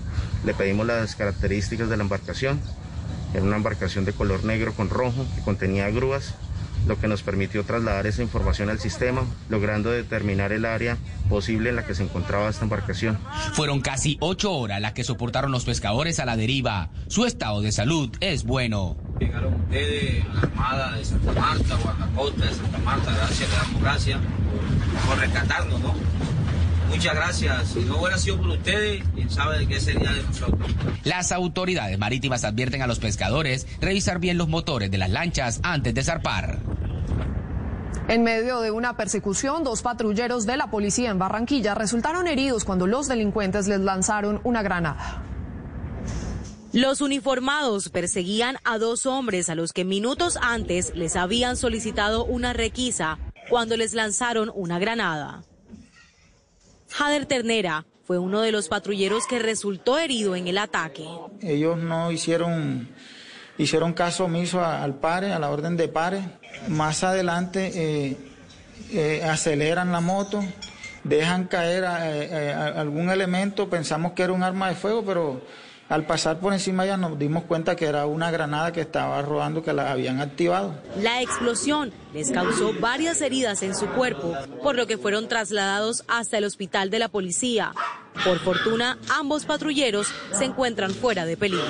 [0.46, 2.62] le pedimos las características de la embarcación,
[3.34, 6.36] era una embarcación de color negro con rojo que contenía grúas
[6.88, 10.98] lo que nos permitió trasladar esa información al sistema, logrando determinar el área
[11.30, 13.18] posible en la que se encontraba esta embarcación.
[13.54, 16.90] Fueron casi ocho horas las que soportaron los pescadores a la deriva.
[17.08, 18.98] Su estado de salud es bueno.
[19.20, 24.20] Llegaron ustedes, la Armada de Santa Marta, Guardacota de Santa Marta, gracias, le damos gracias
[24.20, 25.96] por, por rescatarnos, ¿no?
[26.96, 27.68] Muchas gracias.
[27.68, 30.72] Si no hubiera sido por ustedes, quién sabe de qué sería de nosotros.
[31.04, 35.94] Las autoridades marítimas advierten a los pescadores revisar bien los motores de las lanchas antes
[35.94, 36.60] de zarpar.
[38.08, 42.88] En medio de una persecución, dos patrulleros de la policía en Barranquilla resultaron heridos cuando
[42.88, 45.22] los delincuentes les lanzaron una granada.
[46.72, 52.54] Los uniformados perseguían a dos hombres a los que minutos antes les habían solicitado una
[52.54, 55.44] requisa cuando les lanzaron una granada.
[56.98, 61.06] Jader Ternera fue uno de los patrulleros que resultó herido en el ataque.
[61.42, 62.88] Ellos no hicieron,
[63.58, 66.22] hicieron caso omiso al pare, a la orden de pare.
[66.70, 68.18] Más adelante eh,
[68.94, 70.42] eh, aceleran la moto,
[71.04, 75.42] dejan caer eh, algún elemento, pensamos que era un arma de fuego, pero
[75.90, 79.62] al pasar por encima ya nos dimos cuenta que era una granada que estaba rodando
[79.62, 80.76] que la habían activado.
[81.02, 84.34] La explosión les causó varias heridas en su cuerpo,
[84.64, 87.72] por lo que fueron trasladados hasta el hospital de la policía.
[88.24, 91.66] Por fortuna, ambos patrulleros se encuentran fuera de peligro.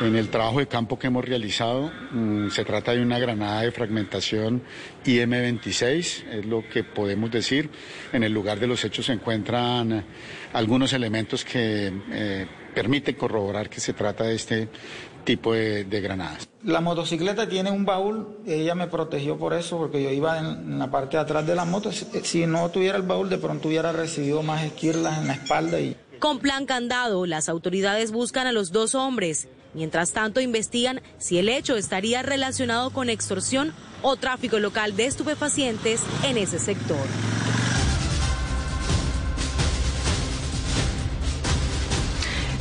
[0.00, 3.72] En el trabajo de campo que hemos realizado, mmm, se trata de una granada de
[3.72, 4.62] fragmentación
[5.04, 7.70] IM-26, es lo que podemos decir.
[8.12, 10.04] En el lugar de los hechos se encuentran
[10.52, 14.68] algunos elementos que eh, permiten corroborar que se trata de este
[15.24, 16.48] tipo de, granadas.
[16.62, 20.90] La motocicleta tiene un baúl, ella me protegió por eso, porque yo iba en, la
[20.90, 21.90] parte de atrás de la moto.
[21.92, 25.80] Si, no tuviera el baúl, de pronto hubiera recibido más esquirlas en la espalda.
[25.80, 25.96] Y...
[26.18, 29.48] Con plan candado, las autoridades buscan a los dos hombres.
[29.72, 33.72] Mientras tanto, investigan si el hecho estaría relacionado con extorsión
[34.02, 37.06] o tráfico local de estupefacientes en ese sector.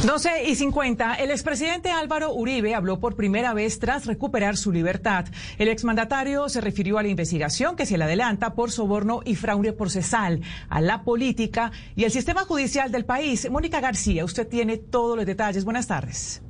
[0.03, 1.13] 12 y 50.
[1.15, 5.27] El expresidente Álvaro Uribe habló por primera vez tras recuperar su libertad.
[5.57, 9.71] El exmandatario se refirió a la investigación que se le adelanta por soborno y fraude
[9.71, 13.49] procesal, a la política y el sistema judicial del país.
[13.49, 15.63] Mónica García, usted tiene todos los detalles.
[15.63, 16.41] Buenas tardes.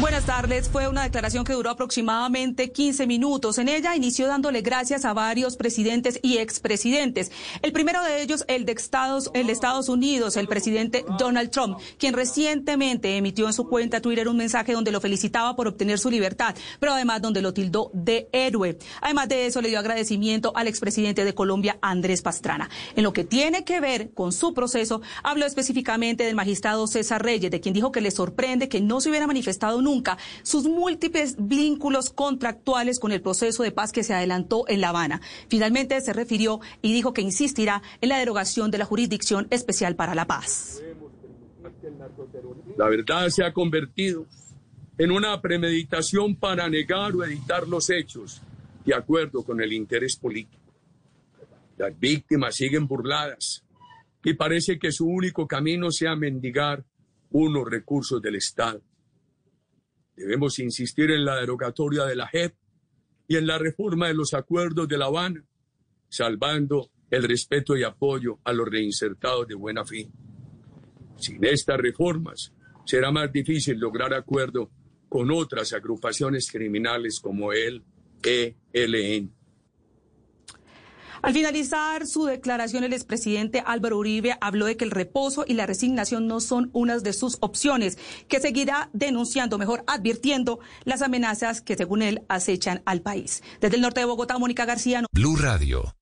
[0.00, 0.70] Buenas tardes.
[0.70, 3.58] Fue una declaración que duró aproximadamente 15 minutos.
[3.58, 7.30] En ella inició dándole gracias a varios presidentes y expresidentes.
[7.60, 13.18] El primero de ellos, el de Estados, Estados Unidos, el presidente Donald Trump, quien recientemente
[13.18, 16.94] emitió en su cuenta Twitter un mensaje donde lo felicitaba por obtener su libertad, pero
[16.94, 18.78] además donde lo tildó de héroe.
[19.02, 22.70] Además de eso, le dio agradecimiento al expresidente de Colombia, Andrés Pastrana.
[22.96, 27.50] En lo que tiene que ver con su proceso, habló específicamente del magistrado César Reyes,
[27.50, 31.36] de quien dijo que le sorprende que no se hubiera manifestado nunca nunca sus múltiples
[31.38, 35.20] vínculos contractuales con el proceso de paz que se adelantó en La Habana.
[35.48, 40.14] Finalmente se refirió y dijo que insistirá en la derogación de la Jurisdicción Especial para
[40.14, 40.82] la Paz.
[42.76, 44.26] La verdad se ha convertido
[44.96, 48.40] en una premeditación para negar o editar los hechos
[48.84, 50.62] de acuerdo con el interés político.
[51.78, 53.64] Las víctimas siguen burladas
[54.22, 56.84] y parece que su único camino sea mendigar
[57.30, 58.82] unos recursos del Estado.
[60.16, 62.54] Debemos insistir en la derogatoria de la JEP
[63.28, 65.44] y en la reforma de los acuerdos de La Habana,
[66.08, 70.08] salvando el respeto y apoyo a los reinsertados de buena fe.
[71.16, 72.52] Sin estas reformas,
[72.84, 74.70] será más difícil lograr acuerdo
[75.08, 77.82] con otras agrupaciones criminales como el
[78.22, 79.39] ELN.
[81.22, 85.66] Al finalizar su declaración, el expresidente Álvaro Uribe habló de que el reposo y la
[85.66, 91.76] resignación no son unas de sus opciones, que seguirá denunciando, mejor advirtiendo las amenazas que
[91.76, 93.42] según él acechan al país.
[93.60, 95.04] Desde el norte de Bogotá, Mónica García.
[95.12, 95.94] Blue Radio.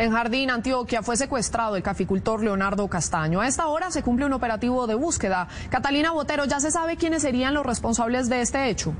[0.00, 3.42] En Jardín, Antioquia, fue secuestrado el caficultor Leonardo Castaño.
[3.42, 5.46] A esta hora se cumple un operativo de búsqueda.
[5.68, 8.94] Catalina Botero, ¿ya se sabe quiénes serían los responsables de este hecho?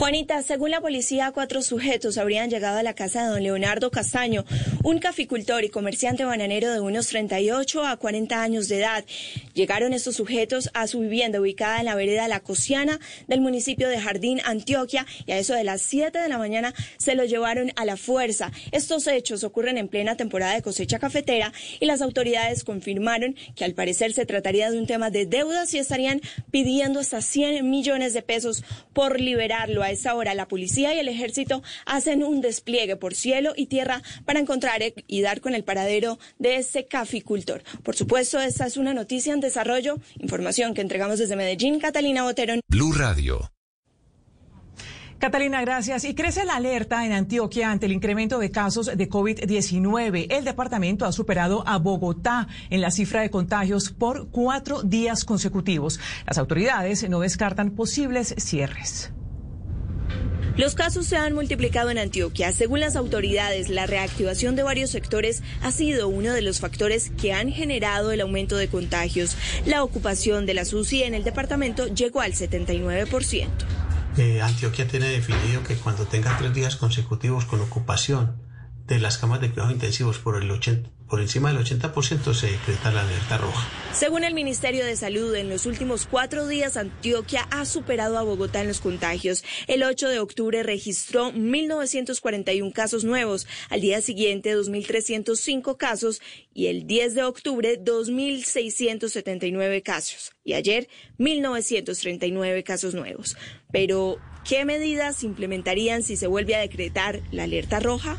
[0.00, 4.46] Juanita, según la policía, cuatro sujetos habrían llegado a la casa de don Leonardo Castaño,
[4.82, 9.04] un caficultor y comerciante bananero de unos 38 a 40 años de edad.
[9.52, 12.98] Llegaron estos sujetos a su vivienda ubicada en la vereda La Cosiana
[13.28, 17.14] del municipio de Jardín, Antioquia, y a eso de las 7 de la mañana se
[17.14, 18.52] lo llevaron a la fuerza.
[18.72, 23.74] Estos hechos ocurren en plena temporada de cosecha cafetera y las autoridades confirmaron que al
[23.74, 28.22] parecer se trataría de un tema de deudas y estarían pidiendo hasta 100 millones de
[28.22, 28.64] pesos
[28.94, 33.66] por liberarlo esta hora la policía y el ejército hacen un despliegue por cielo y
[33.66, 37.62] tierra para encontrar y dar con el paradero de ese caficultor.
[37.82, 42.54] Por supuesto, esta es una noticia en desarrollo, información que entregamos desde Medellín, Catalina Botero.
[42.68, 43.50] Blue Radio.
[45.20, 46.06] Catalina, gracias.
[46.06, 50.28] Y crece la alerta en Antioquia ante el incremento de casos de COVID-19.
[50.30, 56.00] El departamento ha superado a Bogotá en la cifra de contagios por cuatro días consecutivos.
[56.26, 59.12] Las autoridades no descartan posibles cierres.
[60.56, 62.52] Los casos se han multiplicado en Antioquia.
[62.52, 67.32] Según las autoridades, la reactivación de varios sectores ha sido uno de los factores que
[67.32, 69.36] han generado el aumento de contagios.
[69.64, 73.46] La ocupación de la SUSI en el departamento llegó al 79%.
[74.18, 78.49] Eh, Antioquia tiene definido que cuando tenga tres días consecutivos con ocupación
[78.94, 82.92] de las camas de cuidados intensivos por el 80 por encima del 80% se decreta
[82.92, 83.68] la alerta roja.
[83.92, 88.60] Según el Ministerio de Salud, en los últimos cuatro días Antioquia ha superado a Bogotá
[88.60, 89.42] en los contagios.
[89.66, 96.22] El 8 de octubre registró 1.941 casos nuevos, al día siguiente 2.305 casos
[96.54, 100.86] y el 10 de octubre 2.679 casos y ayer
[101.18, 103.36] 1.939 casos nuevos.
[103.72, 108.16] Pero, ¿qué medidas implementarían si se vuelve a decretar la alerta roja?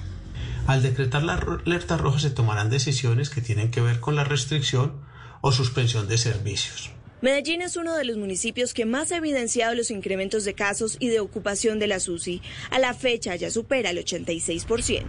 [0.72, 5.01] Al decretar la alerta roja se tomarán decisiones que tienen que ver con la restricción
[5.41, 6.91] o suspensión de servicios.
[7.19, 11.09] Medellín es uno de los municipios que más ha evidenciado los incrementos de casos y
[11.09, 12.41] de ocupación de la SUSI.
[12.69, 15.03] A la fecha ya supera el 86%.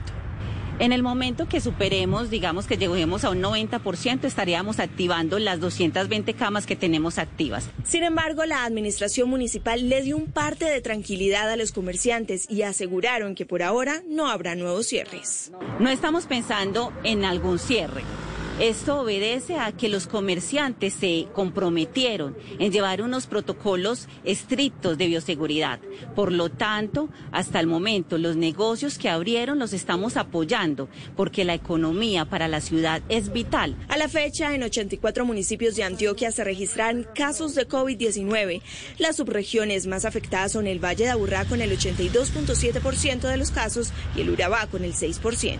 [0.83, 6.35] En el momento que superemos, digamos que lleguemos a un 90%, estaríamos activando las 220
[6.35, 7.71] camas que tenemos activas.
[7.85, 12.63] Sin embargo, la administración municipal le dio un parte de tranquilidad a los comerciantes y
[12.63, 15.53] aseguraron que por ahora no habrá nuevos cierres.
[15.79, 18.03] No estamos pensando en algún cierre.
[18.61, 25.81] Esto obedece a que los comerciantes se comprometieron en llevar unos protocolos estrictos de bioseguridad.
[26.15, 31.55] Por lo tanto, hasta el momento, los negocios que abrieron los estamos apoyando porque la
[31.55, 33.75] economía para la ciudad es vital.
[33.89, 38.61] A la fecha, en 84 municipios de Antioquia se registran casos de COVID-19.
[38.99, 43.93] Las subregiones más afectadas son el Valle de Aburrá con el 82.7% de los casos
[44.15, 45.59] y el Urabá con el 6%.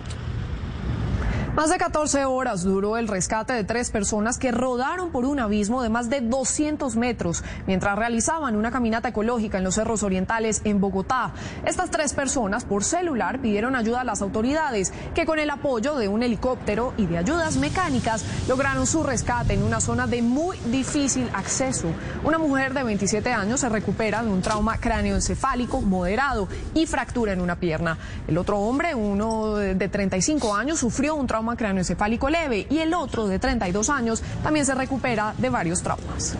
[1.55, 5.83] Más de 14 horas duró el rescate de tres personas que rodaron por un abismo
[5.83, 10.81] de más de 200 metros mientras realizaban una caminata ecológica en los cerros orientales en
[10.81, 11.31] Bogotá.
[11.63, 16.07] Estas tres personas por celular pidieron ayuda a las autoridades que con el apoyo de
[16.07, 21.29] un helicóptero y de ayudas mecánicas lograron su rescate en una zona de muy difícil
[21.33, 21.89] acceso.
[22.23, 27.41] Una mujer de 27 años se recupera de un trauma cráneoencefálico moderado y fractura en
[27.41, 27.99] una pierna.
[28.27, 32.93] El otro hombre, uno de 35 años, sufrió un trauma trauma cráneoencefálico leve y el
[32.93, 36.37] otro de 32 años también se recupera de varios traumas.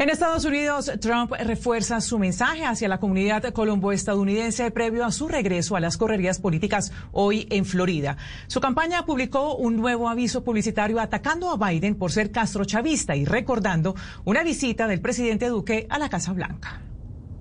[0.00, 5.74] En Estados Unidos, Trump refuerza su mensaje hacia la comunidad colombo-estadounidense previo a su regreso
[5.74, 8.16] a las correrías políticas hoy en Florida.
[8.46, 13.96] Su campaña publicó un nuevo aviso publicitario atacando a Biden por ser castrochavista y recordando
[14.24, 16.80] una visita del presidente Duque a la Casa Blanca.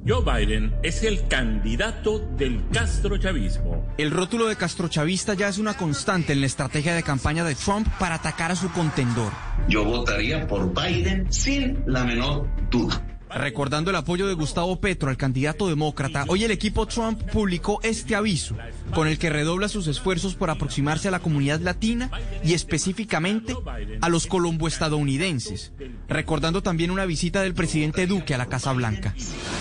[0.07, 3.85] Joe Biden es el candidato del castrochavismo.
[3.97, 7.89] El rótulo de castrochavista ya es una constante en la estrategia de campaña de Trump
[7.99, 9.33] para atacar a su contendor.
[9.67, 13.16] Yo votaría por Biden sin la menor duda.
[13.33, 18.15] Recordando el apoyo de Gustavo Petro al candidato demócrata, hoy el equipo Trump publicó este
[18.15, 18.56] aviso,
[18.93, 22.09] con el que redobla sus esfuerzos por aproximarse a la comunidad latina
[22.43, 23.53] y específicamente
[24.01, 25.73] a los colombo-estadounidenses,
[26.07, 29.14] recordando también una visita del presidente Duque a la Casa Blanca.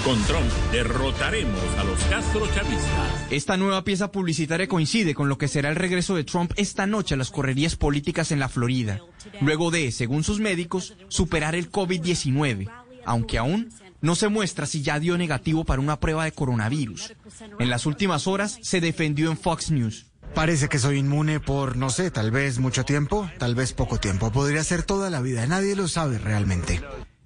[0.04, 3.30] Con Trump derrotaremos a los castrochavistas.
[3.30, 7.14] Esta nueva pieza publicitaria coincide con lo que será el regreso de Trump esta noche
[7.14, 9.00] a las correrías políticas en la Florida,
[9.40, 13.70] luego de, según sus médicos, superar el COVID-19 aunque aún
[14.02, 17.14] no se muestra si ya dio negativo para una prueba de coronavirus.
[17.58, 20.06] En las últimas horas se defendió en Fox News.
[20.34, 24.30] Parece que soy inmune por, no sé, tal vez mucho tiempo, tal vez poco tiempo.
[24.30, 26.82] Podría ser toda la vida, nadie lo sabe realmente.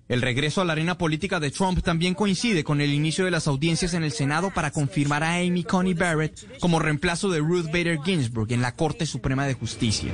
[0.08, 3.46] El regreso a la arena política de Trump también coincide con el inicio de las
[3.46, 8.00] audiencias en el Senado para confirmar a Amy Coney Barrett como reemplazo de Ruth Bader
[8.04, 10.12] Ginsburg en la Corte Suprema de Justicia.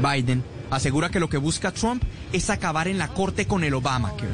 [0.00, 4.32] Biden asegura que lo que busca Trump es acabar en la Corte con el Obamacare.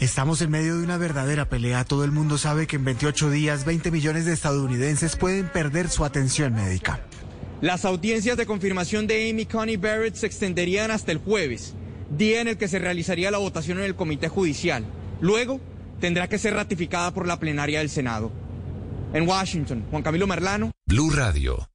[0.00, 1.84] Estamos en medio de una verdadera pelea.
[1.84, 6.04] Todo el mundo sabe que en 28 días 20 millones de estadounidenses pueden perder su
[6.04, 7.00] atención médica.
[7.60, 11.74] Las audiencias de confirmación de Amy Coney Barrett se extenderían hasta el jueves
[12.10, 14.84] día en el que se realizaría la votación en el Comité Judicial.
[15.20, 15.60] Luego,
[16.00, 18.32] tendrá que ser ratificada por la plenaria del Senado.
[19.12, 20.70] En Washington, Juan Camilo Merlano.
[20.86, 21.68] Blue Radio.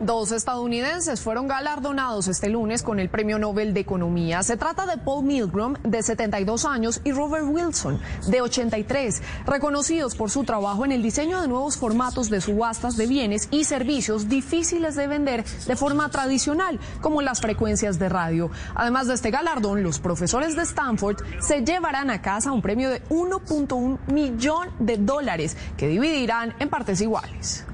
[0.00, 4.42] Dos estadounidenses fueron galardonados este lunes con el Premio Nobel de Economía.
[4.42, 10.30] Se trata de Paul Milgram, de 72 años, y Robert Wilson, de 83, reconocidos por
[10.30, 14.96] su trabajo en el diseño de nuevos formatos de subastas de bienes y servicios difíciles
[14.96, 18.50] de vender de forma tradicional, como las frecuencias de radio.
[18.74, 23.02] Además de este galardón, los profesores de Stanford se llevarán a casa un premio de
[23.04, 27.64] 1.1 millón de dólares que dividirán en partes iguales.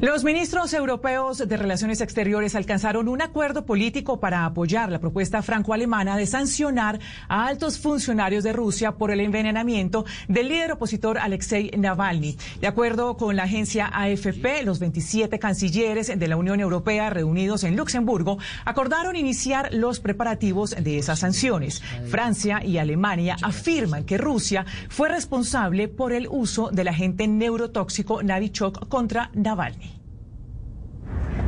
[0.00, 6.16] Los ministros europeos de Relaciones Exteriores alcanzaron un acuerdo político para apoyar la propuesta franco-alemana
[6.16, 6.98] de sancionar
[7.28, 12.36] a altos funcionarios de Rusia por el envenenamiento del líder opositor Alexei Navalny.
[12.60, 17.76] De acuerdo con la agencia AFP, los 27 cancilleres de la Unión Europea reunidos en
[17.76, 21.82] Luxemburgo acordaron iniciar los preparativos de esas sanciones.
[22.08, 28.88] Francia y Alemania afirman que Rusia fue responsable por el uso del agente neurotóxico Navichok
[28.88, 29.93] contra Navalny.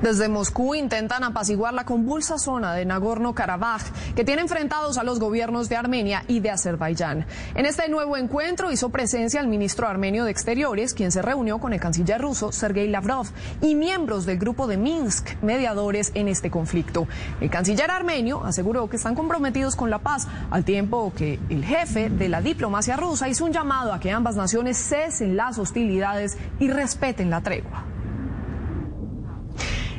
[0.03, 5.69] Desde Moscú intentan apaciguar la convulsa zona de Nagorno-Karabaj, que tiene enfrentados a los gobiernos
[5.69, 7.27] de Armenia y de Azerbaiyán.
[7.55, 11.73] En este nuevo encuentro hizo presencia el ministro armenio de Exteriores, quien se reunió con
[11.73, 13.27] el canciller ruso Sergei Lavrov
[13.63, 17.09] y miembros del grupo de Minsk, mediadores en este conflicto.
[17.41, 22.11] El canciller armenio aseguró que están comprometidos con la paz, al tiempo que el jefe
[22.11, 26.69] de la diplomacia rusa hizo un llamado a que ambas naciones cesen las hostilidades y
[26.69, 27.85] respeten la tregua.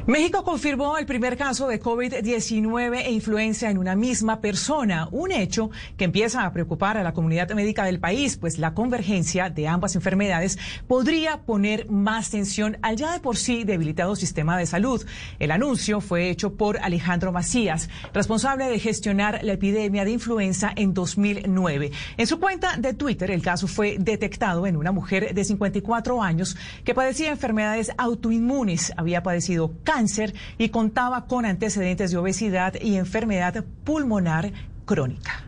[0.08, 5.70] México confirmó el primer caso de COVID-19 e influenza en una misma persona, un hecho
[5.98, 9.96] que empieza a preocupar a la comunidad médica del país, pues la convergencia de ambas
[9.96, 15.06] enfermedades podría poner más tensión al ya de por sí debilitado sistema de salud.
[15.40, 20.94] El anuncio fue hecho por Alejandro Macías, responsable de gestionar la epidemia de influenza en
[20.94, 21.92] 2009.
[22.16, 26.56] En su cuenta de Twitter, el caso fue detectado en una mujer de 54 años
[26.86, 33.66] que padecía enfermedades autoinmunes, había padecido cáncer y contaba con antecedentes de obesidad y enfermedad
[33.84, 34.52] pulmonar
[34.86, 35.47] crónica.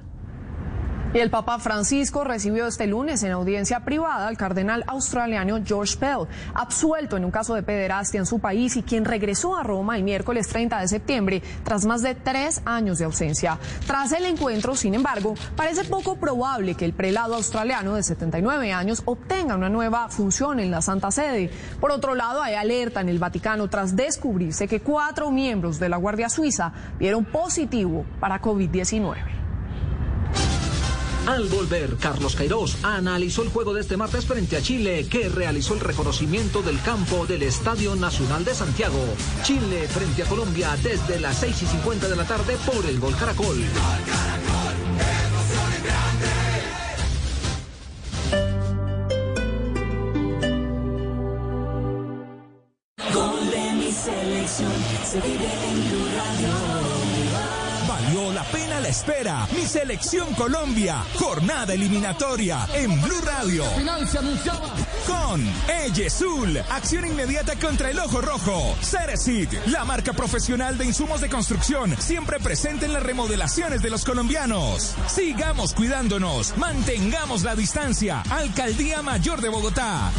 [1.12, 6.28] Y el Papa Francisco recibió este lunes en audiencia privada al cardenal australiano George Pell,
[6.54, 10.04] absuelto en un caso de pederastia en su país y quien regresó a Roma el
[10.04, 13.58] miércoles 30 de septiembre tras más de tres años de ausencia.
[13.88, 19.02] Tras el encuentro, sin embargo, parece poco probable que el prelado australiano de 79 años
[19.06, 21.50] obtenga una nueva función en la Santa Sede.
[21.80, 25.98] Por otro lado, hay alerta en el Vaticano tras descubrirse que cuatro miembros de la
[25.98, 29.39] Guardia Suiza vieron positivo para COVID-19.
[31.30, 35.76] Al volver, Carlos Cairós analizó el juego de este martes frente a Chile, que realizó
[35.76, 38.98] el reconocimiento del campo del Estadio Nacional de Santiago.
[39.44, 43.16] Chile frente a Colombia desde las 6 y 50 de la tarde por el Gol
[43.16, 43.58] Caracol.
[53.14, 54.72] Gol de mi selección
[55.06, 55.69] se vive
[58.90, 59.48] espera.
[59.56, 61.04] Mi selección Colombia.
[61.16, 63.64] Jornada eliminatoria en Blue Radio.
[65.08, 65.46] Con
[65.86, 66.58] Eyesul.
[66.70, 68.76] Acción inmediata contra el ojo rojo.
[68.82, 69.54] Ceresit.
[69.68, 71.96] La marca profesional de insumos de construcción.
[72.00, 74.96] Siempre presente en las remodelaciones de los colombianos.
[75.08, 76.58] Sigamos cuidándonos.
[76.58, 78.24] Mantengamos la distancia.
[78.30, 80.12] Alcaldía Mayor de Bogotá.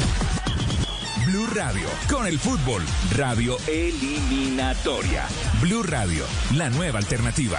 [1.26, 2.82] Blue Radio, con el fútbol,
[3.16, 5.26] radio eliminatoria.
[5.60, 6.24] Blue Radio,
[6.54, 7.58] la nueva alternativa.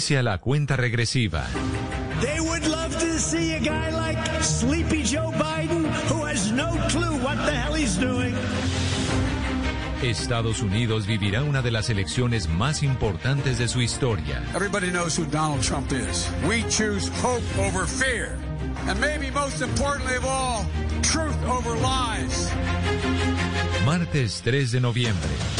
[0.00, 1.46] Inicia la cuenta regresiva.
[2.22, 7.18] They would love to see a guy like Sleepy Joe Biden who has no clue
[7.22, 8.34] what the hell he's doing.
[10.02, 14.42] Estados Unidos vivirá una de las elecciones más importantes de su historia.
[14.54, 16.30] Everybody knows who Donald Trump is.
[16.48, 18.38] We choose hope over fear.
[18.88, 20.64] And maybe most importantly of all,
[21.02, 22.50] truth over lies.
[23.84, 25.59] Martes 3 de noviembre.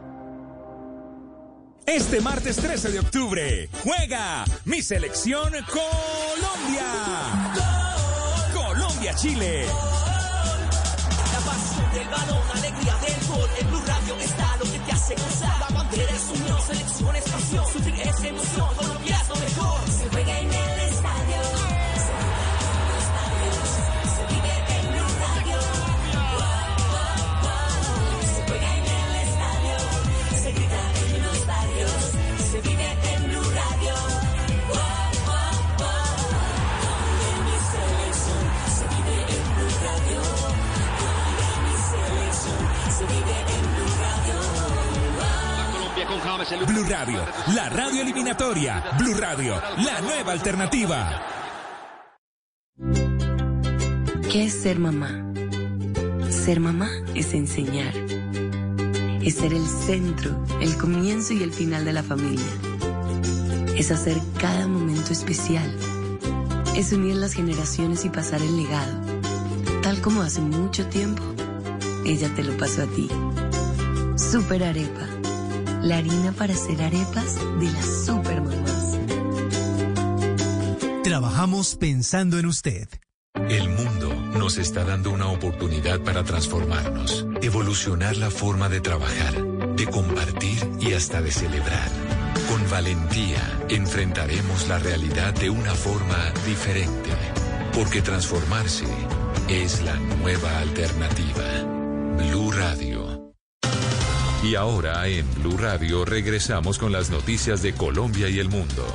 [1.85, 6.85] Este martes 13 de octubre juega mi selección Colombia.
[8.53, 9.65] Colombia-Chile.
[9.65, 13.49] La pasión del balón, alegría del gol.
[13.59, 15.59] En Blue Radio está lo que te hace gozar.
[15.59, 17.65] La bandera es unión, selección es pasión.
[17.73, 19.91] Sufrir es emoción, Colombia es lo mejor.
[19.91, 20.70] Se juega en el
[46.41, 48.83] Blue Radio, la radio eliminatoria.
[48.97, 51.21] Blue Radio, la nueva alternativa.
[54.31, 55.31] ¿Qué es ser mamá?
[56.31, 57.93] Ser mamá es enseñar.
[59.21, 62.51] Es ser el centro, el comienzo y el final de la familia.
[63.77, 65.71] Es hacer cada momento especial.
[66.75, 68.99] Es unir las generaciones y pasar el legado.
[69.83, 71.21] Tal como hace mucho tiempo,
[72.03, 73.07] ella te lo pasó a ti.
[74.15, 75.20] Super Arepa.
[75.83, 78.97] La harina para hacer arepas de las super mamás.
[81.03, 82.87] Trabajamos pensando en usted.
[83.49, 89.43] El mundo nos está dando una oportunidad para transformarnos, evolucionar la forma de trabajar,
[89.75, 91.89] de compartir y hasta de celebrar.
[92.47, 97.09] Con valentía enfrentaremos la realidad de una forma diferente,
[97.73, 98.85] porque transformarse
[99.49, 101.43] es la nueva alternativa.
[102.17, 103.20] Blue Radio.
[104.43, 108.85] Y ahora en Blue Radio regresamos con las noticias de Colombia y el mundo.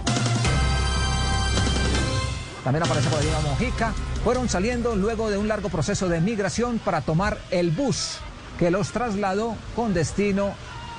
[2.64, 3.92] También aparece por una Mojica.
[4.24, 8.18] Fueron saliendo luego de un largo proceso de migración para tomar el bus
[8.58, 10.52] que los trasladó con destino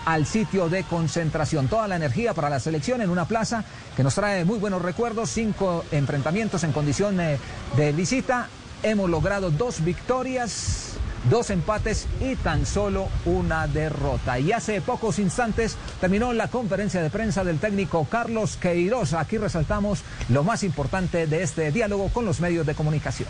[0.06, 1.67] al sitio de concentración.
[1.67, 3.66] Toda la energía para la selección en una plaza
[3.98, 7.38] que nos trae muy buenos recuerdos, cinco enfrentamientos en condición eh,
[7.76, 8.48] de visita.
[8.82, 10.87] Hemos logrado dos victorias,
[11.30, 14.40] dos empates y tan solo una derrota.
[14.40, 19.14] Y hace pocos instantes terminó la conferencia de prensa del técnico Carlos Queiroz.
[19.14, 23.30] Aquí resaltamos lo más importante de este diálogo con los medios de comunicación.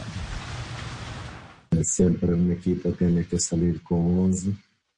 [1.82, 4.50] Siempre un equipo tiene que salir con 11,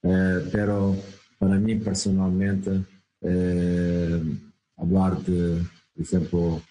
[0.03, 0.95] eh, pero
[1.38, 2.84] para mí personalmente
[3.22, 4.22] eh,
[4.78, 5.61] hablar de,
[5.94, 6.61] por ejemplo,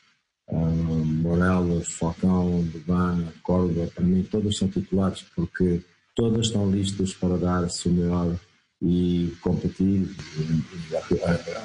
[0.47, 5.83] eh, Morelos, Falcão, Dubán, Córdoba, para mí todos son titulares porque
[6.19, 8.35] todos estão listos para dar o melhor
[8.83, 10.03] e competir
[10.37, 10.97] e,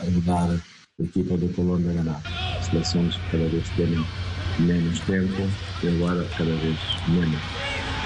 [0.07, 0.47] ajudar
[0.99, 2.21] a equipa de Colômbia a ganhar.
[2.59, 4.05] As seleções cada vez têm
[4.59, 5.41] menos tempo
[5.81, 7.41] e agora cada vez menos.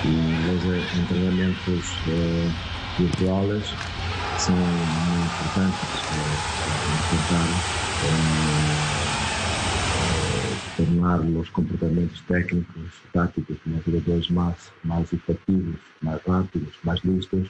[0.06, 0.16] E
[0.56, 2.50] os eh, treinamentos eh,
[2.98, 3.66] virtuais
[4.40, 8.37] são muito importantes para tentar
[10.78, 17.50] tornar os comportamentos técnicos, táticos, dos jogadores mais, mais efetivos, mais rápidos, mais listos.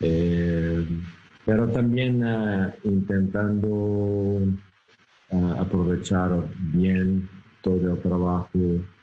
[0.00, 0.84] Eh,
[1.46, 4.42] pero también eh, intentando
[5.30, 6.30] eh, aprovechar
[6.72, 7.28] bien
[7.60, 8.58] todo el trabajo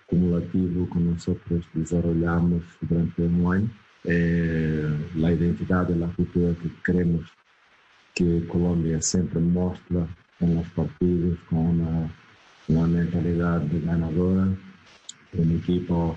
[0.07, 3.69] cumulativo que nosotros desarrollamos durante un año,
[4.03, 7.25] eh, la identidad de la cultura que queremos
[8.14, 10.07] que Colombia siempre muestra
[10.40, 12.11] en los partidos con una,
[12.72, 14.48] una mentalidad de ganadora,
[15.33, 16.16] un equipo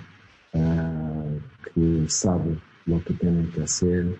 [0.53, 1.41] eh,
[1.75, 4.19] que sabe lo que tienen que hacer,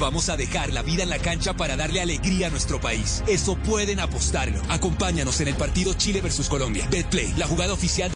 [0.00, 3.22] Vamos a dejar la vida en la cancha para darle alegría a nuestro país.
[3.28, 4.58] Eso pueden apostarlo.
[4.70, 6.88] Acompáñanos en el partido Chile versus Colombia.
[6.90, 8.08] Betplay, la jugada oficial.